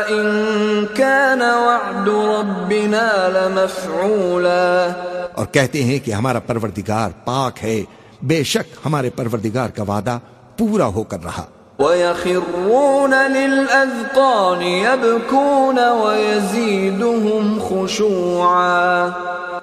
إِن 0.07 0.85
كَانَ 0.95 1.43
وَعْدُ 1.43 2.11
رَبِّنَا 2.11 3.27
لَمَفْعُولًا۔ 3.27 4.87
اور 5.33 5.45
کہتے 5.45 5.83
ہیں 5.83 5.99
کہ 6.05 6.11
ہمارا 6.11 6.39
پروردگار 6.39 7.09
پاک 7.25 7.63
ہے 7.63 7.83
بے 8.21 8.43
شک 8.43 8.77
ہمارے 8.85 9.09
پروردگار 9.09 9.69
کا 9.69 9.83
وعدہ 9.83 10.19
پورا 10.57 10.85
ہو 10.85 11.03
کر 11.03 11.23
رہا۔ 11.23 11.45
وَيَخِرُّونَ 11.81 13.13
لِلْأَذْقَانِ 13.27 14.61
يَبْكُونَ 14.61 15.79
وَيَزِيدُهُمْ 15.79 17.61
خُشُوعًا 17.69 19.09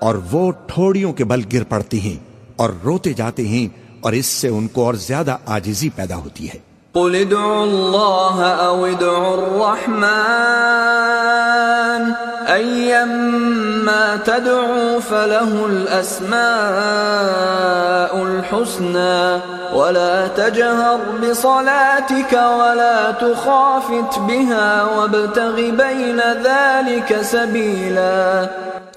اور 0.00 0.14
وہ 0.32 0.52
ٹھوڑیوں 0.66 1.12
کے 1.12 1.24
بل 1.24 1.42
گر 1.52 1.62
پڑتی 1.64 2.00
ہیں 2.00 2.16
اور 2.56 2.70
روتے 2.84 3.12
جاتے 3.12 3.48
ہیں 3.48 3.68
اور 4.00 4.12
اس 4.12 4.26
سے 4.26 4.48
ان 4.48 4.68
کو 4.68 4.84
اور 4.84 4.94
زیادہ 4.94 5.36
آجزی 5.46 5.88
پیدا 5.88 6.16
ہوتی 6.16 6.48
ہے۔ 6.48 6.67
قل 6.98 7.16
ادعوا 7.16 7.64
الله 7.64 8.42
أو 8.42 8.86
ادعوا 8.86 9.34
الرحمن. 9.34 10.38
ايما 12.48 14.16
تدعوا 14.16 15.00
فله 15.00 15.66
الأسماء 15.66 16.42
الحسنى. 18.22 19.40
ولا 19.74 20.26
تجهر 20.26 20.98
بصلاتك 21.22 22.32
ولا 22.32 23.10
تخافت 23.10 24.18
بها 24.18 24.84
وابتغ 24.84 25.54
بين 25.54 26.20
ذلك 26.20 27.22
سبيلا. 27.22 28.48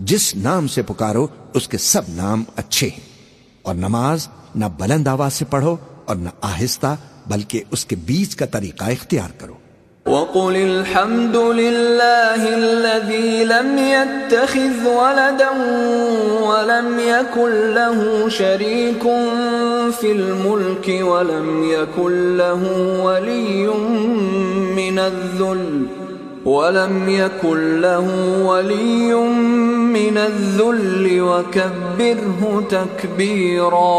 جس 0.00 0.36
نام 0.36 0.66
سے 0.66 0.82
پکارو، 0.82 1.26
اس 1.54 1.68
کے 1.68 1.78
سب 1.78 2.02
نام 2.08 2.44
اچھے 2.56 2.88
ہیں۔ 2.88 3.00
اور 3.62 3.74
نماز 3.74 4.28
نہ 4.54 4.64
بلند 4.78 5.08
آواز 5.08 5.32
سے 5.32 5.44
پڑھو 5.44 5.76
اور 6.04 6.16
نہ 6.16 6.28
آہستہ، 6.40 6.96
بلکہ 7.26 7.62
اس 7.70 7.84
کے 7.84 7.96
بیچ 7.96 8.36
کا 8.36 8.46
طریقہ 8.46 8.84
اختیار 8.84 9.28
کرو۔ 9.38 9.54
وقل 10.06 10.56
الحمد 10.56 11.36
لله 11.36 12.46
الذي 12.52 13.44
لم 13.44 13.78
يتخذ 13.78 14.86
ولدا 14.86 15.50
ولم 16.40 17.00
يكن 17.00 17.50
له 17.50 18.28
شريك 18.28 19.06
في 20.00 20.10
الملك 20.10 21.06
ولم 21.06 21.64
يكن 21.64 22.36
له 22.36 22.72
ولي 23.02 23.66
من 24.74 24.98
الذل 24.98 25.84
ولم 26.50 27.08
يكن 27.08 27.80
له 27.80 28.06
ولي 28.46 29.12
من 29.92 30.18
الذل 30.18 31.20
وكبره 31.20 32.60
تكبيرا 32.68 33.90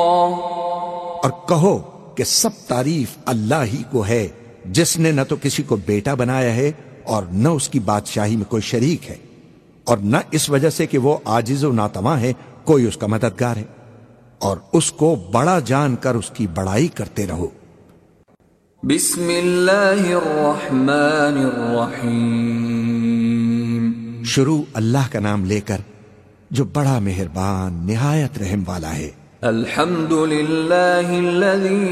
اور 1.24 1.30
کہو 1.48 1.78
کہ 2.16 2.24
سب 2.24 2.50
تعریف 2.68 3.18
اللہ 3.26 3.64
ہی 3.74 3.84
کو 3.92 4.08
ہے، 4.08 4.28
جس 4.66 5.00
نے 5.00 5.12
نہ 5.12 5.22
تو 5.30 5.36
کسی 5.42 5.64
کو 5.64 5.76
بیٹا 5.86 6.14
بنایا 6.14 6.56
ہے 6.56 6.72
اور 7.04 7.24
نہ 7.32 7.48
اس 7.48 7.70
کی 7.70 7.80
بادشاہی 7.80 8.36
میں 8.36 8.46
کوئی 8.50 8.62
شریک 8.62 9.10
ہے۔ 9.10 9.18
اور 9.84 9.98
نہ 9.98 10.18
اس 10.32 10.50
وجہ 10.50 10.70
سے 10.70 10.86
کہ 10.86 10.98
وہ 10.98 11.18
آجز 11.26 11.64
و 11.64 11.72
ناتواں 11.72 12.20
ہے، 12.20 12.34
کوئی 12.64 12.88
اس 12.88 12.98
کا 12.98 13.08
مددگار 13.08 13.58
ہے۔ 13.58 13.64
اور 14.40 14.58
اس 14.74 14.92
کو 14.92 15.16
بڑا 15.32 15.60
جان 15.60 15.96
کر 15.96 16.16
اس 16.16 16.32
کی 16.34 16.48
بڑائی 16.48 16.88
کرتے 16.88 17.28
رہو۔ 17.28 17.48
بسم 18.84 19.28
اللہ 19.28 20.10
الرحمن 20.10 21.46
الرحیم۔ 21.46 24.24
شروع 24.24 24.64
اللہ 24.74 25.12
کا 25.12 25.20
نام 25.20 25.46
لے 25.46 25.60
کر 25.60 25.78
جو 26.52 26.64
بڑا 26.64 27.00
مہربان 27.00 27.74
نہایت 27.74 28.38
رحم 28.38 28.64
والا 28.68 28.96
ہے۔ 28.96 29.12
الحمد 29.42 30.12
للہ 30.12 31.10
الذي 31.10 31.86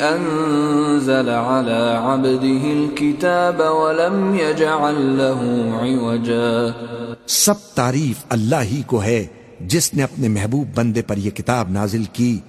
انزل 0.00 1.28
على 1.28 1.98
عبده 1.98 2.72
الكتاب 2.72 3.60
ولم 3.60 4.34
يجعل 4.34 5.18
له 5.18 5.40
عوجا۔ 5.80 6.68
سب 7.26 7.54
تعریف 7.74 8.16
اللہ 8.28 8.62
ہی 8.62 8.82
کو 8.86 9.02
ہے 9.02 9.26
جس 9.60 9.94
نے 9.94 10.02
اپنے 10.02 10.28
محبوب 10.28 10.66
بندے 10.74 11.02
پر 11.02 11.16
یہ 11.16 11.30
کتاب 11.30 11.70
نازل 11.70 12.04
کی 12.12 12.40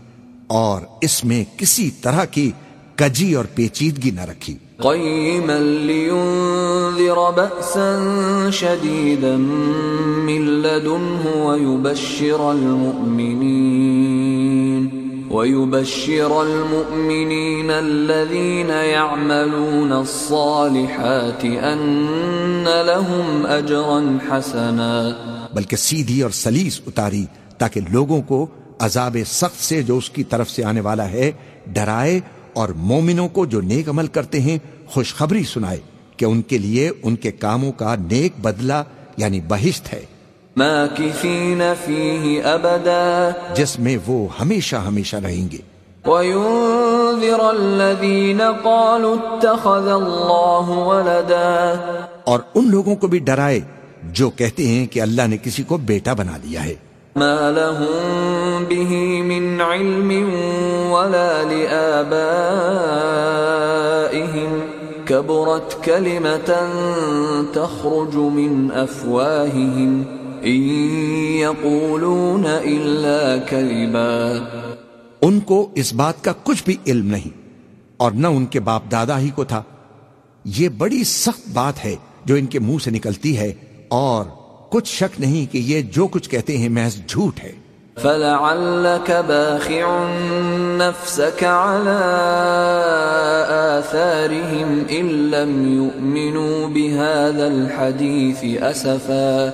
اور 0.47 0.81
اس 1.01 1.23
میں 1.23 1.43
کسی 1.57 1.91
طرح 1.91 2.25
کی 2.25 2.51
کجی 2.95 3.33
اور 3.33 3.45
پیچیدگی 3.55 4.11
نہ 4.11 4.21
رکھی۔ 4.21 4.57
قيما 4.77 5.57
لينذر 5.59 7.31
بأسا 7.35 7.99
شديدا 8.51 9.35
من 10.25 10.41
لدنه 10.41 11.29
ويبشر 11.35 12.39
المؤمنين 12.39 13.45
ويبشر 15.31 16.31
المؤمنين 16.31 17.71
الذين 17.71 18.69
يعملون 18.69 19.91
الصالحات 19.91 21.43
أن 21.43 22.63
لهم 22.63 23.45
أجرا 23.49 23.99
حسنا۔ 24.29 25.09
بلکہ 25.53 25.75
سیدھی 25.75 26.21
اور 26.21 26.31
سلیس 26.31 26.81
اتاری 26.87 27.25
تاکہ 27.57 27.81
لوگوں 27.91 28.21
کو 28.21 28.47
عذاب 28.79 29.17
سخت 29.25 29.63
سے 29.63 29.83
جو 29.83 29.97
اس 29.97 30.09
کی 30.09 30.23
طرف 30.23 30.49
سے 30.49 30.63
آنے 30.63 30.81
والا 30.81 31.09
ہے 31.09 31.31
ڈرائے 31.67 32.19
اور 32.55 32.69
مومنوں 32.69 33.27
کو 33.27 33.45
جو 33.45 33.61
نیک 33.61 33.89
عمل 33.89 34.07
کرتے 34.07 34.39
ہیں 34.39 34.57
خوشخبری 34.87 35.43
سنائے 35.43 35.79
کہ 36.17 36.25
ان 36.25 36.41
کے 36.41 36.57
لیے 36.57 36.91
ان 37.03 37.15
کے 37.15 37.31
کاموں 37.31 37.71
کا 37.71 37.95
نیک 37.95 38.33
بدلہ 38.41 38.83
یعنی 39.17 39.41
بہشت 39.47 39.93
ہے۔ 39.93 40.05
فيه 41.85 42.41
أبدا 42.53 43.29
جس 43.55 43.79
میں 43.79 43.97
وہ 44.07 44.27
ہمیشہ 44.39 44.75
ہمیشہ 44.75 45.15
رہیں 45.15 45.47
گے۔ 45.51 45.57
وينذر 46.05 47.39
الذين 47.39 48.39
قالوا 48.63 49.15
اتخذ 49.21 49.87
الله 49.87 50.85
ولدا۔ 50.87 51.73
اور 52.23 52.39
ان 52.55 52.69
لوگوں 52.69 52.95
کو 52.95 53.07
بھی 53.07 53.19
ڈرائے 53.19 53.59
جو 54.03 54.29
کہتے 54.29 54.67
ہیں 54.67 54.85
کہ 54.87 55.01
اللہ 55.01 55.21
نے 55.27 55.37
کسی 55.43 55.63
کو 55.63 55.77
بیٹا 55.77 56.13
بنا 56.13 56.37
لیا 56.43 56.65
ہے۔ 56.65 56.73
ما 57.15 57.51
لهم 57.51 58.65
به 58.65 59.21
من 59.23 59.61
علم 59.61 60.09
ولا 60.91 61.43
لآبائهم 61.43 62.15
كبرت 65.07 65.77
كلمة 65.85 66.49
تخرج 67.53 68.15
من 68.15 68.71
أفواههم 68.71 70.05
إن 70.45 70.61
يقولون 71.39 72.45
إلا 72.45 73.37
كذبا 73.37 74.41
ان 75.21 75.39
کو 75.41 75.69
اس 75.75 75.93
بات 75.93 76.23
کا 76.23 76.31
کچھ 76.43 76.63
بھی 76.63 76.75
علم 76.87 77.07
نہیں 77.07 77.33
اور 77.97 78.11
نہ 78.11 78.27
ان 78.27 78.45
کے 78.45 78.59
باپ 78.59 78.83
دادا 78.91 79.17
ہی 79.19 79.29
کو 79.35 79.43
تھا۔ 79.43 79.61
یہ 80.45 80.69
بڑی 80.77 81.03
سخت 81.03 81.45
بات 81.53 81.85
ہے 81.85 81.95
جو 82.25 82.35
ان 82.35 82.45
کے 82.45 82.59
منہ 82.59 82.79
سے 82.83 82.91
نکلتی 82.91 83.37
ہے 83.37 83.51
اور 83.89 84.44
کچھ 84.75 84.95
شک 84.95 85.21
نہیں 85.21 85.53
کہ 85.53 85.57
یہ 85.57 85.81
جو 85.81 86.07
کچھ 86.07 86.29
کہتے 86.29 86.57
ہیں 86.57 86.69
محض 86.69 86.95
جھوٹ 87.07 87.39
ہے۔ 87.43 87.51
فلعلك 88.01 89.11
باخع 89.27 90.07
نفسك 90.77 91.43
على 91.43 92.01
آثارهم 93.77 94.83
إن 94.89 95.05
لم 95.05 95.73
يؤمنوا 95.73 96.67
بهذا 96.67 97.45
الحديث 97.45 98.61
أسفا۔ 98.61 99.49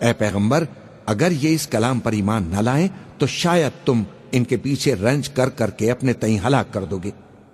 اے 0.00 0.12
پیغمبر 0.12 0.64
اگر 1.06 1.30
یہ 1.30 1.54
اس 1.54 1.66
کلام 1.66 2.00
پر 2.00 2.12
ایمان 2.12 2.42
نہ 2.50 2.60
لائیں 2.60 2.88
تو 3.18 3.26
شاید 3.26 3.86
تم 3.86 4.02
ان 4.32 4.44
کے 4.44 4.56
پیچھے 4.56 4.94
رنج 4.94 5.28
کر 5.28 5.48
کر 5.48 5.70
کے 5.70 5.90
اپنے 5.90 6.12
تئیں 6.12 6.38
ہلاک 6.46 6.72
کر 6.72 6.84
دو 6.84 6.98
گے۔ 7.04 7.10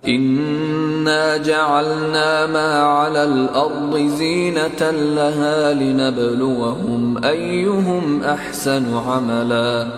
إنا 0.06 1.36
جعلنا 1.36 2.46
ما 2.46 2.82
على 2.82 3.22
الأرض 3.22 4.18
زينة 4.18 4.90
لها 4.90 5.72
لنبلوهم 5.72 7.24
أيهم 7.24 8.22
أحسن 8.24 8.84
عملا۔ 8.94 9.88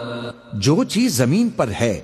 جو 0.53 0.84
چیز 0.84 1.16
زمین 1.16 1.48
پر 1.48 1.68
ہے 1.80 2.01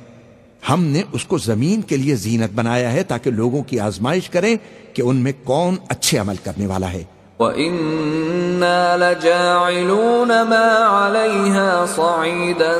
ہم 0.70 0.84
نے 0.84 1.02
اس 1.12 1.24
کو 1.24 1.38
زمین 1.38 1.82
کے 1.82 1.96
لیے 1.96 2.14
زینت 2.14 2.50
بنایا 2.54 2.92
ہے 2.92 3.02
تاکہ 3.02 3.30
لوگوں 3.30 3.62
کی 3.62 3.80
آزمائش 3.80 4.30
کریں 4.30 4.56
کہ 4.92 5.02
ان 5.02 5.16
میں 5.16 5.32
کون 5.44 5.76
اچھے 5.88 6.18
عمل 6.18 6.36
کرنے 6.44 6.66
والا 6.66 6.92
ہے۔ 6.92 7.04
وَإِنَّا 7.38 8.96
لَجَاعِلُونَ 8.96 10.32
مَا 10.48 11.06
عَلَيْهَا 11.06 11.84
صَعِيدًا 11.96 12.78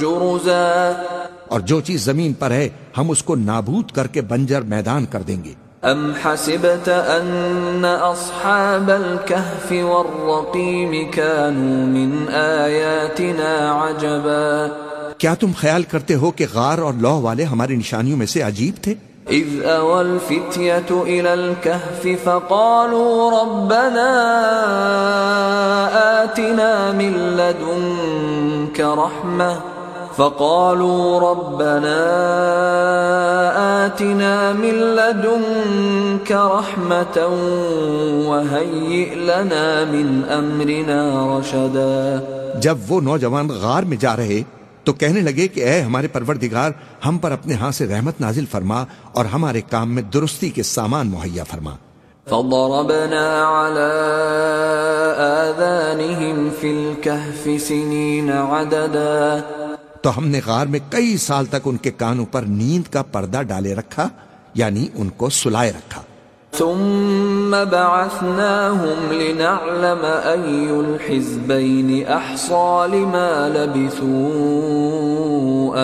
جُرُزًا۔ 0.00 0.92
اور 1.48 1.60
جو 1.60 1.80
چیز 1.80 2.04
زمین 2.04 2.32
پر 2.32 2.50
ہے 2.50 2.68
ہم 2.98 3.10
اس 3.10 3.22
کو 3.22 3.34
نابود 3.34 3.90
کر 3.90 4.06
کے 4.06 4.22
بنجر 4.22 4.60
میدان 4.60 5.06
کر 5.06 5.22
دیں 5.22 5.44
گے۔ 5.44 5.52
أَمْ 5.92 6.26
حَسِبْتَ 6.26 6.90
أَنَّ 6.90 7.86
أَصْحَابَ 8.12 8.92
الْكَهْفِ 8.92 9.80
وَالرَّقِيمِ 9.80 10.96
كَانُوا 11.14 11.86
مِنْ 11.86 12.34
آيَاتِنَا 12.34 13.86
عَجَبًا۔ 13.86 14.66
کیا 15.18 15.34
تم 15.34 15.50
خیال 15.58 15.82
کرتے 15.82 16.14
ہو 16.14 16.30
کہ 16.30 16.46
غار 16.52 16.78
اور 16.78 16.94
لوہ 16.94 17.20
والے 17.20 17.44
ہماری 17.44 17.76
نشانیوں 17.76 18.16
میں 18.16 18.26
سے 18.26 18.42
عجیب 18.42 18.82
تھے؟ 18.82 18.94
إذ 19.30 19.64
أوى 19.78 20.08
الفتية 20.08 21.04
إلى 21.04 21.28
الكهف 21.28 22.06
فقالوا 22.24 23.42
ربنا 23.42 24.08
آتنا 26.22 26.92
من 26.94 27.12
لدنك 27.16 28.80
رحمة۔ 28.80 29.75
فقالوا 30.16 31.30
ربنا 31.30 31.98
آتنا 33.86 34.52
من 34.52 34.74
لدنك 34.98 36.32
رحمة 36.32 37.18
وهيئ 38.28 39.14
لنا 39.14 39.66
من 39.90 40.08
أمرنا 40.38 41.00
رشدا. 41.38 42.16
جب 42.60 42.78
وہ 42.88 43.00
نوجوان 43.00 43.48
غار 43.48 43.82
میں 43.82 43.96
جا 43.96 44.16
رہے 44.16 44.42
تو 44.84 44.92
کہنے 44.92 45.20
لگے 45.20 45.48
کہ 45.48 45.60
اے 45.64 45.80
ہمارے 45.80 46.08
پروردگار 46.08 46.70
ہم 47.06 47.18
پر 47.18 47.30
اپنے 47.30 47.54
ہاں 47.54 47.70
سے 47.70 47.86
رحمت 47.86 48.20
نازل 48.20 48.46
فرما 48.50 48.84
اور 49.12 49.24
ہمارے 49.24 49.60
کام 49.60 49.94
میں 49.94 50.02
درستی 50.02 50.50
کے 50.50 50.62
سامان 50.62 51.06
مہیا 51.10 51.44
فرما۔ 51.44 51.74
فضربنا 52.30 53.26
على 53.56 53.92
آذانهم 55.26 56.48
في 56.60 56.68
الكهف 56.70 57.68
سنين 57.68 58.32
عددا. 58.32 59.40
تو 60.06 60.18
ہم 60.18 60.28
نے 60.28 60.40
غار 60.46 60.66
میں 60.66 60.78
کئی 60.90 61.16
سال 61.16 61.46
تک 61.46 61.56
ان 61.64 61.76
کے 61.76 61.90
کانوں 61.90 62.26
پر 62.26 62.42
نیند 62.42 62.92
کا 62.92 63.02
پردہ 63.02 63.42
ڈالے 63.42 63.74
رکھا 63.74 64.08
یعنی 64.54 64.88
ان 64.94 65.08
کو 65.08 65.30
سلائے 65.30 65.70
رکھا۔ 65.70 66.02
ثم 66.58 67.56
بعثناهم 67.70 69.12
لنعلم 69.12 70.06
أي 70.24 70.66
الحزبين 70.78 72.04
أحصى 72.08 72.86
لما 72.92 73.48
لبثوا 73.48 74.16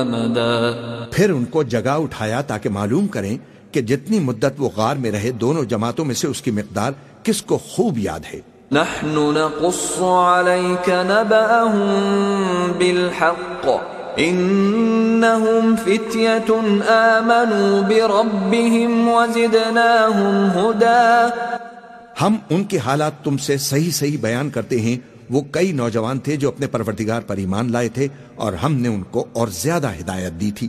أمدا۔ 0.02 0.70
پھر 1.12 1.30
ان 1.30 1.44
کو 1.44 1.62
جگہ 1.62 1.90
اٹھایا 1.90 2.40
تاکہ 2.40 2.68
معلوم 2.68 3.06
کریں 3.06 3.38
کہ 3.72 3.80
جتنی 3.80 4.18
مدت 4.18 4.52
وہ 4.58 4.68
غار 4.76 4.96
میں 4.96 5.10
رہے 5.10 5.30
دونوں 5.30 5.64
جماعتوں 5.64 6.04
میں 6.04 6.14
سے 6.14 6.26
اس 6.26 6.42
کی 6.42 6.50
مقدار 6.50 6.92
کس 7.22 7.42
کو 7.42 7.58
خوب 7.58 7.98
یاد 7.98 8.20
ہے۔ 8.34 8.40
نحن 8.72 9.34
نقص 9.34 10.02
عليك 10.02 10.88
نبأهم 10.88 12.12
بالحق۔ 12.78 13.68
انہم 14.16 15.74
فتیت 15.84 16.50
آمنوا 16.88 17.88
بربهم 17.88 19.08
وزدناہم 19.08 20.48
ہدا 20.56 21.28
ہم 22.20 22.36
ان 22.50 22.64
کے 22.64 22.78
حالات 22.78 23.24
تم 23.24 23.36
سے 23.36 23.56
صحیح 23.56 23.90
صحیح 23.90 24.16
بیان 24.20 24.50
کرتے 24.50 24.80
ہیں۔ 24.80 24.96
وہ 25.30 25.40
کئی 25.50 25.72
نوجوان 25.72 26.18
تھے 26.18 26.36
جو 26.36 26.48
اپنے 26.48 26.66
پروردگار 26.66 27.20
پر 27.20 27.36
ایمان 27.36 27.72
لائے 27.72 27.88
تھے 27.88 28.08
اور 28.34 28.52
ہم 28.52 28.74
نے 28.74 28.88
ان 28.88 29.02
کو 29.02 29.26
اور 29.32 29.48
زیادہ 29.48 29.90
ہدایت 30.00 30.40
دی 30.40 30.50
تھی۔ 30.50 30.68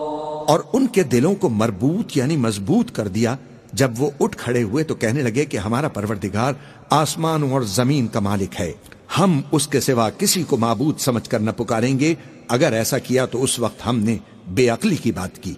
اور 0.51 0.59
ان 0.73 0.87
کے 0.87 1.03
دلوں 1.03 1.35
کو 1.35 1.49
مربوط 1.49 2.17
یعنی 2.17 2.37
مضبوط 2.37 2.91
کر 2.91 3.07
دیا۔ 3.07 3.35
جب 3.73 3.91
وہ 3.97 4.11
اٹھ 4.19 4.37
کھڑے 4.37 4.63
ہوئے 4.63 4.83
تو 4.83 4.95
کہنے 4.95 5.21
لگے 5.21 5.45
کہ 5.45 5.57
ہمارا 5.57 5.87
پروردگار 5.87 6.53
آسمان 6.89 7.43
اور 7.51 7.61
زمین 7.61 8.07
کا 8.07 8.19
مالک 8.19 8.61
ہے۔ 8.61 8.71
ہم 9.19 9.41
اس 9.51 9.67
کے 9.67 9.79
سوا 9.79 10.09
کسی 10.09 10.43
کو 10.43 10.57
معبود 10.57 10.99
سمجھ 10.99 11.29
کر 11.29 11.39
نہ 11.39 11.51
پکاریں 11.57 11.99
گے۔ 11.99 12.15
اگر 12.47 12.71
ایسا 12.71 12.97
کیا 12.97 13.25
تو 13.25 13.43
اس 13.43 13.59
وقت 13.59 13.87
ہم 13.87 13.99
نے 13.99 14.17
بے 14.47 14.69
عقلی 14.69 14.95
کی 14.95 15.11
بات 15.11 15.37
کی۔ 15.37 15.53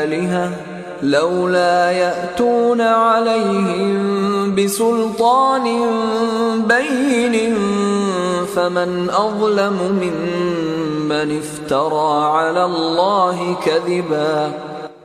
آلهة 0.00 0.65
لولا 1.02 1.92
يأتون 1.92 2.80
عليهم 2.80 4.54
بسلطان 4.54 5.66
بين 6.68 7.54
فمن 8.54 9.10
أظلم 9.10 9.78
ممن 10.02 11.38
افترى 11.38 12.12
على 12.24 12.64
الله 12.64 13.54
كذبا. 13.64 14.50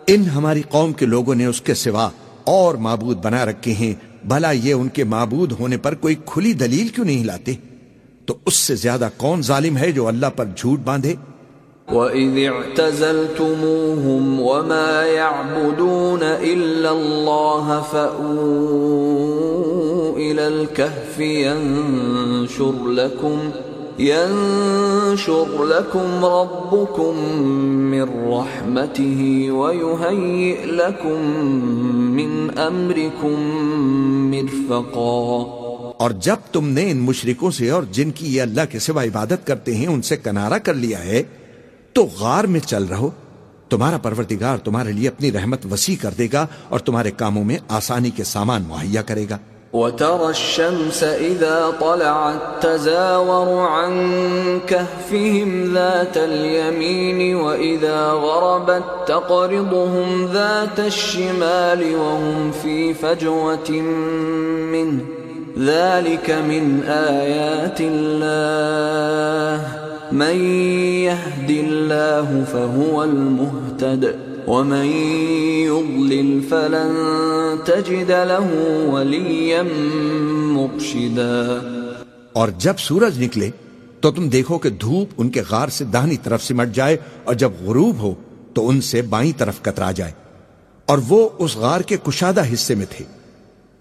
ان 0.08 0.30
ہماری 0.36 0.62
قوم 0.70 0.94
کے 0.94 1.06
لوگوں 1.06 1.36
نے 1.36 1.46
اس 1.46 1.62
کے 1.62 1.74
سوا 1.74 2.10
اور 2.44 2.76
معبود 2.76 3.18
بنا 3.18 3.46
رکھے 3.46 3.74
ہیں، 3.74 3.94
بھلا 4.28 4.52
یہ 4.52 4.74
ان 4.74 4.88
کے 4.90 5.04
معبود 5.04 5.52
ہونے 5.60 5.78
پر 5.78 5.96
کوئی 5.96 6.16
کھلی 6.26 6.54
دلیل 6.54 6.88
کیوں 6.88 7.06
نہیں 7.06 7.24
لاتے؟ 7.26 7.56
تو 8.26 8.36
اس 8.46 8.54
سے 8.54 8.76
زیادہ 8.76 9.10
کون 9.18 9.42
ظالم 9.42 9.78
ہے 9.78 9.92
جو 9.92 10.08
اللہ 10.08 10.30
پر 10.36 10.46
جھوٹ 10.56 10.80
باندھے؟ 10.80 11.16
وإذ 11.92 12.46
اعتزلتموهم 12.46 14.40
وما 14.40 15.04
يعبدون 15.06 16.24
إلا 16.24 16.92
الله 16.92 17.82
فأووا 17.82 19.42
إلى 20.18 20.48
الكهف 20.48 21.20
ينشر 21.20 22.88
لكم 22.88 23.38
ينشر 24.00 25.66
لكم 25.66 26.26
ربكم 26.26 27.16
من 27.92 28.06
رحمته 28.28 29.48
ويهيئ 29.52 30.66
لكم 30.66 31.22
من 32.12 32.52
أمركم 32.52 33.36
مرفقا 34.32 35.62
اور 35.98 36.12
جب 36.22 36.36
تم 36.52 36.66
نے 36.68 36.84
ان 36.92 36.98
مشرکوں 37.00 37.50
سے 37.52 37.70
اور 37.70 37.84
جن 37.92 38.12
کی 38.12 38.26
یہ 38.36 38.42
اللہ 38.42 38.66
کے 38.72 38.80
سوا 38.80 39.04
عبادت 39.04 39.46
کرتے 39.48 39.72
ہیں 39.76 39.88
ان 39.88 40.02
سے 40.02 40.16
کنارہ 40.18 40.58
کر 40.64 40.74
لیا 40.76 41.04
ہے 41.04 41.22
تو 41.94 42.08
غار 42.20 42.44
میں 42.44 42.60
چل 42.60 42.84
رہو۔ 42.84 43.10
تمہارا 43.70 43.98
پروردگار 43.98 44.58
تمہارے 44.58 44.92
لیے 44.92 45.08
اپنی 45.08 45.32
رحمت 45.32 45.60
وسیع 45.72 45.96
کر 46.02 46.10
دے 46.18 46.28
گا 46.34 46.48
اور 46.70 46.80
تمہارے 46.80 47.12
کاموں 47.12 47.44
میں 47.44 47.58
آسانی 47.68 48.10
کے 48.10 48.24
سامان 48.24 48.64
مہیا 48.68 49.02
کرے 49.02 49.26
گا۔ 49.30 49.38
وترى 49.74 50.26
الشمس 50.26 51.00
إذا 51.00 51.70
طلعت 51.80 52.62
تزاور 52.62 53.68
عن 53.68 54.10
كهفهم 54.68 55.74
ذات 55.74 56.18
اليمين 56.18 57.36
وإذا 57.36 58.14
غربت 58.14 59.08
تقرضهم 59.08 60.34
ذات 60.34 60.80
الشمال 60.80 61.96
وهم 61.96 62.52
في 62.62 62.94
فجوة 62.94 63.76
منه۔ 64.72 65.04
ذلك 65.58 66.30
من 66.30 66.80
آيات 66.88 67.82
الله۔ 67.82 69.81
من 70.12 70.36
يهد 71.04 71.52
الله 71.52 72.44
فهو 72.44 73.04
المهتد 73.04 74.06
ومن 74.48 74.86
يضلل 75.66 76.42
فلن 76.50 76.98
تجد 77.66 78.10
له 78.10 78.50
وليا 78.92 79.62
مرشدا 80.58 81.60
اور 82.34 82.50
جب 82.58 82.74
سورج 82.78 83.24
نکلے 83.24 83.50
تو 84.00 84.12
تم 84.12 84.30
دیکھو 84.30 84.58
کہ 84.58 84.70
دھوپ 84.70 85.10
ان 85.18 85.30
کے 85.30 85.42
غار 85.50 85.68
سے 85.68 85.86
دہنی 85.86 86.18
طرف 86.24 86.44
سمٹ 86.44 86.68
جائے 86.74 86.98
اور 87.24 87.36
جب 87.36 87.52
غروب 87.62 87.96
ہو 88.00 88.14
تو 88.54 88.70
ان 88.70 88.82
سے 88.82 89.02
بائیں 89.02 89.32
طرف 89.38 89.62
کترا 89.62 89.92
جائے۔ 89.92 90.12
اور 90.86 90.98
وہ 91.08 91.30
اس 91.40 91.56
غار 91.56 91.82
کے 91.82 91.98
کشادہ 92.04 92.54
حصے 92.54 92.76
میں 92.76 92.86
تھے۔ 92.90 93.06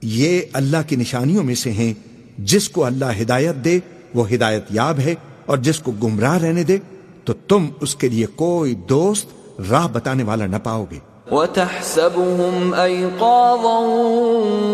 یہ 0.02 0.40
اللہ 0.52 0.76
کی 0.86 0.96
نشانیوں 0.96 1.44
میں 1.44 1.54
سے 1.54 1.70
ہیں۔ 1.70 1.94
جس 2.38 2.68
کو 2.68 2.84
اللہ 2.84 3.22
ہدایت 3.22 3.64
دے 3.64 3.78
وہ 4.14 4.32
ہدایت 4.32 4.64
یاب 4.70 4.98
ہے۔ 4.98 5.14
اور 5.50 5.58
جس 5.58 5.78
کو 5.80 5.92
گمراہ 6.02 6.36
رہنے 6.38 6.62
دے 6.64 6.76
تو 7.24 7.32
تم 7.48 7.62
اس 7.80 7.92
کے 7.96 8.08
لیے 8.08 8.26
کوئی 8.36 8.74
دوست 8.88 9.26
راہ 9.70 9.86
بتانے 9.92 10.24
والا 10.24 10.46
نہ 10.46 10.58
پاؤ 10.64 10.84
گے 10.90 10.98
وتحسبهم 11.30 12.74
أيقاظا 12.74 13.78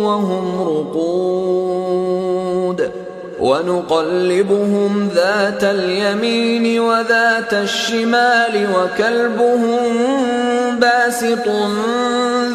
وهم 0.04 0.60
رقود 0.68 2.06
ونقلبهم 3.40 5.08
ذات 5.14 5.64
اليمين 5.64 6.80
وذات 6.80 7.54
الشمال 7.54 8.66
وكلبهم 8.70 9.82
باسط 10.78 11.48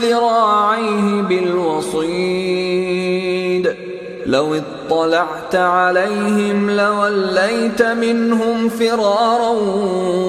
ذراعيه 0.01 1.21
بالوصيد 1.23 2.90
لو 4.31 4.53
اطلعت 4.53 5.55
عليهم 5.55 6.69
لوليت 6.69 7.81
منهم 7.81 8.67
فرارا 8.77 9.49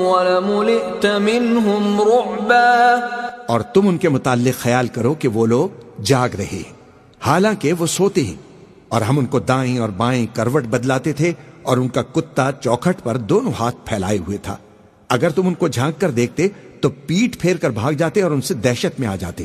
ولملئت 0.08 1.06
منهم 1.06 2.00
رعبا. 2.08 2.96
اور 3.46 3.60
تم 3.60 3.88
ان 3.88 3.98
کے 3.98 4.08
متعلق 4.08 4.60
خیال 4.62 4.88
کرو 4.88 5.14
کہ 5.14 5.28
وہ 5.28 5.46
لوگ 5.46 6.02
جاگ 6.02 6.28
رہے 6.38 6.62
حالانکہ 7.26 7.72
وہ 7.72 7.86
سوتے 7.86 8.20
ہیں 8.20 8.36
اور 8.88 9.00
ہم 9.00 9.18
ان 9.18 9.26
کو 9.26 9.38
دائیں 9.38 9.78
اور 9.78 9.88
بائیں 9.88 10.26
کروٹ 10.34 10.64
بدلاتے 10.64 11.12
تھے 11.12 11.32
اور 11.62 11.76
ان 11.76 11.88
کا 11.88 12.02
کتا 12.02 12.50
چوکھٹ 12.60 13.02
پر 13.02 13.16
دونوں 13.16 13.52
ہاتھ 13.58 13.76
پھیلائے 13.84 14.18
ہوئے 14.18 14.38
تھا۔ 14.42 14.56
اگر 15.08 15.30
تم 15.30 15.46
ان 15.46 15.54
کو 15.54 15.68
جھانک 15.68 16.00
کر 16.00 16.10
دیکھتے 16.10 16.48
تو 16.80 16.88
پیٹ 17.06 17.40
پھیر 17.40 17.56
کر 17.56 17.70
بھاگ 17.70 17.92
جاتے 17.92 18.22
اور 18.22 18.30
ان 18.30 18.40
سے 18.40 18.54
دہشت 18.54 19.00
میں 19.00 19.08
آ 19.08 19.16
جاتے۔ 19.16 19.44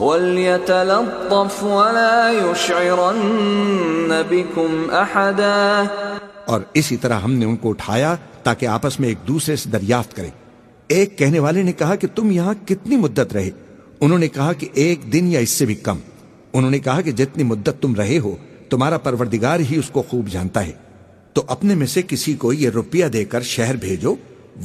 وَلْيَتَلَطَّفْ 0.00 1.62
وَلَا 1.62 2.32
يُشْعِرَنَّ 2.48 4.14
بِكُمْ 4.28 4.92
أَحَدًا 4.92 5.84
اور 6.44 6.60
اسی 6.74 6.96
طرح 6.96 7.20
ہم 7.20 7.32
نے 7.32 7.44
ان 7.44 7.56
کو 7.56 7.70
اٹھایا 7.70 8.16
تاکہ 8.42 8.66
آپس 8.66 9.00
میں 9.00 9.08
ایک 9.08 9.28
دوسرے 9.28 9.56
سے 9.56 9.70
دریافت 9.70 10.16
کریں۔ 10.16 10.30
ایک 10.88 11.18
کہنے 11.18 11.38
والے 11.38 11.62
نے 11.62 11.72
کہا 11.72 11.94
کہ 11.94 12.06
تم 12.14 12.30
یہاں 12.30 12.54
کتنی 12.66 12.96
مدت 12.96 13.32
رہے؟ 13.32 13.50
انہوں 14.00 14.18
نے 14.18 14.28
کہا 14.28 14.52
کہ 14.52 14.68
ایک 14.74 15.12
دن 15.12 15.26
یا 15.26 15.40
اس 15.40 15.50
سے 15.50 15.66
بھی 15.66 15.74
کم۔ 15.74 15.98
انہوں 16.52 16.70
نے 16.70 16.78
کہا 16.78 17.00
کہ 17.00 17.10
جتنی 17.10 17.42
مدت 17.42 17.70
تم 17.80 17.94
رہے 17.94 18.18
ہو، 18.18 18.36
تمہارا 18.70 18.98
پروردگار 18.98 19.60
ہی 19.60 19.76
اس 19.76 19.90
کو 19.90 20.02
خوب 20.02 20.28
جانتا 20.28 20.66
ہے۔ 20.66 20.72
تو 21.32 21.42
اپنے 21.46 21.74
میں 21.74 21.86
سے 21.86 22.02
کسی 22.08 22.34
کو 22.34 22.52
یہ 22.52 22.70
روپیہ 22.70 23.06
دے 23.06 23.24
کر 23.24 23.40
شہر 23.40 23.76
بھیجو۔ 23.76 24.14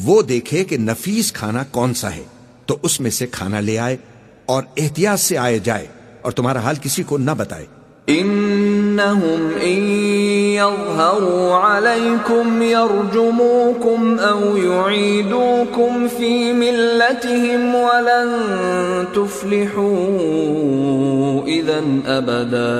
وہ 0.03 0.21
دیکھے 0.21 0.63
کہ 0.63 0.77
نفیس 0.77 1.33
کھانا 1.33 1.63
کون 1.71 1.93
سا 1.93 2.15
ہے۔ 2.15 2.23
تو 2.65 2.77
اس 2.81 2.99
میں 2.99 3.11
سے 3.11 3.27
کھانا 3.27 3.59
لے 3.59 3.79
آئے۔ 3.79 3.97
اور 4.45 4.63
احتیاط 4.77 5.19
سے 5.19 5.37
آئے 5.37 5.59
جائے 5.59 5.87
اور 6.21 6.31
تمہارا 6.31 6.59
حال 6.59 6.75
کسی 6.81 7.03
کو 7.03 7.17
نہ 7.17 7.31
بتائے۔ 7.37 7.65
انہم 8.07 9.47
ان 9.61 9.83
یظہروا 10.55 11.77
علیکم 11.77 12.61
یرجموکم 12.61 14.15
او 14.19 14.57
یعیدوکم 14.57 16.07
فی 16.17 16.53
ملتہم 16.53 17.75
ولن 17.75 18.31
تفلحوا 19.13 19.85
اذن 21.47 21.99
ابدا۔ 22.05 22.71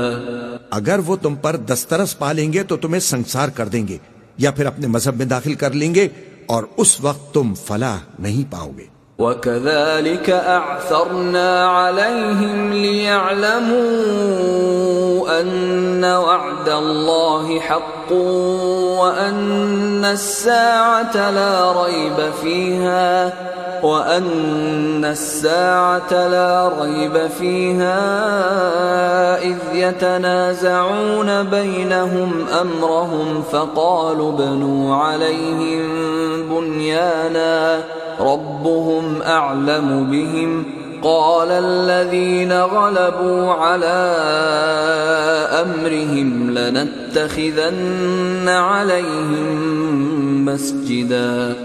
اگر 0.72 1.00
وہ 1.06 1.16
تم 1.16 1.36
پر 1.36 1.56
دسترس 1.56 2.18
پالیں 2.18 2.54
گے 2.54 2.64
تو 2.64 2.78
تمہیں 2.78 3.00
سنسار 3.00 3.50
کر 3.50 3.68
دیں 3.68 3.88
گے 3.88 3.98
یا 4.38 4.52
پھر 4.52 4.66
اپنے 4.66 4.88
مذہب 4.88 5.18
میں 5.18 5.26
داخل 5.26 5.54
کر 5.54 5.72
لیں 5.72 5.96
گے 5.96 6.08
اور 6.46 6.64
اس 6.78 7.02
وقت 7.02 7.34
تم 7.34 7.54
فلاح 7.54 7.98
نہیں 8.20 8.52
پاؤ 8.52 8.72
گے۔ 8.78 8.95
وَكَذَلِكَ 9.20 10.30
أَعْثَرْنَا 10.30 11.68
عَلَيْهِمْ 11.68 12.74
لِيَعْلَمُوا 12.74 13.86
أَنَّ 15.42 16.06
وَعْدَ 16.06 16.70
اللَّهِ 16.70 17.60
حَقٌّ 17.60 18.12
وَأَنَّ 19.00 20.06
السَّاعَةَ 20.06 21.32
لَا 21.32 21.84
رَيْبَ 21.84 22.32
فِيهَا 22.42 23.34
وَأَنَّ 23.86 25.06
السَّاعَةَ 25.06 26.28
لَا 26.28 26.72
رَيْبَ 26.82 27.28
فِيهَا 27.40 27.98
إِذْ 29.44 29.58
يَتَنَازَعُونَ 29.74 31.44
بَيْنَهُمْ 31.44 32.46
أَمْرَهُمْ 32.62 33.44
فَقَالُوا 33.52 34.32
ابْنُوا 34.34 34.96
عَلَيْهِمْ 34.96 35.84
بُنْيَانًا 36.50 37.84
ربهم 38.20 39.22
اعلم 39.22 40.08
بهم 40.12 40.66
قال 41.04 41.52
الذين 41.52 42.52
غلبوا 42.52 43.52
على 43.52 44.16
امرهم 45.62 46.52
لنتخذن 46.58 48.50
عليهم 48.50 50.46
مسجدا 50.46 51.56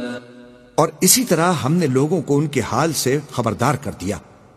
اور 0.80 0.88
اسی 1.00 1.24
طرح 1.24 1.52
ہم 1.52 1.72
نے 1.72 1.86
لوگوں 1.86 2.22
کو 2.22 2.38
ان 2.38 2.46
کے 2.46 2.60
حال 2.60 2.92
سے 2.92 3.18
خبردار 3.30 3.74
کر 3.74 3.90
دیا، 4.00 4.16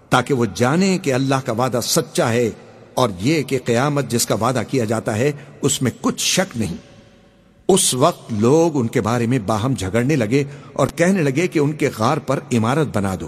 تاکہ 0.10 0.34
وہ 0.34 0.46
جانے 0.54 0.98
کہ 0.98 1.14
اللہ 1.14 1.36
کا 1.46 1.52
وعدہ 1.52 1.80
سچا 1.84 2.32
ہے 2.32 2.50
اور 2.94 3.10
یہ 3.20 3.44
کہ 3.44 3.60
قیامت 3.66 4.08
جس 4.08 4.26
کا 4.26 4.36
وعدہ 4.36 4.62
کیا 4.68 4.86
جاتا 4.86 5.18
ہے، 5.18 5.32
اس 5.62 5.82
میں 5.82 5.92
کچھ 6.02 6.20
شک 6.20 6.58
نہیں۔ 6.58 6.78
اس 7.68 7.94
وقت 7.94 8.34
لوگ 8.34 8.80
ان 8.80 8.88
کے 8.88 9.02
بارے 9.02 9.28
میں 9.28 9.40
باہم 9.40 9.74
جھگڑنے 9.74 10.16
لگے 10.16 10.44
اور 10.74 10.88
کہنے 10.96 11.22
لگے 11.22 11.48
کہ 11.48 11.60
ان 11.60 11.72
کے 11.72 11.90
غار 11.98 12.18
پر 12.18 12.40
عمارت 12.54 12.98
بنا 12.98 13.16
دو۔ 13.20 13.28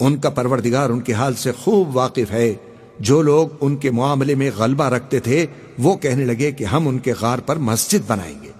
ان 0.00 0.16
کا 0.16 0.30
پروردگار 0.30 0.90
ان 0.90 1.00
کے 1.00 1.12
حال 1.12 1.34
سے 1.34 1.52
خوب 1.52 1.96
واقف 1.96 2.30
ہے۔ 2.30 2.54
جو 3.00 3.22
لوگ 3.22 3.48
ان 3.60 3.76
کے 3.76 3.90
معاملے 3.90 4.34
میں 4.34 4.50
غلبہ 4.56 4.84
رکھتے 4.84 5.20
تھے، 5.20 5.46
وہ 5.78 5.96
کہنے 5.96 6.24
لگے 6.24 6.52
کہ 6.52 6.64
ہم 6.64 6.88
ان 6.88 6.98
کے 6.98 7.12
غار 7.20 7.38
پر 7.38 7.56
مسجد 7.56 7.98
بنائیں 8.06 8.42
گے۔ 8.42 8.59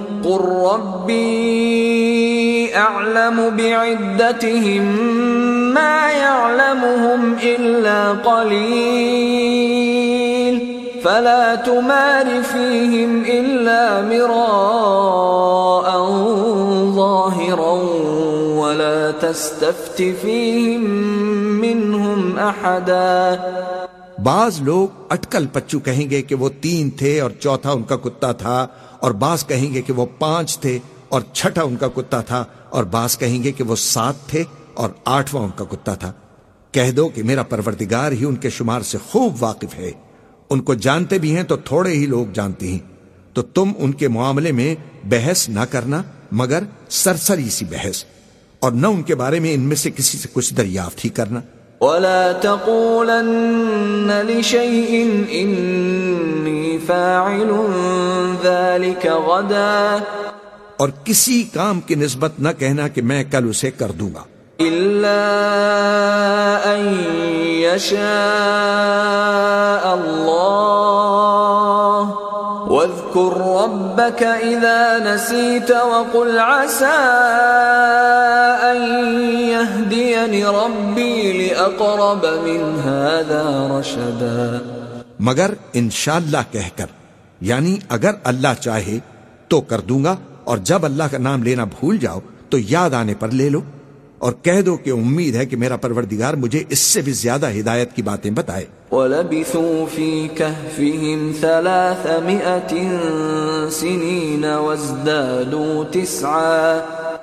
قل 0.23 0.41
ربي 0.71 2.75
أعلم 2.75 3.49
بعدتهم 3.57 4.83
ما 5.73 6.11
يعلمهم 6.11 7.35
إلا 7.43 8.11
قليل 8.11 9.71
فلا 11.03 11.55
تمار 11.55 12.43
فيهم 12.43 13.21
إلا 13.21 14.01
مراء 14.01 15.91
ظاهرا 16.95 17.71
ولا 18.61 19.11
تستفت 19.11 20.01
فيهم 20.01 20.81
منهم 21.61 22.39
أحدا 22.39 23.39
بعض 24.23 24.51
لوگ 24.63 24.87
اٹکل 25.09 25.45
پچو 25.53 25.79
کہیں 25.85 26.09
گے 26.09 26.21
کہ 26.21 26.35
وہ 26.39 26.49
تین 26.61 26.89
تھے 26.97 27.19
اور 27.21 27.31
چوتھا 27.39 27.71
ان 27.71 27.83
کا 27.89 27.95
کتا 28.03 28.31
تھا 28.41 28.65
اور 29.01 29.11
بعض 29.11 29.45
کہیں 29.47 29.73
گے 29.73 29.81
کہ 29.81 29.93
وہ 29.93 30.05
پانچ 30.19 30.59
تھے 30.59 30.79
اور 31.09 31.21
چھٹا 31.33 31.61
ان 31.61 31.75
کا 31.75 31.87
کتا 31.87 32.21
تھا، 32.21 32.43
اور 32.69 32.83
بعض 32.83 33.17
کہیں 33.17 33.43
گے 33.43 33.51
کہ 33.51 33.63
وہ 33.63 33.75
سات 33.75 34.27
تھے 34.27 34.43
اور 34.73 34.89
آٹھواں 35.05 35.43
ان 35.43 35.51
کا 35.55 35.65
کتا 35.65 35.95
تھا۔ 35.95 36.11
کہہ 36.71 36.91
دو 36.91 37.09
کہ 37.09 37.23
میرا 37.23 37.43
پروردگار 37.43 38.11
ہی 38.11 38.25
ان 38.25 38.35
کے 38.35 38.49
شمار 38.49 38.81
سے 38.81 38.97
خوب 39.09 39.35
واقف 39.39 39.75
ہے۔ 39.75 39.91
ان 40.49 40.61
کو 40.61 40.73
جانتے 40.73 41.17
بھی 41.17 41.35
ہیں 41.35 41.43
تو 41.43 41.57
تھوڑے 41.57 41.93
ہی 41.93 42.05
لوگ 42.05 42.25
جانتے 42.33 42.67
ہیں۔ 42.67 42.79
تو 43.33 43.41
تم 43.41 43.71
ان 43.77 43.91
کے 43.91 44.07
معاملے 44.07 44.51
میں 44.51 44.75
بحث 45.03 45.49
نہ 45.49 45.59
کرنا، 45.59 46.01
مگر 46.31 46.63
سرسری 46.89 47.49
سی 47.49 47.65
بحث، 47.65 48.03
اور 48.59 48.71
نہ 48.71 48.87
ان 48.87 49.03
کے 49.03 49.15
بارے 49.15 49.39
میں 49.39 49.53
ان 49.53 49.61
میں 49.61 49.75
سے 49.75 49.91
کسی 49.91 50.17
سے 50.17 50.27
کچھ 50.33 50.53
دریافت 50.53 51.05
ہی 51.05 51.09
کرنا۔ 51.09 51.39
ولا 51.81 52.31
تقولن 52.31 54.11
لشيء 54.27 54.91
إني 55.31 56.77
فاعل 56.87 57.51
ذلك 58.43 59.05
غدا 59.05 59.97
اور 60.77 60.89
کسی 61.03 61.43
کام 61.53 61.81
کی 61.81 61.95
نسبت 61.95 62.31
نہ 62.39 62.49
کہنا 62.59 62.87
کہ 62.87 63.01
میں 63.01 63.23
کل 63.31 63.49
اسے 63.49 63.71
کر 63.71 63.91
دوں 63.91 64.09
گا۔ 64.15 64.23
إلا 64.61 65.21
أن 66.73 66.81
يشاء 67.63 68.01
الله 69.93 71.80
واذكر 73.15 73.37
ربك 73.63 74.23
إذا 74.23 75.13
نسيت 75.13 75.71
وقل 75.71 76.39
عسى 76.39 76.99
أن 78.71 78.79
يهديني 79.39 80.45
ربي 80.45 81.47
لأقرب 81.47 82.25
من 82.25 82.79
هذا 82.79 83.43
رشدا. 83.71 84.59
مگر 85.19 85.51
انشاءاللہ 85.73 86.37
کہہ 86.51 86.69
کر 86.75 86.85
یعنی 87.41 87.77
اگر 87.89 88.11
اللہ 88.23 88.61
چاہے 88.61 88.99
تو 89.47 89.61
کر 89.61 89.79
دوں 89.79 90.03
گا 90.03 90.15
اور 90.43 90.57
جب 90.57 90.85
اللہ 90.85 91.03
کا 91.11 91.17
نام 91.17 91.43
لینا 91.43 91.63
بھول 91.63 91.97
جاؤ 91.97 92.19
تو 92.49 92.57
یاد 92.57 92.93
آنے 92.93 93.13
پر 93.19 93.29
لے 93.31 93.49
لو۔ 93.49 93.61
اور 94.21 94.33
کہہ 94.41 94.61
دو 94.61 94.77
کہ 94.77 94.89
امید 94.89 95.35
ہے 95.35 95.45
کہ 95.45 95.57
میرا 95.57 95.77
پروردگار 95.77 96.33
مجھے 96.33 96.63
اس 96.69 96.79
سے 96.79 97.01
بھی 97.01 97.11
زیادہ 97.11 97.49
ہدایت 97.59 97.93
کی 97.93 98.01
باتیں 98.01 98.31
بتائے۔ 98.31 98.65
ولبثوا 98.91 99.85
في 99.95 100.27
كهفهم 100.35 101.31
ثلاثمائة 101.41 102.87
سنين 103.71 104.45
وازدادوا 104.45 105.83
تسعا۔ 105.91 106.79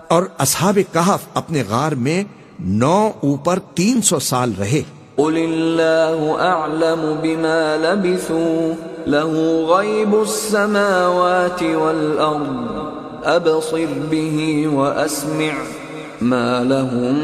اور 0.08 0.22
اصحاب 0.38 0.78
کہف 0.92 1.28
اپنے 1.34 1.62
غار 1.68 1.92
میں 1.92 2.24
نو 2.60 3.10
اوپر 3.22 3.58
تین 3.58 4.02
سو 4.02 4.18
سال 4.18 4.52
رہے۔ 4.58 4.82
قل 5.16 5.36
الله 5.36 6.32
أعلم 6.40 7.14
بما 7.22 7.76
لبثوا۔ 7.80 8.74
له 9.06 9.36
غيب 9.68 10.14
السماوات 10.14 11.62
والأرض۔ 11.62 12.88
أبصر 13.36 13.98
به 14.10 14.70
وأسمع۔ 14.78 15.77
ما 16.22 16.62
لهم 16.62 17.14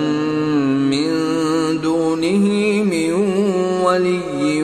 من 0.88 1.08
دونه 1.82 2.46
من 2.84 3.12
ولي 3.86 4.62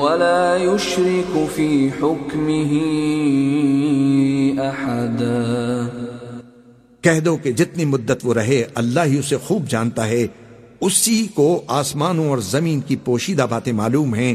ولا 0.00 0.56
يشرك 0.56 1.38
في 1.54 1.88
حكمه 1.88 2.76
أحدا 4.64 5.86
کہہ 7.00 7.20
دو 7.20 7.36
کہ 7.36 7.52
جتنی 7.52 7.84
مدت 7.84 8.20
وہ 8.22 8.34
رہے، 8.34 8.64
اللہ 8.74 9.00
ہی 9.04 9.18
اسے 9.18 9.36
خوب 9.36 9.68
جانتا 9.68 10.08
ہے۔ 10.08 10.26
اسی 10.80 11.26
کو 11.34 11.62
آسمانوں 11.66 12.28
اور 12.28 12.38
زمین 12.38 12.80
کی 12.80 12.96
پوشیدہ 12.96 13.46
باتیں 13.50 13.72
معلوم 13.72 14.14
ہیں۔ 14.14 14.34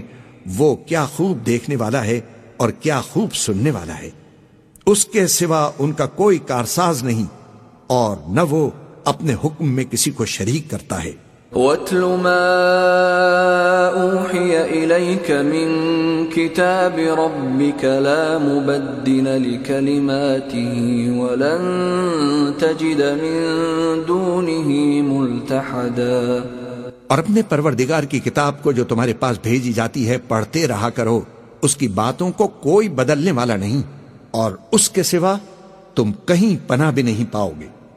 وہ 0.57 0.75
کیا 0.75 1.05
خوب 1.05 1.45
دیکھنے 1.45 1.75
والا 1.75 2.05
ہے 2.05 2.19
اور 2.57 2.69
کیا 2.69 3.01
خوب 3.01 3.33
سننے 3.33 3.71
والا 3.71 3.99
ہے۔ 3.99 4.09
اس 4.85 5.05
کے 5.05 5.27
سوا 5.27 5.71
ان 5.79 5.91
کا 5.91 6.05
کوئی 6.05 6.37
کارساز 6.37 7.03
نہیں 7.03 7.25
اور 7.87 8.17
نہ 8.29 8.41
وہ 8.49 8.69
اپنے 9.03 9.33
حکم 9.43 9.75
میں 9.75 9.83
کسی 9.83 10.11
کو 10.11 10.25
شریک 10.25 10.71
کرتا 10.71 11.03
ہے۔ 11.03 11.11
واتل 11.55 12.01
ما 12.01 12.39
اوحي 14.01 14.55
اليك 14.55 15.31
من 15.31 15.69
كتاب 16.35 16.99
ربك 16.99 17.83
لا 17.83 18.37
مبدل 18.37 19.23
لكلماته 19.23 20.79
ولن 21.19 21.61
تجد 22.57 22.99
من 22.99 24.01
دونه 24.07 24.69
ملتحدا۔ 25.13 26.37
اور 27.07 27.17
اپنے 27.17 27.41
پروردگار 27.41 28.03
کی 28.03 28.19
کتاب 28.19 28.63
کو 28.63 28.71
جو 28.71 28.83
تمہارے 28.83 29.13
پاس 29.13 29.37
بھیجی 29.43 29.73
جاتی 29.73 30.09
ہے 30.09 30.17
پڑھتے 30.27 30.67
رہا 30.67 30.89
کرو۔ 30.89 31.21
اس 31.61 31.75
کی 31.75 31.87
باتوں 31.87 32.31
کو 32.31 32.47
کوئی 32.47 32.89
بدلنے 32.89 33.31
والا 33.31 33.55
نہیں۔ 33.55 33.81
اور 34.31 34.51
اس 34.71 34.89
کے 34.89 35.03
سوا 35.03 35.37
تم 35.95 36.11
کہیں 36.25 36.69
پناہ 36.69 36.91
بھی 36.91 37.01
نہیں 37.01 37.33
پاؤ 37.33 37.51
گے۔ 37.59 37.80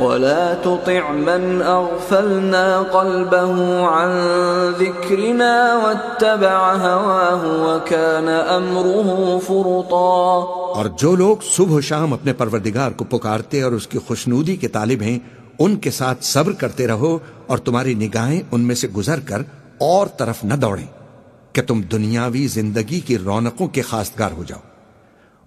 ولا 0.00 0.54
تطع 0.54 1.10
من 1.10 1.62
أغفلنا 1.62 2.82
قلبه 2.82 3.86
عن 3.86 4.10
ذكرنا 4.78 5.74
واتبع 5.84 6.56
هواه 6.76 7.42
وكان 7.66 8.28
أمره 8.28 9.38
فرطا 9.38 10.72
اور 10.76 10.86
جو 10.98 11.14
لوگ 11.16 11.36
صبح 11.50 11.76
و 11.76 11.80
شام 11.80 12.12
اپنے 12.12 12.32
پروردگار 12.32 12.90
کو 12.96 13.04
پکارتے 13.04 13.62
اور 13.62 13.72
اس 13.72 13.86
کی 13.86 13.98
خوشنودی 14.06 14.56
کے 14.56 14.68
طالب 14.68 15.02
ہیں، 15.02 15.18
ان 15.58 15.76
کے 15.76 15.90
ساتھ 15.90 16.24
صبر 16.24 16.52
کرتے 16.52 16.86
رہو 16.86 17.18
اور 17.46 17.58
تمہاری 17.58 17.94
نگاہیں 17.94 18.40
ان 18.50 18.60
میں 18.60 18.74
سے 18.74 18.88
گزر 18.96 19.20
کر 19.20 19.42
اور 19.78 20.06
طرف 20.16 20.44
نہ 20.44 20.54
دوڑیں 20.54 20.86
کہ 21.52 21.62
تم 21.62 21.80
دنیاوی 21.92 22.46
زندگی 22.46 23.00
کی 23.00 23.18
رونقوں 23.18 23.68
کے 23.68 23.82
خاصگار 23.82 24.30
ہو 24.36 24.44
جاؤ۔ 24.46 24.71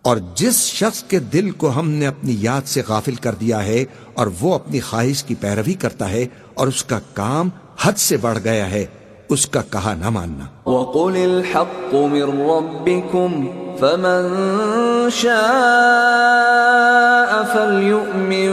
اور 0.05 0.17
جس 0.35 0.55
شخص 0.55 1.03
کے 1.03 1.19
دل 1.19 1.51
کو 1.51 1.79
ہم 1.79 1.89
نے 1.89 2.07
اپنی 2.07 2.35
یاد 2.39 2.67
سے 2.67 2.81
غافل 2.87 3.15
کر 3.15 3.33
دیا 3.33 3.65
ہے 3.65 3.85
اور 4.13 4.27
وہ 4.39 4.53
اپنی 4.53 4.79
خواہش 4.79 5.23
کی 5.23 5.35
پیروی 5.35 5.73
کرتا 5.73 6.09
ہے 6.09 6.25
اور 6.53 6.67
اس 6.67 6.83
کا 6.83 6.99
کام 7.13 7.49
حد 7.81 7.97
سے 7.97 8.17
بڑھ 8.17 8.37
گیا 8.43 8.69
ہے، 8.69 8.85
اس 9.29 9.47
کا 9.47 9.61
کہا 9.69 9.93
نہ 9.93 10.09
ماننا۔ 10.09 10.69
وقل 10.69 11.19
الحق 11.23 11.93
من 11.93 12.21
ربكم 12.21 13.45
فمن 13.79 14.31
شاء 15.21 17.53
فليؤمن 17.53 18.51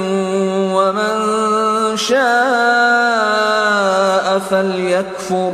ومن 0.73 1.97
شاء 1.97 4.39
فليكفر 4.49 5.51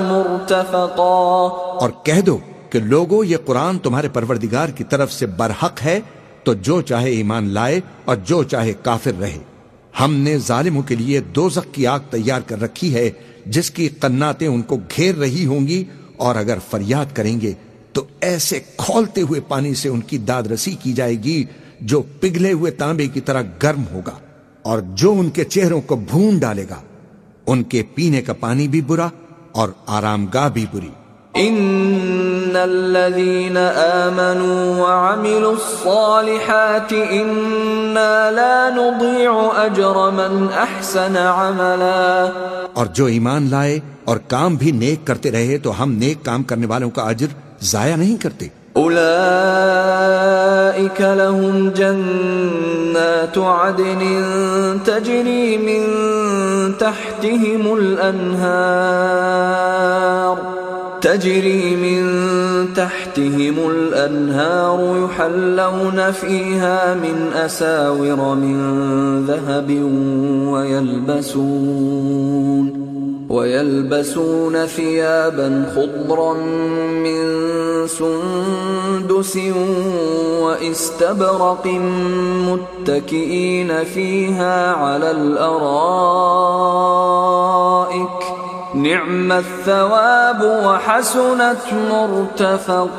مرتفقا. 0.00 1.48
اور 1.80 1.90
کہہ 2.02 2.20
دو 2.20 2.38
کہ 2.70 2.80
لوگو 2.80 3.24
یہ 3.24 3.36
قرآن 3.46 3.78
تمہارے 3.78 4.08
پروردگار 4.08 4.68
کی 4.68 4.84
طرف 4.84 5.12
سے 5.12 5.26
برحق 5.26 5.82
ہے 5.84 6.00
تو 6.44 6.54
جو 6.54 6.80
چاہے 6.80 7.10
ایمان 7.10 7.48
لائے 7.48 7.80
اور 8.04 8.16
جو 8.16 8.42
چاہے 8.42 8.72
کافر 8.82 9.12
رہے۔ 9.20 9.38
ہم 10.00 10.14
نے 10.14 10.38
ظالموں 10.38 10.82
کے 10.82 10.94
لیے 10.94 11.20
دوزخ 11.20 11.74
کی 11.74 11.86
آگ 11.86 12.00
تیار 12.10 12.40
کر 12.40 12.60
رکھی 12.60 12.94
ہے، 12.94 13.10
جس 13.46 13.70
کی 13.70 13.88
قناتیں 13.88 14.46
ان 14.46 14.62
کو 14.62 14.76
گھیر 14.76 15.14
رہی 15.14 15.46
ہوں 15.46 15.66
گی۔ 15.66 15.84
اور 16.16 16.36
اگر 16.36 16.58
فریاد 16.70 17.06
کریں 17.14 17.40
گے، 17.40 17.52
تو 17.92 18.04
ایسے 18.20 18.60
کھولتے 18.76 19.20
ہوئے 19.20 19.40
پانی 19.40 19.74
سے 19.74 19.88
ان 19.88 20.00
کی 20.00 20.18
داد 20.18 20.42
رسی 20.42 20.76
کی 20.82 20.92
جائے 20.92 21.14
گی، 21.14 21.44
جو 21.80 22.02
پگھلے 22.20 22.52
ہوئے 22.52 22.70
تانبے 22.70 23.06
کی 23.06 23.20
طرح 23.20 23.42
گرم 23.62 23.82
ہوگا۔ 23.92 24.18
اور 24.62 24.78
جو 24.78 25.12
ان 25.12 25.30
کے 25.30 25.44
چہروں 25.44 25.80
کو 25.80 25.96
بھون 25.96 26.38
ڈالے 26.38 26.64
گا، 26.70 26.80
ان 27.46 27.62
کے 27.62 27.82
پینے 27.94 28.22
کا 28.22 28.32
پانی 28.32 28.68
بھی 28.68 28.80
برا 28.80 29.08
اور 29.52 29.68
آرام 29.86 30.26
گاہ 30.26 30.48
بھی 30.48 30.66
بری۔ 30.72 30.88
ان 31.34 32.52
الذين 32.54 33.56
امنوا 33.56 34.82
وعملوا 34.82 35.52
الصالحات 35.52 36.92
انا 36.92 38.30
لا 38.30 38.70
نضيع 38.76 39.32
اجر 39.56 40.10
من 40.12 40.46
احسن 40.56 41.16
عملا۔ 41.16 42.28
اور 42.72 42.86
جو 42.86 43.06
ایمان 43.06 43.50
لائے 43.50 43.80
اور 44.04 44.16
کام 44.16 44.54
بھی 44.54 44.70
نیک 44.70 45.06
کرتے 45.06 45.30
رہے 45.30 45.58
تو 45.58 45.82
ہم 45.82 45.92
نیک 45.92 46.24
کام 46.24 46.42
کرنے 46.42 46.66
والوں 46.66 46.90
کا 46.90 47.02
اجر 47.02 47.26
ضائع 47.62 47.96
نہیں 47.96 48.16
کرتے۔ 48.16 48.48
اولئك 48.72 51.00
لهم 51.00 51.68
جنات 51.68 53.38
عدن 53.38 54.18
تجري 54.84 55.56
من 55.56 55.82
تحتهم 56.72 57.78
الانهار 57.78 60.62
تجري 61.02 61.76
من 61.76 62.02
تحتهم 62.74 63.54
الأنهار 63.70 65.04
يحلون 65.04 66.12
فيها 66.12 66.94
من 66.94 67.32
أساور 67.34 68.34
من 68.34 68.56
ذهب 69.26 69.70
ويلبسون 70.52 72.02
ويلبسون 73.30 74.66
ثيابا 74.66 75.72
خضرا 75.76 76.34
من 77.04 77.22
سندس 77.86 79.38
واستبرق 80.42 81.66
متكئين 82.48 83.84
فيها 83.84 84.72
على 84.72 85.10
الأرائك 85.10 86.02
نعم 88.74 89.32
الثواب 89.32 90.42
وحسنت 90.42 91.72
مرتفقا 91.72 92.98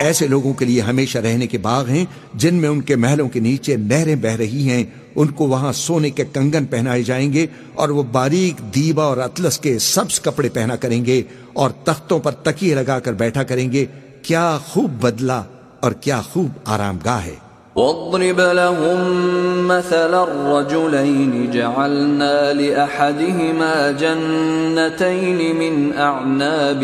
ایسے 0.00 0.26
لوگوں 0.26 0.54
کے 0.54 0.64
لیے 0.64 0.80
ہمیشہ 0.80 1.18
رہنے 1.18 1.46
کے 1.46 1.58
باغ 1.58 1.88
ہیں 1.88 2.04
جن 2.34 2.54
میں 2.54 2.68
ان 2.68 2.80
کے 2.80 2.96
محلوں 2.96 3.28
کے 3.28 3.40
نیچے 3.40 3.76
نہریں 3.76 4.16
بہ 4.16 4.28
رہی 4.28 4.70
ہیں۔ 4.70 4.84
ان 5.14 5.28
کو 5.28 5.46
وہاں 5.46 5.72
سونے 5.72 6.10
کے 6.10 6.24
کنگن 6.32 6.64
پہنائے 6.64 7.02
جائیں 7.02 7.32
گے 7.32 7.46
اور 7.74 7.88
وہ 7.88 8.02
باریک 8.02 8.74
دیبا 8.74 9.04
اور 9.04 9.16
اطلس 9.16 9.58
کے 9.58 9.78
سبز 9.78 10.20
کپڑے 10.20 10.48
پہنا 10.48 10.76
کریں 10.76 11.04
گے 11.04 11.22
اور 11.52 11.70
تختوں 11.70 12.18
پر 12.18 12.32
تکیے 12.32 12.74
لگا 12.74 12.98
کر 12.98 13.12
بیٹھا 13.12 13.42
کریں 13.42 13.72
گے۔ 13.72 13.86
کیا 14.22 14.58
خوب 14.68 14.90
بدلہ 14.90 15.42
اور 15.80 15.92
کیا 15.92 16.20
خوب 16.32 16.48
آرام 16.64 16.98
گاہ 17.04 17.24
ہے۔ 17.24 17.51
واضرب 17.76 18.40
لهم 18.40 19.66
مثل 19.66 20.14
الرجلين 20.14 21.50
جعلنا 21.50 22.52
لأحدهما 22.52 23.90
جنتين 23.92 25.40
من 25.56 25.92
أعناب 25.92 26.82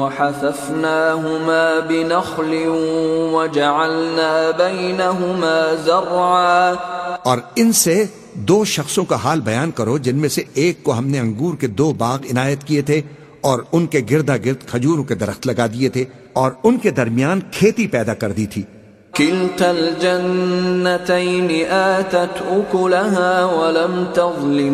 وحففناهما 0.00 1.80
بنخل 1.80 2.52
وجعلنا 3.32 4.50
بينهما 4.50 5.74
زرعا 5.86 6.76
اور 7.24 7.38
ان 7.56 7.72
سے 7.72 8.04
دو 8.34 8.64
شخصوں 8.64 9.04
کا 9.04 9.16
حال 9.24 9.40
بیان 9.40 9.70
کرو 9.70 9.98
جن 9.98 10.16
میں 10.16 10.28
سے 10.28 10.42
ایک 10.54 10.82
کو 10.82 10.98
ہم 10.98 11.06
نے 11.06 11.18
انگور 11.18 11.54
کے 11.56 11.66
دو 11.66 11.92
باغ 11.98 12.30
عنایت 12.30 12.64
کیے 12.64 12.82
تھے 12.82 13.00
اور 13.40 13.58
ان 13.72 13.86
کے 13.86 14.00
گردا 14.10 14.36
گرد 14.36 14.68
کھجوروں 14.68 15.04
کے 15.04 15.14
درخت 15.14 15.46
لگا 15.46 15.66
دیے 15.74 15.88
تھے 15.88 16.04
اور 16.32 16.50
ان 16.64 16.78
کے 16.78 16.90
درمیان 16.90 17.40
کھیتی 17.50 17.86
پیدا 17.86 18.14
کر 18.14 18.32
دی 18.32 18.46
تھی۔ 18.46 18.62
كلتا 19.18 19.70
الجنتين 19.70 21.66
آتت 21.70 22.42
أكلها 22.52 23.44
ولم 23.44 24.06
تظلم 24.14 24.72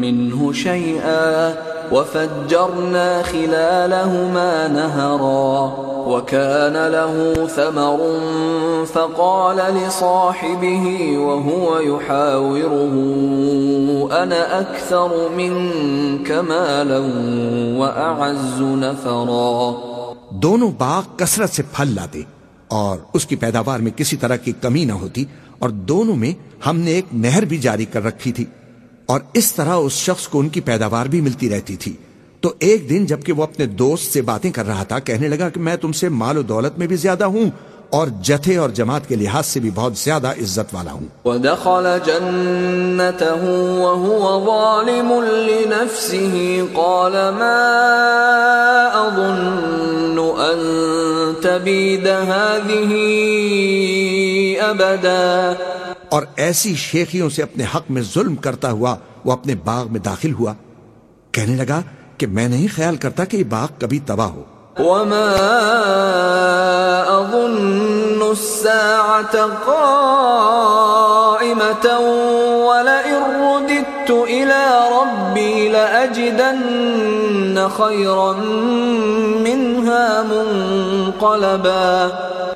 منه 0.00 0.52
شيئا 0.52 1.54
وفجرنا 1.92 3.22
خلالهما 3.22 4.68
نهرا 4.68 5.72
وكان 6.06 6.86
له 6.86 7.46
ثمر 7.46 7.98
فقال 8.86 9.56
لصاحبه 9.56 11.18
وهو 11.18 11.78
يحاوره 11.78 12.94
أنا 14.22 14.60
أكثر 14.60 15.28
منك 15.36 16.30
مالا 16.30 17.02
وأعز 17.80 18.62
نفرا 18.62 19.74
دونوں 20.42 20.70
باغ 20.78 21.02
کثرت 21.16 21.50
سے 21.50 21.62
پھل 21.72 21.94
لاتے 21.94 22.22
اور 22.68 22.98
اس 23.14 23.26
کی 23.26 23.36
پیداوار 23.36 23.80
میں 23.80 23.92
کسی 23.96 24.16
طرح 24.16 24.36
کی 24.36 24.52
کمی 24.60 24.84
نہ 24.84 24.92
ہوتی 24.92 25.24
اور 25.58 25.70
دونوں 25.70 26.16
میں 26.16 26.32
ہم 26.66 26.78
نے 26.78 26.90
ایک 26.90 27.04
نہر 27.12 27.44
بھی 27.44 27.58
جاری 27.58 27.84
کر 27.84 28.04
رکھی 28.04 28.32
تھی 28.32 28.44
اور 29.06 29.20
اس 29.32 29.54
طرح 29.54 29.74
اس 29.74 29.92
شخص 29.92 30.28
کو 30.28 30.40
ان 30.40 30.48
کی 30.48 30.60
پیداوار 30.60 31.06
بھی 31.06 31.20
ملتی 31.20 31.50
رہتی 31.50 31.76
تھی۔ 31.76 31.92
تو 32.40 32.52
ایک 32.58 32.90
دن 32.90 33.06
جبکہ 33.06 33.32
وہ 33.32 33.42
اپنے 33.42 33.66
دوست 33.66 34.12
سے 34.12 34.22
باتیں 34.22 34.50
کر 34.50 34.66
رہا 34.66 34.82
تھا، 34.82 34.98
کہنے 34.98 35.28
لگا 35.28 35.48
کہ 35.48 35.60
میں 35.60 35.76
تم 35.76 35.92
سے 35.92 36.08
مال 36.08 36.38
و 36.38 36.42
دولت 36.42 36.78
میں 36.78 36.86
بھی 36.86 36.96
زیادہ 36.96 37.24
ہوں 37.24 37.50
اور 37.90 38.08
جتھے 38.22 38.56
اور 38.56 38.70
جماعت 38.70 39.08
کے 39.08 39.16
لحاظ 39.16 39.46
سے 39.46 39.60
بھی 39.60 39.70
بہت 39.74 39.96
زیادہ 39.96 40.28
عزت 40.28 40.74
والا 40.74 40.92
ہوں۔ 40.92 41.06
ودخل 41.24 41.86
جنته 42.04 43.44
وهو 43.78 44.44
ظالم 44.46 45.12
لنفسه 45.22 46.66
قال 46.72 47.12
ما 47.12 47.72
أظن 48.94 50.18
أن 50.18 50.76
تبيد 51.42 52.06
هذه 52.06 52.92
أبدا. 54.70 55.52
اور 56.08 56.22
ایسی 56.36 56.74
شیخیوں 56.74 57.30
سے 57.30 57.42
اپنے 57.42 57.64
حق 57.74 57.90
میں 57.90 58.02
ظلم 58.02 58.36
کرتا 58.36 58.70
ہوا 58.70 58.96
وہ 59.24 59.32
اپنے 59.32 59.54
باغ 59.64 59.92
میں 59.92 60.00
داخل 60.00 60.32
ہوا۔ 60.32 60.54
کہنے 61.32 61.64
لگا 61.64 61.82
کہ 62.18 62.26
میں 62.26 62.48
نہیں 62.48 62.68
خیال 62.74 62.96
کرتا 62.96 63.24
کہ 63.24 63.36
یہ 63.36 63.44
باغ 63.44 63.68
کبھی 63.78 63.98
تباہ 64.06 64.28
ہو۔ 64.28 64.42
وما 64.76 65.32
أظن 67.20 68.20
الساعة 68.30 69.36
قائمة 69.66 71.86
ولئن 72.68 73.22
رددت 73.42 74.10
إلى 74.10 74.64
ربي 74.92 75.68
لأجدن 75.68 77.68
خيرا 77.68 78.32
منها 79.44 80.22
منقلبا 80.22 82.12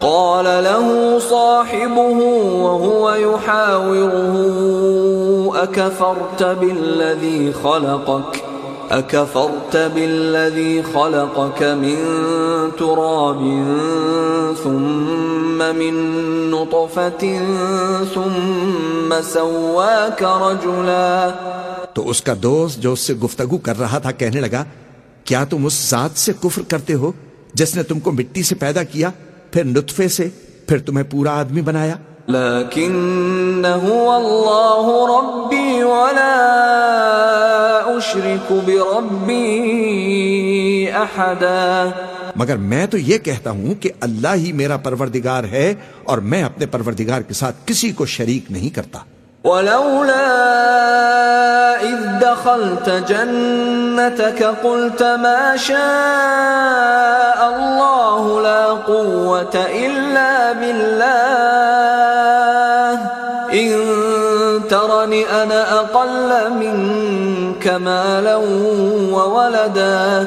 قال 0.00 0.44
له 0.44 1.18
صاحبه 1.18 2.18
وهو 2.64 3.14
يحاوره، 3.14 4.34
أكفرت 5.62 6.42
بالذي 6.42 7.52
خلقك؟ 7.62 8.36
أكفرت 8.90 9.76
بالذي 9.76 10.82
خلقك 10.92 11.62
من 11.62 12.04
تراب 12.78 13.40
ثم 14.62 15.58
من 15.58 15.94
نطفة 16.50 17.26
ثم 18.14 19.14
سواك 19.32 20.22
رجلا۔ 20.22 21.28
تو 21.94 22.10
اس 22.10 22.22
کا 22.22 22.34
دوست 22.42 22.78
جو 22.78 22.92
اس 22.92 23.00
سے 23.00 23.14
گفتگو 23.14 23.58
کر 23.58 23.78
رہا 23.78 23.98
تھا 23.98 24.10
کہنے 24.10 24.40
لگا، 24.40 24.64
کیا 25.24 25.44
تم 25.44 25.66
اس 25.66 25.90
ذات 25.90 26.18
سے 26.18 26.32
کفر 26.42 26.62
کرتے 26.68 26.94
ہو 26.94 27.12
جس 27.54 27.76
نے 27.76 27.82
تم 27.82 28.00
کو 28.00 28.12
مٹی 28.12 28.42
سے 28.42 28.54
پیدا 28.54 28.82
کیا؟ 28.82 29.10
پھر 29.50 29.64
نطفے 29.64 30.08
سے 30.08 30.28
پھر 30.68 30.78
تمہیں 30.78 31.10
پورا 31.10 31.40
آدمی 31.40 31.60
بنایا۔ 31.60 31.94
هو 33.82 34.10
الله 34.16 34.90
ربي 35.10 35.82
ولا 35.82 36.44
أشرك 37.98 38.52
بربي 38.66 39.64
أحدا۔ 40.92 41.88
مگر 42.36 42.56
میں 42.56 42.86
تو 42.86 42.98
یہ 42.98 43.18
کہتا 43.18 43.50
ہوں 43.50 43.74
کہ 43.74 43.90
اللہ 44.00 44.34
ہی 44.34 44.52
میرا 44.52 44.76
پروردگار 44.76 45.44
ہے 45.44 45.74
اور 46.04 46.18
میں 46.18 46.42
اپنے 46.42 46.66
پروردگار 46.66 47.20
کے 47.20 47.34
ساتھ 47.34 47.56
کسی 47.66 47.90
کو 47.90 48.06
شریک 48.06 48.50
نہیں 48.50 48.74
کرتا۔ 48.74 48.98
ولولا 49.44 50.28
إذ 51.82 52.18
دخلت 52.20 52.90
جنتك 52.90 54.42
قلت 54.42 55.02
ما 55.02 55.56
شاء 55.56 57.38
الله 57.56 58.42
لا 58.42 58.64
قوة 58.66 59.54
إلا 59.54 60.52
بالله. 60.52 61.98
إن 63.48 64.68
ترني 64.68 65.24
أنا 65.24 65.60
أقل 65.80 66.30
منك 66.52 67.68
مالا 67.68 68.36
وولدا. 69.14 70.26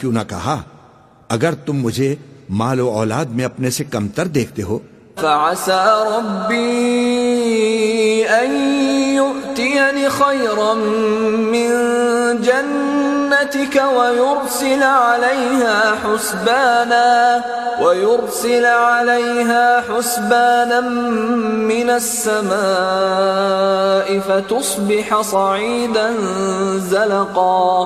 کیوں 0.00 0.12
نہ 0.12 0.24
کہا؟ 0.28 0.56
اگر 1.28 1.54
تم 1.66 1.76
مجھے 1.82 2.14
مال 2.50 2.80
و 2.80 2.88
اولاد 2.88 3.24
میں 3.24 3.44
اپنے 3.44 3.70
سے 3.70 3.84
کمتر 3.84 4.26
دیکھتے 4.26 4.62
ہو۔ 4.62 4.78
فعسى 5.20 5.72
ربي 6.00 6.62
أن 8.30 8.52
يؤتيني 9.14 10.08
خيرا 10.10 10.72
من 11.38 11.70
جنتك 12.42 13.76
ويرسل 13.76 14.82
عليها 14.82 15.94
حسبانا 16.04 17.38
ويرسل 17.80 18.64
عليها 18.64 19.78
حسبانا 19.88 20.80
من 21.50 21.90
السماء 21.90 22.48
فتصبح 24.26 25.14
صعيدا 25.24 26.10
زلقا۔ 26.76 27.84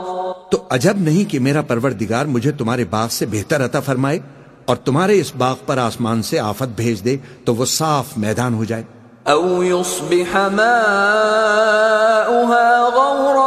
تو 0.51 0.63
عجب 0.71 0.93
نہیں 0.97 1.31
کہ 1.31 1.39
میرا 1.39 1.63
پروردگار 1.63 2.25
مجھے 2.27 2.53
تمہارے 2.53 2.85
باغ 2.85 3.09
سے 3.09 3.27
بہتر 3.27 3.65
عطا 3.65 3.81
فرمائے؟ 3.81 4.19
اور 4.65 4.77
تمہارے 4.77 5.21
اس 5.21 5.33
باغ 5.35 5.57
پر 5.67 5.79
آسمان 5.79 6.23
سے 6.23 6.39
آفت 6.39 6.77
بھیج 6.77 7.05
دے 7.05 7.17
تو 7.45 7.55
وہ 7.55 7.65
صاف 7.65 8.07
میدان 8.17 8.55
ہو 8.55 8.65
جائے۔ 8.65 8.83
أو 9.31 9.65
يصبح 9.65 10.37
ماؤها 10.37 10.75
غورا 12.95 13.45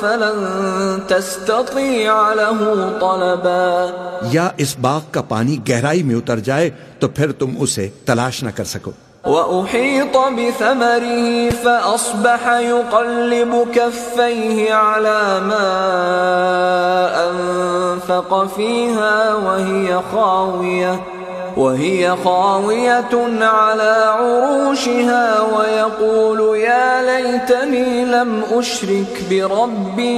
فلن 0.00 0.44
تستطيع 1.08 2.34
له 2.34 2.74
طلبا۔ 3.00 3.86
یا 4.32 4.48
اس 4.56 4.76
باغ 4.80 5.00
کا 5.10 5.22
پانی 5.22 5.56
گہرائی 5.68 6.02
میں 6.02 6.14
اتر 6.14 6.38
جائے 6.38 6.70
تو 6.98 7.08
پھر 7.08 7.32
تم 7.32 7.50
اسے 7.58 7.88
تلاش 8.04 8.42
نہ 8.42 8.50
کر 8.54 8.64
سکو۔ 8.64 8.90
وأحيط 9.26 10.16
بثمره 10.16 11.50
فأصبح 11.50 12.42
يقلب 12.48 13.68
كفيه 13.74 14.74
على 14.74 15.40
ما 15.40 15.70
أنفق 17.28 18.46
فيها 18.56 19.34
وهي 19.34 20.00
خاوية 20.12 21.00
وهي 21.56 22.16
خاوية 22.24 23.14
على 23.42 23.94
عروشها 24.18 25.40
ويقول 25.40 26.58
يا 26.58 27.02
ليتني 27.02 28.04
لم 28.04 28.42
أشرك 28.50 29.12
بربي 29.30 30.16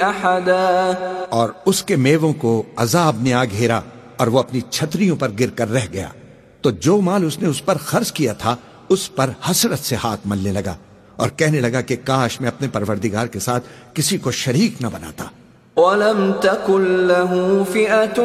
أحدا. 0.00 0.94
اور 1.28 1.48
اس 1.64 1.82
کے 1.82 1.96
میووں 1.96 2.32
کو 2.32 2.62
عذاب 2.76 3.16
نے 3.22 3.34
آ 3.34 3.44
گھیرا 3.44 3.80
اور 4.16 4.26
وہ 4.26 4.38
اپنی 4.38 4.60
چھتریوں 4.70 5.16
پر 5.16 5.30
گر 5.40 5.50
کر 5.50 5.70
رہ 5.72 5.86
گیا۔ 5.92 6.08
تو 6.64 6.70
جو 6.70 7.00
مال 7.00 7.24
اس 7.24 7.38
نے 7.38 7.48
اس 7.48 7.64
پر 7.64 7.78
خرچ 7.78 8.12
کیا 8.12 8.32
تھا 8.32 8.56
اس 8.88 9.14
پر 9.14 9.30
حسرت 9.50 9.78
سے 9.78 9.96
ہاتھ 10.04 10.20
ملنے 10.24 10.52
لگا 10.52 10.74
اور 11.16 11.28
کہنے 11.28 11.60
لگا 11.60 11.80
کہ 11.80 11.96
کاش 12.04 12.40
میں 12.40 12.48
اپنے 12.48 12.68
پروردگار 12.68 13.26
کے 13.26 13.38
ساتھ 13.38 13.64
کسی 13.94 14.18
کو 14.18 14.30
شریک 14.30 14.82
نہ 14.82 14.86
بناتا۔ 14.86 15.24
ولم 15.80 16.32
تكن 16.40 16.80
له 16.80 17.62
فئة 17.72 18.22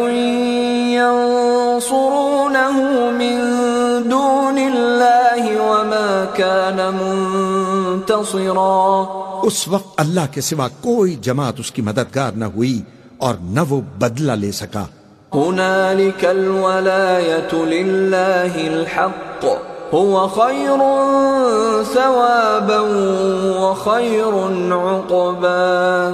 ينصرونه 0.94 3.11
من 3.11 3.41
دون 4.11 4.57
الله 4.57 5.61
وما 5.61 6.24
كان 6.36 6.76
منتصرا۔ 6.76 9.03
اس 9.44 9.68
وقت 9.68 9.88
اللہ 9.98 10.22
کے 10.32 10.41
سوا 10.41 10.68
کوئی 10.68 11.16
جماعت 11.16 11.60
اس 11.60 11.72
کی 11.72 11.82
مددگار 11.82 12.32
نہ 12.32 12.45
ہوئی 12.45 12.82
اور 13.18 13.36
نہ 13.41 13.60
وہ 13.70 13.82
بدلہ 13.82 14.32
لے 14.32 14.52
سکا۔ 14.52 14.86
هنالك 15.34 16.26
الولاية 16.26 17.53
لله 17.53 18.53
الحق. 18.68 19.45
هو 19.95 20.27
خير 20.27 20.80
ثوابا 21.93 22.80
وخير 23.60 24.34
عقبا. 24.73 26.14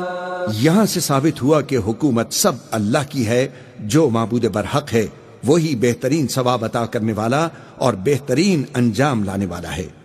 یہاں 0.53 0.85
سے 0.85 0.99
ثابت 0.99 1.41
ہوا 1.41 1.61
کہ 1.61 1.77
حکومت 1.77 2.33
سب 2.33 2.51
اللہ 2.71 2.97
کی 3.09 3.27
ہے، 3.27 3.47
جو 3.79 4.09
معبود 4.09 4.45
برحق 4.45 4.93
ہے، 4.93 5.07
وہی 5.43 5.75
بہترین 5.75 6.27
ثواب 6.27 6.65
عطا 6.65 6.85
کرنے 6.85 7.13
والا 7.13 7.47
اور 7.77 7.93
بہترین 7.93 8.63
انجام 8.75 9.23
لانے 9.23 9.45
والا 9.45 9.77
ہے۔ 9.77 10.05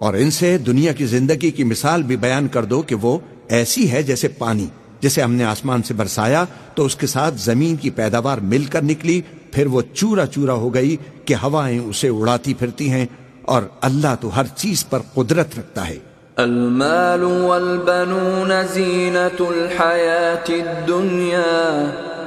اور 0.00 0.14
ان 0.14 0.30
سے 0.30 0.58
دنیا 0.58 0.92
کی 0.92 1.06
زندگی 1.06 1.50
کی 1.50 1.64
مثال 1.64 2.02
بھی 2.02 2.16
بیان 2.16 2.48
کر 2.48 2.64
دو 2.64 2.82
کہ 2.82 2.94
وہ 2.94 3.18
ایسی 3.48 3.90
ہے 3.90 4.02
جیسے 4.02 4.28
پانی، 4.28 4.66
جسے 5.00 5.22
ہم 5.22 5.32
نے 5.32 5.44
آسمان 5.44 5.82
سے 5.82 5.94
برسایا 5.94 6.44
تو 6.74 6.84
اس 6.84 6.96
کے 6.96 7.06
ساتھ 7.06 7.34
زمین 7.38 7.76
کی 7.76 7.90
پیداوار 7.90 8.38
مل 8.38 8.64
کر 8.64 8.82
نکلی، 8.82 9.20
پھر 9.52 9.66
وہ 9.66 9.82
چورا 9.94 10.26
چورا 10.26 10.52
ہو 10.52 10.74
گئی 10.74 10.96
کہ 11.24 11.34
ہوائیں 11.34 11.78
اسے 11.78 12.08
اڑاتی 12.08 12.54
پھرتی 12.54 12.90
ہیں 12.90 13.06
اور 13.42 13.62
اللہ 13.80 14.14
تو 14.20 14.36
ہر 14.36 14.46
چیز 14.56 14.88
پر 14.88 14.98
قدرت 15.14 15.58
رکھتا 15.58 15.88
ہے۔ 15.88 15.98
المال 16.36 17.22
والبنون 17.22 18.52
زينة 18.74 19.40
الحياة 19.40 20.48
الدنيا 20.50 21.50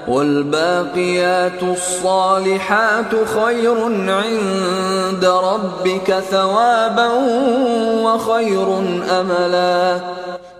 والباقيات 0.08 1.64
الصالحات 1.64 3.16
خير 3.34 3.78
عند 4.10 5.24
ربك 5.24 6.12
ثوابا 6.30 7.08
وخير 8.04 8.68
أملا. 9.10 9.98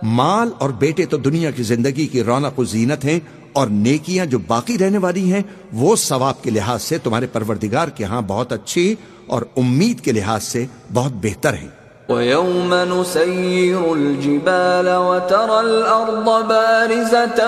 مال 0.02 0.48
اور 0.58 0.70
بیٹے 0.70 1.06
تو 1.06 1.16
دنیا 1.16 1.50
کی 1.50 1.62
زندگی 1.62 2.06
کی 2.06 2.22
رونق 2.22 2.58
و 2.58 2.64
زینت 2.64 3.04
ہیں 3.04 3.20
اور 3.52 3.66
نیکیاں 3.66 4.26
جو 4.26 4.38
باقی 4.46 4.78
رہنے 4.78 4.98
والی 4.98 5.32
ہیں، 5.32 5.42
وہ 5.72 5.96
ثواب 5.96 6.42
کے 6.42 6.50
لحاظ 6.50 6.82
سے 6.82 6.98
تمہارے 6.98 7.26
پروردگار 7.26 7.88
کے 7.88 8.04
ہاں 8.04 8.22
بہت 8.26 8.52
اچھی 8.52 8.94
اور 9.26 9.42
امید 9.56 10.00
کے 10.00 10.12
لحاظ 10.12 10.44
سے 10.44 10.66
بہت 10.92 11.12
بہتر 11.14 11.54
ہیں۔ 11.54 11.83
ويوم 12.08 12.74
نسير 12.74 13.92
الجبال 13.92 14.88
وترى 14.88 15.60
الأرض 15.60 16.48
بارزة 16.48 17.38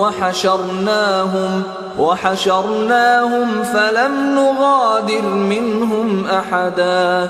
وحشرناهم 0.00 1.62
وحشرناهم 1.98 3.64
فلم 3.64 4.12
نغادر 4.38 5.24
منهم 5.34 6.26
أحدا 6.26 7.28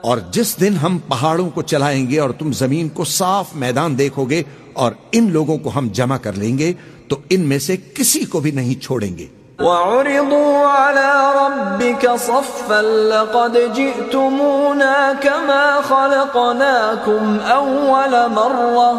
اور 0.00 0.18
جس 0.30 0.56
دن 0.60 0.76
ہم 0.82 0.98
پہاڑوں 1.08 1.48
کو 1.50 1.62
چلائیں 1.62 2.10
گے 2.10 2.18
اور 2.20 2.30
تم 2.30 2.52
زمین 2.52 2.88
کو 2.88 3.04
صاف 3.04 3.46
میدان 3.54 3.98
دیکھو 3.98 4.24
گے 4.24 4.42
اور 4.72 4.92
ان 5.12 5.30
لوگوں 5.32 5.58
کو 5.58 5.70
ہم 5.76 5.88
جمع 5.92 6.16
کر 6.16 6.32
لیں 6.32 6.58
گے 6.58 6.72
تو 7.08 7.16
ان 7.30 7.40
میں 7.40 7.58
سے 7.58 7.76
کسی 7.94 8.24
کو 8.24 8.40
بھی 8.40 8.50
نہیں 8.50 8.82
چھوڑیں 8.82 9.18
گے۔ 9.18 9.26
وعرضوا 9.60 10.66
على 10.66 11.10
ربك 11.36 12.10
صفا 12.16 12.82
لقد 12.82 13.56
جئتمونا 13.76 15.12
كما 15.12 15.80
خلقناكم 15.82 17.38
أول 17.40 18.14
مرة 18.34 18.90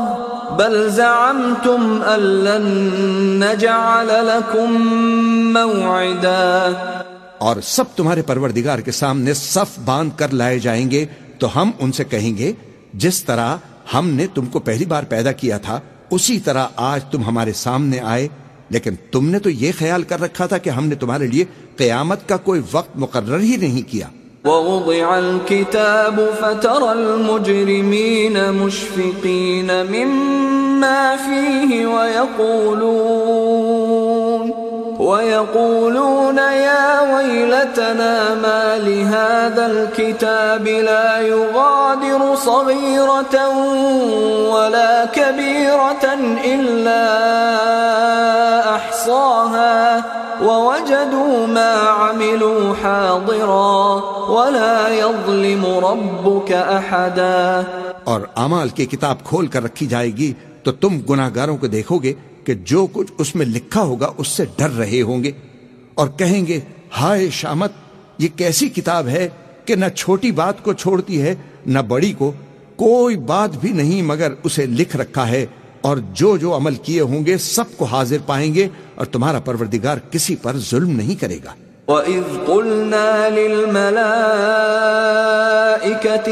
بل 0.57 0.89
زعمتم 0.91 2.01
أن 2.01 2.19
لن 2.19 2.65
نجعل 3.43 4.27
لكم 4.27 4.71
موعدا 5.53 6.75
اور 7.39 7.61
سب 7.63 7.95
تمہارے 7.95 8.21
پروردگار 8.21 8.79
کے 8.79 8.91
سامنے 8.91 9.33
صف 9.33 9.79
باندھ 9.85 10.17
کر 10.17 10.33
لائے 10.33 10.59
جائیں 10.59 10.91
گے 10.91 11.05
تو 11.39 11.47
ہم 11.55 11.71
ان 11.79 11.91
سے 11.91 12.03
کہیں 12.03 12.37
گے، 12.37 12.51
جس 12.93 13.23
طرح 13.23 13.55
ہم 13.93 14.09
نے 14.09 14.27
تم 14.33 14.45
کو 14.45 14.59
پہلی 14.59 14.85
بار 14.85 15.03
پیدا 15.09 15.31
کیا 15.31 15.57
تھا، 15.57 15.79
اسی 16.11 16.39
طرح 16.39 16.67
آج 16.91 17.03
تم 17.11 17.23
ہمارے 17.23 17.53
سامنے 17.53 17.99
آئے 18.03 18.27
لیکن 18.69 18.91
تم 19.11 19.29
نے 19.29 19.39
تو 19.39 19.49
یہ 19.49 19.71
خیال 19.79 20.03
کر 20.03 20.21
رکھا 20.21 20.45
تھا 20.45 20.57
کہ 20.57 20.69
ہم 20.69 20.87
نے 20.87 20.95
تمہارے 20.95 21.27
لیے 21.27 21.45
قیامت 21.75 22.29
کا 22.29 22.37
کوئی 22.37 22.61
وقت 22.71 22.89
مقرر 22.95 23.39
ہی 23.39 23.57
نہیں 23.57 23.91
کیا۔ 23.91 24.07
ووضع 24.45 25.05
الكتاب 25.05 26.19
فترى 26.39 26.89
المجرمين 26.89 28.37
مشفقين 28.53 29.71
مما 29.89 31.15
فيه 31.25 31.87
ويقولون۔ 31.87 34.08
ويقولون 35.09 36.37
يا 36.37 37.15
ويلتنا 37.15 38.35
ما 38.35 38.77
لهذا 38.77 39.65
الكتاب 39.65 40.67
لا 40.67 41.19
يغادر 41.19 42.35
صغيرة 42.35 43.35
ولا 44.53 45.05
كبيرة 45.05 46.05
إلا 46.45 47.05
أحصاها. 48.75 50.18
ووجدوا 50.41 51.45
ما 51.45 51.73
عملوا 51.89 52.75
حاضرا 52.75 54.01
ولا 54.29 54.89
يظلم 54.89 55.65
ربك 55.65 56.51
أحدا 56.51 57.63
اور 58.03 58.21
اعمال 58.35 58.69
کی 58.69 58.85
کتاب 58.85 59.23
کھول 59.23 59.47
کر 59.47 59.63
رکھی 59.63 59.87
جائے 59.87 60.11
گی 60.17 60.31
تو 60.63 60.71
تم 60.71 60.99
گناہ 61.09 61.29
گاروں 61.35 61.57
کو 61.57 61.67
دیکھو 61.67 61.97
گے 61.97 62.13
کہ 62.45 62.53
جو 62.65 62.87
کچھ 62.93 63.11
اس 63.17 63.35
میں 63.35 63.45
لکھا 63.45 63.81
ہوگا 63.81 64.11
اس 64.17 64.27
سے 64.27 64.45
ڈر 64.57 64.69
رہے 64.69 65.01
ہوں 65.01 65.23
گے 65.23 65.31
اور 65.95 66.07
کہیں 66.07 66.47
گے، 66.47 66.59
ہائے 66.99 67.29
شامت، 67.29 67.71
یہ 68.17 68.27
کیسی 68.35 68.69
کتاب 68.69 69.07
ہے 69.07 69.27
کہ 69.65 69.75
نہ 69.75 69.85
چھوٹی 69.95 70.31
بات 70.31 70.63
کو 70.63 70.73
چھوڑتی 70.73 71.21
ہے، 71.21 71.35
نہ 71.65 71.79
بڑی 71.79 72.13
کو، 72.17 72.31
کوئی 72.75 73.17
بات 73.17 73.57
بھی 73.59 73.71
نہیں 73.71 74.01
مگر 74.01 74.33
اسے 74.43 74.65
لکھ 74.65 74.95
رکھا 74.97 75.27
ہے۔ 75.27 75.45
اور 75.81 75.97
جو 76.13 76.37
جو 76.37 76.55
عمل 76.55 76.75
کیے 76.75 77.01
ہوں 77.01 77.25
گے 77.25 77.37
سب 77.37 77.63
کو 77.77 77.85
حاضر 77.85 78.17
پائیں 78.25 78.53
گے 78.55 78.67
اور 78.95 79.05
تمہارا 79.05 79.39
پروردگار 79.39 79.97
کسی 80.11 80.35
پر 80.35 80.53
ظلم 80.57 80.89
نہیں 80.89 81.21
کرے 81.21 81.37
گا۔ 81.45 81.53
وَإِذْ 81.87 82.23
قُلْنَا 82.45 83.29
لِلْمَلَائِكَةِ 83.29 84.25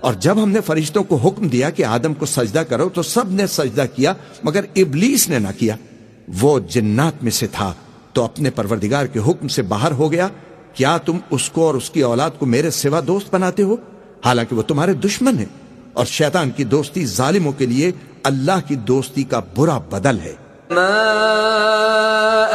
اور 0.00 0.14
جب 0.14 0.42
ہم 0.42 0.50
نے 0.50 0.60
فرشتوں 0.60 1.04
کو 1.04 1.16
حکم 1.16 1.48
دیا 1.48 1.70
کہ 1.70 1.84
آدم 1.84 2.14
کو 2.14 2.26
سجدہ 2.26 2.58
کرو 2.58 2.88
تو 2.88 3.02
سب 3.02 3.32
نے 3.32 3.46
سجدہ 3.46 3.84
کیا، 3.94 4.14
مگر 4.42 4.64
ابلیس 4.76 5.28
نے 5.28 5.38
نہ 5.38 5.48
کیا۔ 5.58 5.76
وہ 6.40 6.58
جنات 6.68 7.22
میں 7.22 7.30
سے 7.30 7.46
تھا 7.46 7.72
تو 8.12 8.24
اپنے 8.24 8.50
پروردگار 8.50 9.06
کے 9.06 9.20
حکم 9.28 9.48
سے 9.48 9.62
باہر 9.62 9.92
ہو 9.92 10.12
گیا۔ 10.12 10.28
کیا 10.78 10.96
تم 10.98 11.16
اس 11.30 11.50
کو 11.50 11.66
اور 11.66 11.74
اس 11.74 11.90
کی 11.90 12.00
اولاد 12.02 12.30
کو 12.38 12.46
میرے 12.46 12.70
سوا 12.70 13.00
دوست 13.06 13.34
بناتے 13.34 13.62
ہو؟ 13.62 13.76
حالانکہ 14.24 14.56
وہ 14.56 14.62
تمہارے 14.62 14.92
دشمن 14.94 15.38
ہیں 15.38 15.46
اور 15.92 16.06
شیطان 16.06 16.50
کی 16.50 16.64
دوستی 16.64 17.06
ظالموں 17.06 17.52
کے 17.52 17.66
لیے 17.66 17.90
اللہ 18.24 18.58
کی 18.66 18.76
دوستی 18.76 19.22
کا 19.22 19.40
برا 19.56 19.78
بدل 19.78 20.18
ہے۔ 20.24 20.34
ما 20.70 20.94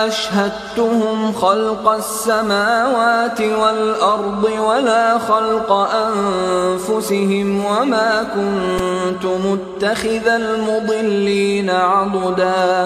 اشهدتهم 0.04 1.32
خلق 1.40 1.88
السماوات 1.88 3.42
والارض 3.42 4.44
ولا 4.60 5.18
خلق 5.28 5.72
انفسهم 5.72 7.66
وما 7.66 8.22
كنت 8.36 9.26
متخذ 9.46 10.28
المضلين 10.28 11.70
عضدا۔ 11.70 12.86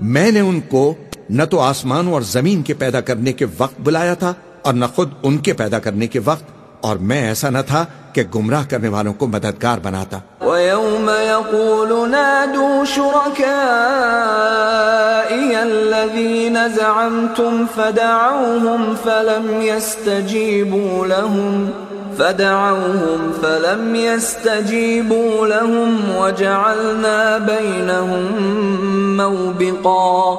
میں 0.00 0.30
نے 0.30 0.40
ان 0.40 0.60
کو 0.60 0.94
نہ 1.30 1.44
تو 1.50 1.60
آسمانوں 1.60 2.12
اور 2.12 2.22
زمین 2.22 2.62
کے 2.62 2.74
پیدا 2.74 3.00
کرنے 3.00 3.32
کے 3.32 3.46
وقت 3.58 3.80
بلایا 3.80 4.14
تھا 4.14 4.32
اور 4.62 4.74
نہ 4.74 4.84
خود 4.94 5.10
ان 5.22 5.38
کے 5.38 5.52
پیدا 5.52 5.78
کرنے 5.78 6.06
کے 6.06 6.20
وقت 6.24 6.44
اور 6.80 6.96
میں 6.96 7.28
ایسا 7.28 7.50
نہ 7.50 7.58
تھا 7.66 7.84
کہ 8.12 8.22
گمراہ 8.34 8.64
کرنے 8.70 8.88
والوں 8.88 9.14
کو 9.14 9.26
مددگار 9.26 9.78
بناتا۔ 9.82 10.46
وَيَوْمَ 10.46 11.10
يَقُولُ 11.10 12.08
نَادُوا 12.08 12.84
شُرَكَائِيَ 12.84 15.56
الَّذِينَ 15.56 16.58
زَعَمْتُمْ 16.76 17.64
فَدَعَوْهُمْ 17.74 18.94
فَلَمْ 19.02 19.62
يَسْتَجِيبُوا 19.62 21.06
لَهُمْ 21.06 21.70
فدعوهم 22.18 23.32
فلم 23.42 23.94
يستجيبوا 23.94 25.46
لهم 25.46 26.16
وجعلنا 26.16 27.36
بينهم 27.36 29.16
موبقا۔ 29.16 30.34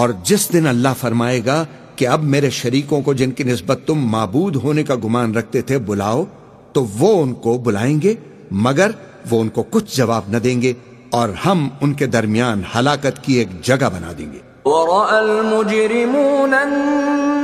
اور 0.00 0.08
جس 0.22 0.52
دن 0.52 0.66
اللہ 0.66 0.88
فرمائے 1.00 1.40
گا 1.46 1.64
کہ 1.98 2.08
اب 2.08 2.22
میرے 2.22 2.50
شریکوں 2.50 3.02
کو 3.02 3.12
جن 3.12 3.30
کی 3.30 3.44
نسبت 3.44 3.78
تم 3.86 3.98
معبود 3.98 4.56
ہونے 4.56 4.82
کا 4.82 4.94
گمان 5.04 5.34
رکھتے 5.34 5.62
تھے 5.62 5.78
بلاؤ، 5.78 6.24
تو 6.72 6.84
وہ 6.84 7.22
ان 7.22 7.34
کو 7.34 7.58
بلائیں 7.58 8.02
گے، 8.02 8.14
مگر 8.50 8.90
وہ 9.30 9.40
ان 9.40 9.48
کو 9.48 9.62
کچھ 9.70 9.96
جواب 9.96 10.22
نہ 10.28 10.36
دیں 10.36 10.62
گے، 10.62 10.72
اور 11.10 11.28
ہم 11.46 11.68
ان 11.80 11.92
کے 11.92 12.06
درمیان 12.06 12.62
ہلاکت 12.76 13.24
کی 13.24 13.34
ایک 13.34 13.48
جگہ 13.62 13.88
بنا 13.94 14.12
دیں 14.18 14.32
گے۔ 14.32 14.38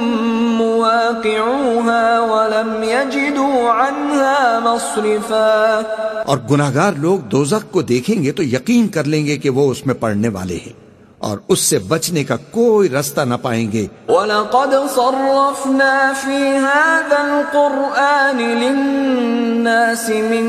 مواقعوها 1.08 2.20
ولم 2.20 2.84
يجدوا 2.84 3.72
عنها 3.72 4.60
مصرفا 4.60 5.82
اور 6.26 6.38
گناہگار 6.52 6.94
لوگ 6.98 7.20
دوزخ 7.20 7.72
کو 7.72 7.82
دیکھیں 7.82 8.24
گے 8.24 8.32
تو 8.32 8.44
یقین 8.44 8.88
کر 8.88 9.04
لیں 9.04 9.26
گے 9.26 9.38
کہ 9.38 9.50
وہ 9.50 9.72
اس 9.72 9.86
میں 9.86 9.96
پڑنے 9.96 10.30
والے 10.30 10.56
ہیں 10.56 10.74
اور 11.18 11.38
اس 11.48 11.60
سے 11.60 11.80
بچنے 11.80 12.24
کا 12.24 12.36
کوئی 12.52 12.90
رستہ 12.90 13.22
نہ 13.22 13.36
پائیں 13.42 13.72
گے۔ 13.72 13.86
وَلَقَدْ 14.08 14.74
صَرَّفْنَا 14.96 16.12
فِي 16.24 16.42
هَذَا 16.58 17.22
الْقُرْآنِ 17.22 18.40
لِلنَّاسِ 18.42 20.22
مِن 20.22 20.46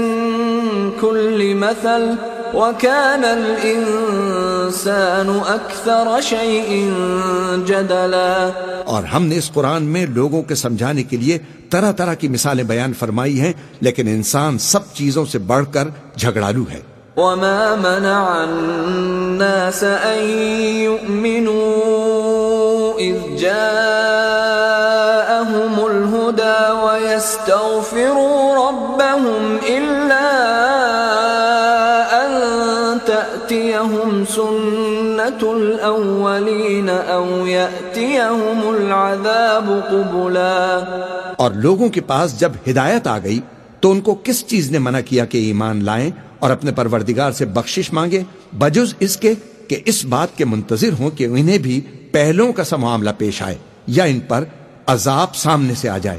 كُلِّ 1.01 1.55
مَثَلٍ 1.55 2.38
وَكَانَ 2.55 3.25
الْإِنسَانُ 3.25 5.55
أَكْثَرَ 5.55 6.21
شَيْءٍ 6.21 6.87
جَدَلًا. 7.67 8.51
اور 8.85 9.03
ہم 9.03 9.27
نے 9.27 9.37
اس 9.37 9.53
قرآن 9.53 9.83
میں 9.83 10.07
لوگوں 10.07 10.43
کے 10.43 10.55
سمجھانے 10.55 11.03
کے 11.03 11.17
لیے 11.17 11.39
طرح 11.71 11.93
طرح 11.93 12.15
کی 12.15 12.29
مثالیں 12.29 12.65
بیان 12.65 12.93
فرمائی 12.93 13.41
ہیں 13.41 13.53
لیکن 13.81 14.09
انسان 14.09 14.59
سب 14.59 14.95
چیزوں 14.95 15.27
سے 15.27 15.39
بڑھ 15.39 15.65
کر 15.73 15.89
جھگڑالو 16.17 16.65
ہے۔ 16.71 16.81
وما 17.17 17.75
منع 17.75 18.37
الناس 18.37 19.83
أن 19.83 20.39
يؤمنوا 20.79 22.99
إذ 22.99 23.37
جاءهم 23.37 25.85
الهدى 25.85 26.83
ويستغفروا 26.83 28.55
ربهم 28.55 29.59
إلا 29.67 29.88
سنة 35.41 35.51
الأولين 35.51 36.89
أو 36.89 38.69
العذاب 38.69 39.71
قبلا۔ 39.91 40.79
اور 41.37 41.51
لوگوں 41.51 41.89
کے 41.89 42.01
پاس 42.01 42.41
جب 42.41 42.53
ہدایت 42.71 43.07
آ 43.07 43.19
گئی، 43.19 43.41
تو 43.81 43.91
ان 43.91 44.01
کو 44.01 44.15
کس 44.25 44.47
چیز 44.47 44.71
نے 44.71 44.79
منع 44.79 45.01
کیا 45.01 45.25
کہ 45.25 45.39
ایمان 45.39 45.85
لائیں 45.85 46.11
اور 46.39 46.51
اپنے 46.51 46.73
پروردگار 46.73 47.33
سے 47.33 47.45
بخشش 47.45 47.93
مانگے 47.93 48.23
بجز 48.53 48.95
اس 49.01 49.17
کے 49.17 49.35
کہ 49.69 49.77
اس 49.85 50.05
بات 50.05 50.29
کے 50.37 50.45
منتظر 50.45 50.91
ہوں 51.01 51.11
کہ 51.11 51.25
انہیں 51.25 51.59
بھی 51.59 51.81
پہلوں 52.13 52.53
کا 52.53 52.65
سا 52.65 52.77
معاملہ 52.77 53.11
پیش 53.19 53.43
آئے 53.43 53.57
یا 53.87 54.05
ان 54.05 54.21
پر 54.21 54.45
عذاب 54.87 55.37
سامنے 55.37 55.75
سے 55.75 55.89
آ 55.89 55.99
جائے۔ 55.99 56.19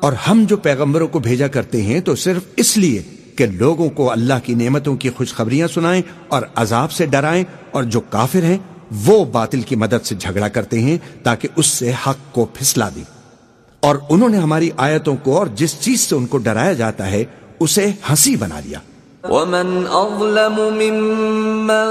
اور 0.00 0.12
ہم 0.12 0.44
جو 0.48 0.56
پیغمبروں 0.56 1.08
کو 1.08 1.18
بھیجا 1.18 1.46
کرتے 1.46 1.82
ہیں 1.82 2.00
تو 2.00 2.16
صرف 2.16 2.42
اس 2.56 2.76
لیے 2.76 3.02
کہ 3.36 3.46
لوگوں 3.46 3.90
کو 3.90 4.12
اللہ 4.12 4.34
کی 4.44 4.54
نعمتوں 4.54 4.96
کی 4.96 5.10
خوشخبریاں 5.10 5.68
سنائیں 5.68 6.02
اور 6.28 6.42
عذاب 6.54 6.92
سے 6.92 7.06
ڈرائیں 7.06 7.44
اور 7.70 7.84
جو 7.84 8.00
کافر 8.00 8.42
ہیں 8.42 8.58
وہ 9.04 9.24
باطل 9.24 9.60
کی 9.60 9.76
مدد 9.76 10.06
سے 10.06 10.14
جھگڑا 10.14 10.48
کرتے 10.48 10.80
ہیں 10.80 10.98
تاکہ 11.22 11.48
اس 11.56 11.66
سے 11.66 11.92
حق 12.06 12.34
کو 12.34 12.44
پھسلا 12.44 12.88
دیں۔ 12.88 13.04
اور 13.80 13.96
انہوں 14.08 14.28
نے 14.28 14.38
ہماری 14.38 14.70
آیتوں 14.76 15.16
کو 15.16 15.38
اور 15.38 15.46
جس 15.46 15.80
چیز 15.80 16.00
سے 16.00 16.14
ان 16.14 16.26
کو 16.26 16.38
ڈرایا 16.38 16.72
جاتا 16.72 17.10
ہے 17.10 17.24
اسے 17.60 17.90
ہنسی 18.10 18.36
بنا 18.36 18.60
لیا۔ 18.60 18.78
ومن 19.28 19.86
أظلم 19.86 20.56
ممن 20.74 21.86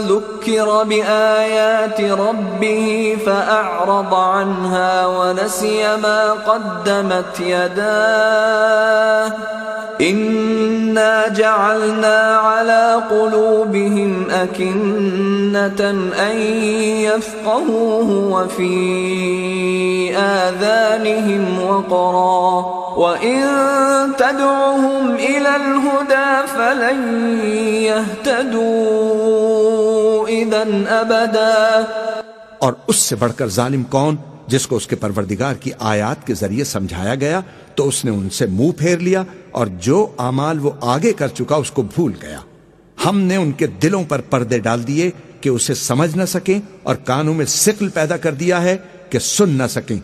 ذكر 0.00 0.82
بآيات 0.84 2.00
ربه 2.00 3.18
فأعرض 3.26 4.14
عنها 4.14 5.06
ونسي 5.06 5.96
ما 5.96 6.32
قدمت 6.32 7.40
يداه 7.40 9.32
إنا 10.02 11.28
جعلنا 11.28 12.18
على 12.36 13.02
قلوبهم 13.10 14.30
أكنة 14.30 15.90
أن 16.30 16.36
يفقهوه 17.08 18.08
وفي 18.10 18.74
آذانهم 20.16 21.62
وقرا 21.68 22.82
وإن 22.96 23.42
تدعهم 24.18 25.14
إلى 25.14 25.56
الهدى 25.56 26.46
فلن 26.46 26.98
يهتدوا 28.82 30.28
إذا 30.28 30.62
أبدا 31.00 31.86
اور 32.58 32.72
اس 32.88 32.96
سے 32.96 33.16
بڑھ 33.16 33.32
کر 33.36 33.48
ظالم 33.48 33.82
کون؟ 33.90 34.16
جس 34.52 34.66
کو 34.66 34.76
اس 34.76 34.86
کے 34.86 34.96
پروردگار 34.96 35.54
کی 35.54 35.70
آیات 35.78 36.26
کے 36.26 36.34
ذریعے 36.34 36.64
سمجھایا 36.64 37.14
گیا 37.14 37.40
تو 37.74 37.88
اس 37.88 38.04
نے 38.04 38.10
ان 38.10 38.30
سے 38.30 38.46
منہ 38.46 38.70
پھیر 38.78 38.98
لیا 38.98 39.22
اور 39.50 39.66
جو 39.66 40.06
اعمال 40.18 40.60
وہ 40.60 40.70
آگے 40.80 41.12
کر 41.12 41.28
چکا 41.28 41.56
اس 41.56 41.70
کو 41.70 41.82
بھول 41.82 42.12
گیا۔ 42.22 42.40
ہم 43.06 43.20
نے 43.20 43.36
ان 43.36 43.52
کے 43.52 43.66
دلوں 43.66 44.04
پر 44.08 44.20
پردے 44.20 44.58
ڈال 44.58 44.86
دیے 44.86 45.10
کہ 45.40 45.48
اسے 45.48 45.74
سمجھ 45.74 46.16
نہ 46.16 46.24
سکیں 46.24 46.60
اور 46.82 46.94
کانوں 46.94 47.34
میں 47.34 47.46
سکل 47.46 47.88
پیدا 47.88 48.16
کر 48.16 48.34
دیا 48.34 48.62
ہے 48.62 48.76
کہ 49.10 49.18
سن 49.18 49.48
نہ 49.48 49.66
سکیں۔ 49.70 49.98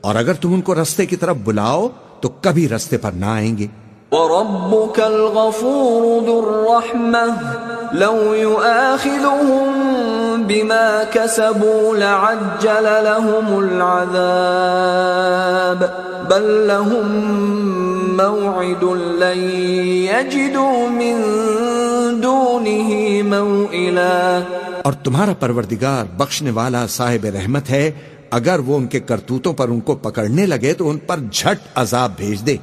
اور 0.00 0.14
اگر 0.14 0.34
تم 0.34 0.54
ان 0.54 0.60
کو 0.60 0.82
رستے 0.82 1.06
کی 1.06 1.16
طرف 1.16 1.36
بلاؤ 1.44 1.88
تو 2.20 2.28
کبھی 2.28 2.68
رستے 2.68 2.98
پر 2.98 3.12
نہ 3.12 3.26
آئیں 3.26 3.58
گے۔ 3.58 3.66
وربك 4.12 5.00
الغفور 5.00 6.26
ذو 6.26 6.38
الرحمة 6.48 7.71
لو 7.94 8.34
يؤاخذهم 8.34 9.72
بما 10.42 11.04
كسبوا 11.12 11.96
لعجل 11.96 12.86
لهم 13.04 13.58
العذاب. 13.58 14.12
بل 16.30 16.68
لهم 16.68 17.06
موعد 18.16 18.84
لن 19.06 19.40
يجدوا 20.10 20.88
من 20.90 21.22
دونه 22.22 22.88
موئلا. 23.28 24.40
اور 24.82 24.92
تمہارا 24.92 25.32
پروردگار 25.40 26.04
بخشنے 26.16 26.50
والا 26.50 26.86
صاحب 26.86 27.26
رحمت 27.26 27.70
ہے، 27.70 27.90
اگر 28.30 28.58
وہ 28.58 28.76
ان 28.76 28.86
کے 28.86 29.00
کرتوتوں 29.00 29.52
پر 29.52 29.68
ان 29.68 29.80
کو 29.80 29.94
پکڑنے 29.94 30.46
لگے 30.46 30.72
تو 30.72 30.90
ان 30.90 30.98
پر 30.98 31.16
جھٹ 31.32 31.58
عذاب 31.74 32.12
بھیج 32.16 32.46
دے۔ 32.46 32.56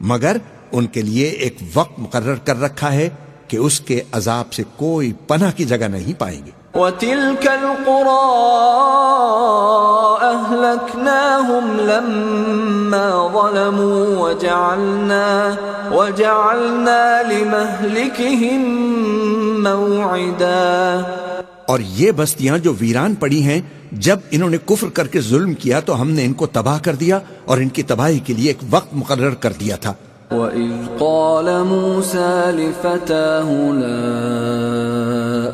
مگر 0.00 0.36
ان 0.72 0.86
کے 0.86 1.02
لیے 1.02 1.26
ایک 1.26 1.56
وقت 1.74 1.98
مقرر 1.98 2.34
کر 2.44 2.60
رکھا 2.60 2.92
ہے 2.92 3.08
کہ 3.48 3.56
اس 3.56 3.80
کے 3.80 4.02
عذاب 4.12 4.52
سے 4.52 4.62
کوئی 4.76 5.12
پناہ 5.12 5.50
کی 5.56 5.64
جگہ 5.64 5.88
نہیں 5.90 6.20
پائیں 6.20 6.40
گے۔ 6.46 6.50
وتلك 6.74 7.48
القرى 7.48 8.32
أهلكناهم 10.36 11.80
لما 11.80 13.28
ظلموا 13.32 14.24
وجعلنا 14.24 15.54
وجعلنا 15.90 17.22
لمهلكهم 17.32 18.72
موعدا۔ 19.62 21.00
اور 21.68 21.80
یہ 21.80 22.12
بستیاں 22.16 22.58
جو 22.58 22.72
ویران 22.80 23.14
پڑی 23.14 23.42
ہیں 23.42 23.60
جب 23.92 24.18
انہوں 24.30 24.50
نے 24.50 24.56
کفر 24.64 24.88
کر 24.88 25.06
کے 25.06 25.20
ظلم 25.20 25.54
کیا 25.54 25.80
تو 25.80 26.00
ہم 26.00 26.10
نے 26.10 26.24
ان 26.24 26.32
کو 26.32 26.46
تباہ 26.46 26.78
کر 26.82 26.94
دیا 26.94 27.18
اور 27.44 27.58
ان 27.58 27.68
کی 27.68 27.82
تباہی 27.82 28.18
کے 28.18 28.34
لیے 28.34 28.46
ایک 28.46 28.58
وقت 28.70 28.88
مقرر 28.92 29.34
کر 29.34 29.52
دیا 29.52 29.76
تھا۔ 29.76 29.92
وَإِذْ 30.30 30.98
قَالَ 30.98 31.64
مُوسَى 31.64 32.52
لِفَتَاهُ 32.52 33.72
لَا 33.72 34.02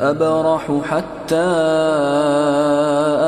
أَبْرَحُ 0.09 0.71
حَتَّى 0.91 1.51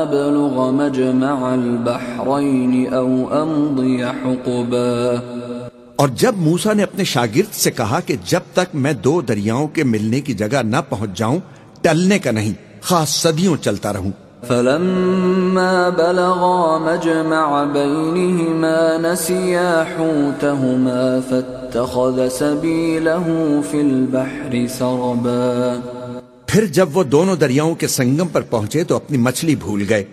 أَبْلُغَ 0.02 0.70
مَجْمَعَ 0.70 1.52
الْبَحْرَيْنِ 1.52 2.92
أَوْ 2.92 3.32
أَمْضِيَ 3.42 4.04
حُقُبًا 4.04 5.14
اور 5.96 6.08
جب 6.08 6.34
موسا 6.36 6.72
نے 6.72 6.82
اپنے 6.82 7.04
شاگرد 7.04 7.54
سے 7.54 7.70
کہا 7.70 8.00
کہ 8.06 8.16
جب 8.24 8.40
تک 8.52 8.74
میں 8.74 8.92
دو 8.92 9.20
دریاؤں 9.20 9.68
کے 9.68 9.84
ملنے 9.84 10.20
کی 10.20 10.34
جگہ 10.34 10.62
نہ 10.62 10.76
پہنچ 10.88 11.18
جاؤں، 11.18 11.38
ٹلنے 11.82 12.18
کا 12.18 12.30
نہیں، 12.30 12.52
خاص 12.80 13.08
صدیوں 13.08 13.56
چلتا 13.56 13.92
رہوں۔ 13.92 14.25
فلما 14.48 15.88
بلغا 15.88 16.78
مجمع 16.78 17.64
بينهما 17.64 18.96
نسيا 18.96 19.84
حوتهما 19.92 21.20
فاتخذ 21.28 22.28
سبيله 22.28 23.24
في 23.70 23.80
البحر 23.80 24.54
سربا. 24.78 25.74
پھر 26.46 26.66
جب 26.66 26.96
وہ 26.96 27.04
دونوں 27.04 27.36
دریاؤں 27.36 27.74
کے 27.74 27.86
سنگم 27.86 28.28
پر 28.28 28.40
پہنچے 28.40 28.84
تو 28.84 28.96
اپنی 28.96 29.18
مچھلی 29.18 29.56
بھول 29.56 29.84
گئے۔ 29.88 30.04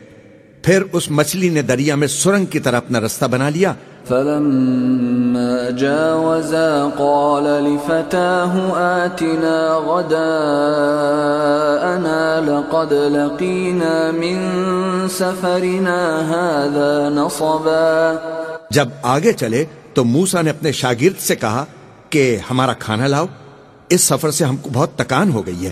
پھر 0.62 0.84
اس 0.92 1.12
مچھلی 1.12 1.50
نے 1.50 1.62
دریا 1.62 1.96
میں 1.96 2.08
سرنگ 2.08 2.46
کی 2.46 2.60
طرح 2.60 2.78
اپنا 2.78 3.00
رستہ 3.00 3.26
بنا 3.26 3.50
لیا۔ 3.50 3.74
فلما 4.10 5.70
جاوزا 5.70 6.92
قال 6.98 7.44
لفتاه 7.44 8.54
آتنا 8.78 9.78
غداءنا 9.78 10.22
لقد 12.48 12.94
لقينا 12.94 14.12
من 14.12 14.38
سفرنا 15.10 16.00
هذا 16.30 17.10
نصبا. 17.10 18.14
جب 18.70 18.88
آگے 19.04 19.34
چلے 19.34 19.66
تو 19.94 20.04
موسا 20.04 20.42
نے 20.42 20.50
اپنے 20.50 20.72
شاگرد 20.72 21.20
سے 21.20 21.36
کہا 21.36 21.66
کہ 22.10 22.38
ہمارا 22.52 22.74
کھانا 22.74 23.08
لاؤ، 23.08 23.26
اس 23.90 24.02
سفر 24.02 24.32
سے 24.32 24.46
ہم 24.46 24.58
کو 24.58 24.70
بہت 24.74 24.90
تکان 24.96 25.32
ہو 25.32 25.46
گئی 25.46 25.66
ہے۔ 25.66 25.72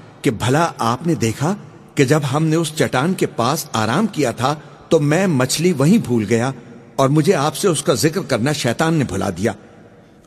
کہ 0.21 0.31
بھلا 0.31 0.71
آپ 0.77 1.07
نے 1.07 1.15
دیکھا 1.15 1.55
کہ 1.95 2.05
جب 2.05 2.19
ہم 2.33 2.43
نے 2.43 2.55
اس 2.55 2.71
چٹان 2.75 3.13
کے 3.13 3.25
پاس 3.25 3.65
آرام 3.73 4.07
کیا 4.07 4.31
تھا 4.31 4.55
تو 4.89 4.99
میں 4.99 5.27
مچھلی 5.27 5.73
وہیں 5.73 5.97
بھول 5.97 6.25
گیا 6.29 6.51
اور 6.95 7.09
مجھے 7.09 7.35
آپ 7.35 7.55
سے 7.55 7.67
اس 7.67 7.83
کا 7.83 7.93
ذکر 7.93 8.21
کرنا 8.21 8.51
شیطان 8.51 8.93
نے 8.93 9.03
بھلا 9.03 9.29
دیا 9.29 9.51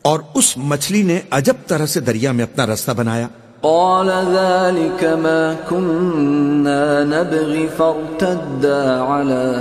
اور 0.01 0.19
اس 0.33 0.57
مچھلی 0.57 1.03
نے 1.03 1.19
عجب 1.31 1.53
طرح 1.67 1.85
سے 1.85 1.99
دریا 1.99 2.31
میں 2.31 2.43
اپنا 2.43 2.65
رستہ 2.65 2.91
بنایا۔ 2.91 3.27
قال 3.61 4.09
ذلك 4.09 5.03
ما 5.03 5.53
كنا 5.69 7.03
نبغي 7.03 7.67
فارتدا 7.77 9.05
على 9.07 9.55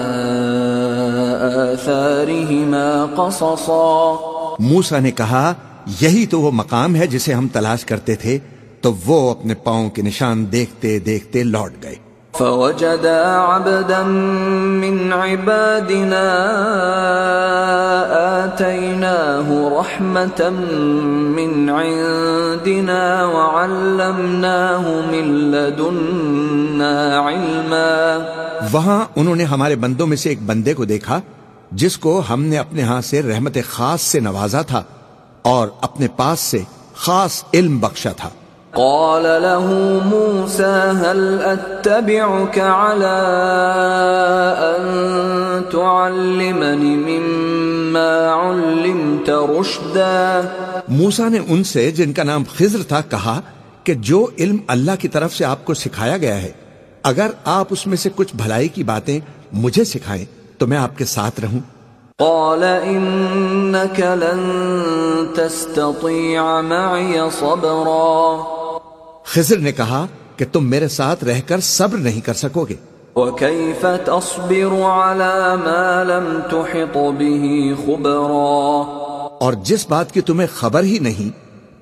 آثارهما 1.72 3.06
قصصا۔ 3.16 4.14
موسا 4.58 4.98
نے 4.98 5.10
کہا 5.10 5.52
یہی 6.00 6.26
تو 6.26 6.40
وہ 6.40 6.50
مقام 6.50 6.96
ہے 6.96 7.06
جسے 7.06 7.32
ہم 7.32 7.48
تلاش 7.48 7.84
کرتے 7.84 8.14
تھے۔ 8.14 8.38
تو 8.84 8.92
وہ 9.06 9.30
اپنے 9.30 9.54
پاؤں 9.54 9.90
کے 9.90 10.02
نشان 10.02 10.52
دیکھتے 10.52 10.98
دیکھتے 10.98 11.42
لوٹ 11.42 11.72
گئے۔ 11.82 11.94
فوجدا 12.38 13.56
عبدا 13.56 14.02
من 14.80 15.12
عبادنا 15.12 16.24
آتيناه 18.44 19.52
رحمة 19.52 20.48
من 21.36 21.70
عندنا 21.70 23.24
وعلمناه 23.26 24.90
من 25.10 25.24
لدنا 25.24 26.92
علما۔ 27.28 28.18
وہاں 28.72 29.04
انہوں 29.16 29.36
نے 29.36 29.44
ہمارے 29.44 29.76
بندوں 29.76 30.06
میں 30.06 30.16
سے 30.16 30.28
ایک 30.28 30.42
بندے 30.42 30.74
کو 30.74 30.84
دیکھا 30.84 31.20
جس 31.72 31.98
کو 31.98 32.22
ہم 32.30 32.44
نے 32.44 32.58
اپنے 32.58 32.82
ہاں 32.82 33.00
سے 33.00 33.22
رحمت 33.22 33.58
خاص 33.70 34.00
سے 34.00 34.20
نوازا 34.20 34.62
تھا 34.62 34.82
اور 35.42 35.68
اپنے 35.80 36.08
پاس 36.16 36.40
سے 36.40 36.62
خاص 36.94 37.44
علم 37.54 37.78
بخشا 37.78 38.12
تھا۔ 38.12 38.28
قال 38.74 39.22
له 39.22 39.66
موسى 40.04 40.90
هل 40.94 41.38
أتبعك 41.44 42.58
على 42.58 43.20
أن 44.60 45.04
تعلمني 45.72 46.96
مما 46.96 48.34
علمت 48.34 49.30
رشدا؟ 49.30 50.40
موسا 50.88 51.28
نے 51.28 51.38
ان 51.48 51.64
سے 51.64 51.90
جن 51.90 52.12
کا 52.12 52.22
نام 52.22 52.44
خضر 52.58 52.82
تھا 52.82 53.00
کہا 53.10 53.40
کہ 53.84 53.94
جو 53.94 54.26
علم 54.38 54.56
اللہ 54.66 54.92
کی 55.00 55.08
طرف 55.08 55.34
سے 55.34 55.44
آپ 55.44 55.64
کو 55.64 55.74
سکھایا 55.74 56.16
گیا 56.16 56.42
ہے 56.42 56.50
اگر 57.02 57.26
آپ 57.44 57.66
اس 57.70 57.86
میں 57.86 57.96
سے 57.96 58.10
کچھ 58.16 58.36
بھلائی 58.36 58.68
کی 58.68 58.82
باتیں 58.82 59.20
مجھے 59.52 59.84
سکھائیں 59.84 60.24
تو 60.58 60.66
میں 60.66 60.78
آپ 60.78 60.98
کے 60.98 61.04
ساتھ 61.04 61.40
رہوں۔ 61.40 61.60
قال 62.18 62.64
إنك 62.82 64.00
لن 64.00 64.40
تستطيع 65.34 66.60
معي 66.60 67.18
صبرا۔ 67.38 68.53
خضر 69.24 69.58
نے 69.58 69.72
کہا 69.72 70.06
کہ 70.36 70.44
تم 70.52 70.70
میرے 70.70 70.88
ساتھ 70.88 71.24
رہ 71.24 71.40
کر 71.46 71.60
صبر 71.60 71.98
نہیں 71.98 72.20
کر 72.20 72.34
سکو 72.34 72.66
گے۔ 72.68 72.74
وكيف 73.16 73.86
تصبر 74.04 74.82
على 74.82 75.54
ما 75.64 76.02
لم 76.02 76.38
تحط 76.50 76.96
به 76.96 77.74
خبرا؟ 77.86 78.82
اور 79.40 79.52
جس 79.52 79.86
بات 79.88 80.12
کی 80.12 80.20
تمہیں 80.20 80.48
خبر 80.54 80.82
ہی 80.82 80.98
نہیں 80.98 81.30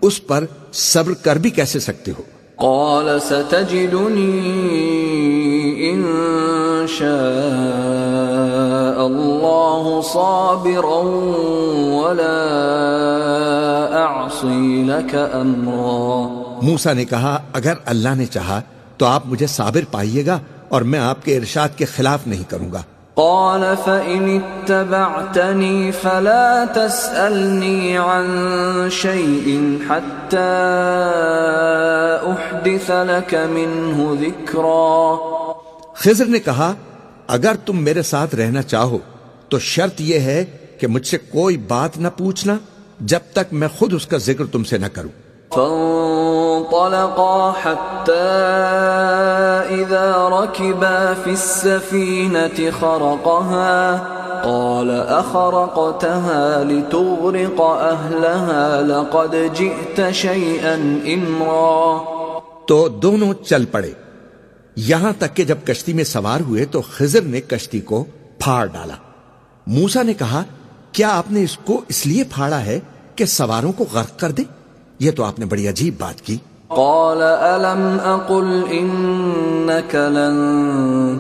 اس 0.03 0.27
پر 0.27 0.45
صبر 0.73 1.13
کر 1.13 1.37
بھی 1.37 1.51
کیسے 1.51 1.79
سکتے 1.79 2.11
ہو؟ 2.11 2.23
قال 2.57 3.21
ستجدني 3.21 4.41
إن 5.93 6.03
شاء 6.89 7.13
الله 9.03 10.01
صابرا 10.13 11.03
ولا 12.03 12.49
أعصي 13.93 14.85
لك 14.85 15.17
أمرا۔ 15.35 16.52
موسا 16.63 16.93
نے 16.93 17.05
کہا 17.05 17.39
اگر 17.53 17.75
اللہ 17.85 18.09
نے 18.17 18.27
چاہا 18.27 18.61
تو 18.97 19.07
آپ 19.07 19.27
مجھے 19.27 19.47
صابر 19.47 19.81
پائیے 19.91 20.27
گا 20.27 20.39
اور 20.69 20.83
میں 20.83 20.99
آپ 20.99 21.25
کے 21.25 21.37
ارشاد 21.37 21.69
کے 21.77 21.85
خلاف 21.85 22.27
نہیں 22.27 22.51
کروں 22.51 22.73
گا۔ 22.73 22.83
قال 23.15 23.63
فإن 23.85 24.39
اتبعتني 24.39 25.91
فلا 26.03 26.65
تسألني 26.75 27.97
عن 27.97 28.27
شيء 28.91 29.61
حتى 29.89 30.51
أحدث 32.25 32.91
لك 32.91 33.35
منه 33.35 34.15
ذكرا۔ 34.21 35.15
خضر 35.95 36.25
نے 36.27 36.39
کہا 36.39 36.75
اگر 37.27 37.55
تم 37.67 37.83
میرے 37.83 38.03
ساتھ 38.03 38.35
رہنا 38.35 38.63
چاہو 38.63 38.99
تو 39.49 39.59
شرط 39.59 40.01
یہ 40.01 40.19
ہے 40.19 40.45
کہ 40.81 40.87
مجھ 40.87 41.07
سے 41.07 41.19
کوئی 41.19 41.57
بات 41.57 41.99
نہ 41.99 42.09
پوچھنا 42.17 42.57
جب 43.01 43.21
تک 43.33 43.53
میں 43.53 43.69
خود 43.79 43.93
اس 43.93 44.07
کا 44.07 44.17
ذکر 44.17 44.45
تم 44.47 44.65
سے 44.65 44.79
نہ 44.79 44.87
کروں۔ 44.87 45.22
فانطلقا 45.55 47.53
حتى 47.63 48.13
إذا 49.77 50.29
ركبا 50.29 51.13
في 51.25 51.31
السفينة 51.31 52.71
خرقها، 52.81 53.97
قال 54.45 54.91
أخرقتها 55.09 56.63
لتغرق 56.63 57.61
أهلها، 57.81 58.81
لقد 58.81 59.35
جئت 59.55 60.01
شيئا 60.15 60.77
إمرا. 61.05 61.99
تو 62.67 62.89
دونوں 62.89 63.35
چل 63.35 63.65
پڑے۔ 63.65 63.91
یہاں 64.77 65.13
تک 65.19 65.37
کہ 65.37 65.45
جب 65.45 65.59
کشتی 65.65 65.93
میں 65.93 66.05
سوار 66.05 66.41
ہوئے 66.41 66.65
تو 66.65 66.83
خضر 66.93 67.21
نے 67.21 67.41
کشتی 67.41 67.81
کو 67.81 68.05
پھاڑ 68.39 68.67
ڈالا۔ 68.67 68.95
موسا 69.67 70.03
نے 70.03 70.15
کہا، 70.15 70.43
کیا 70.93 71.17
آپ 71.17 71.31
نے 71.31 71.43
اس 71.43 71.59
کو 71.65 71.81
اس 71.89 72.07
لیے 72.07 72.25
پھاڑا 72.25 72.61
ہے 72.61 72.81
کہ 73.17 73.25
سواروں 73.25 73.73
کو 73.73 73.85
غرق 73.93 74.19
کر 74.19 74.31
دے؟ 74.31 74.62
یہ 74.99 75.11
تو 75.11 75.25
آپ 75.25 75.39
نے 75.39 75.45
بڑی 75.45 75.69
عجیب 75.69 75.95
بات 75.99 76.21
کی۔ 76.21 76.37
قال 76.69 77.23
ألم 77.41 77.97
أقل 78.05 78.63
إنك 78.71 79.95
لن 79.95 80.37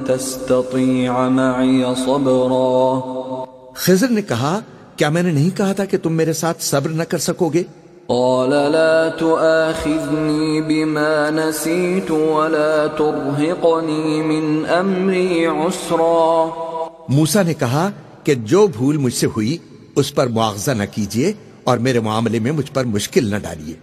تستطيع 0.06 1.28
معي 1.28 1.82
صبرا؟ 2.04 3.00
خضر 3.74 4.08
نے 4.10 4.22
کہا 4.22 4.60
کیا 4.96 5.08
میں 5.08 5.22
نے 5.22 5.30
نہیں 5.30 5.56
کہا 5.56 5.72
تھا 5.72 5.84
کہ 5.84 5.98
تم 5.98 6.12
میرے 6.12 6.32
ساتھ 6.32 6.62
صبر 6.62 6.90
نہ 6.90 7.02
کر 7.02 7.18
سکو 7.18 7.48
گے؟ 7.48 7.62
قال 8.06 8.50
لا 8.50 9.08
تؤاخذني 9.18 10.60
بما 10.60 11.30
نسيت 11.30 12.10
ولا 12.10 12.86
ترهقني 12.98 14.22
من 14.22 14.62
أمري 14.80 15.46
عسرا۔ 15.46 16.48
موسا 17.08 17.42
نے 17.42 17.54
کہا 17.54 17.90
کہ 18.24 18.34
جو 18.34 18.66
بھول 18.66 18.96
مجھ 18.96 19.14
سے 19.14 19.26
ہوئی 19.26 19.58
اس 19.96 20.14
پر 20.14 20.26
معاوضہ 20.26 20.70
نہ 20.70 20.82
کیجیے 20.94 21.32
اور 21.64 21.78
میرے 21.78 22.00
معاملے 22.00 22.38
میں 22.38 22.52
مجھ 22.52 22.72
پر 22.72 22.84
مشکل 22.84 23.30
نہ 23.30 23.36
ڈالیے۔ 23.36 23.74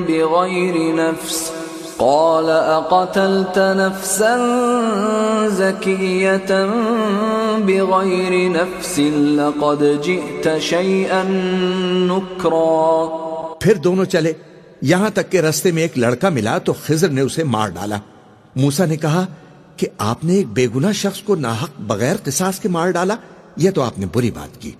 بغير 0.07 0.95
نفس؟ 0.95 1.51
قال 1.99 2.51
أقتلت 2.51 3.59
نفسا 3.59 4.37
زكية 5.49 6.67
بغير 7.59 8.53
نفس 8.53 8.99
لقد 9.39 9.83
جئت 10.03 10.49
شيئا 10.61 11.23
نكرا. 12.11 13.07
پھر 13.61 13.75
دونوں 13.75 14.05
چلے. 14.05 14.33
یہاں 14.83 15.11
تک 15.11 15.31
کہ 15.31 15.41
رستے 15.41 15.73
میں 15.73 15.83
ایک 15.83 15.99
لڑکا 15.99 16.29
ملا 16.29 16.59
تو 16.59 16.73
خضر 16.73 17.09
نے 17.09 17.21
اسے 17.21 17.45
مار 17.45 17.69
ڈالا. 17.69 17.97
موسا 18.57 18.85
نے 18.85 18.97
کہا 18.97 19.27
کہ 19.77 19.89
آپ 19.99 20.25
نے 20.25 20.35
ایک 20.35 20.47
بے 20.49 20.67
گناہ 20.75 20.93
شخص 20.93 21.23
کو 21.23 21.35
ناحق 21.35 21.81
بغیر 21.81 22.17
قصاص 22.25 22.61
کے 22.61 22.69
مار 22.69 22.91
ڈالا. 22.91 23.17
یہ 23.57 23.71
تو 23.71 23.83
آپ 23.83 23.99
نے 23.99 24.07
بری 24.15 24.31
بات 24.31 24.63
کی. 24.63 24.73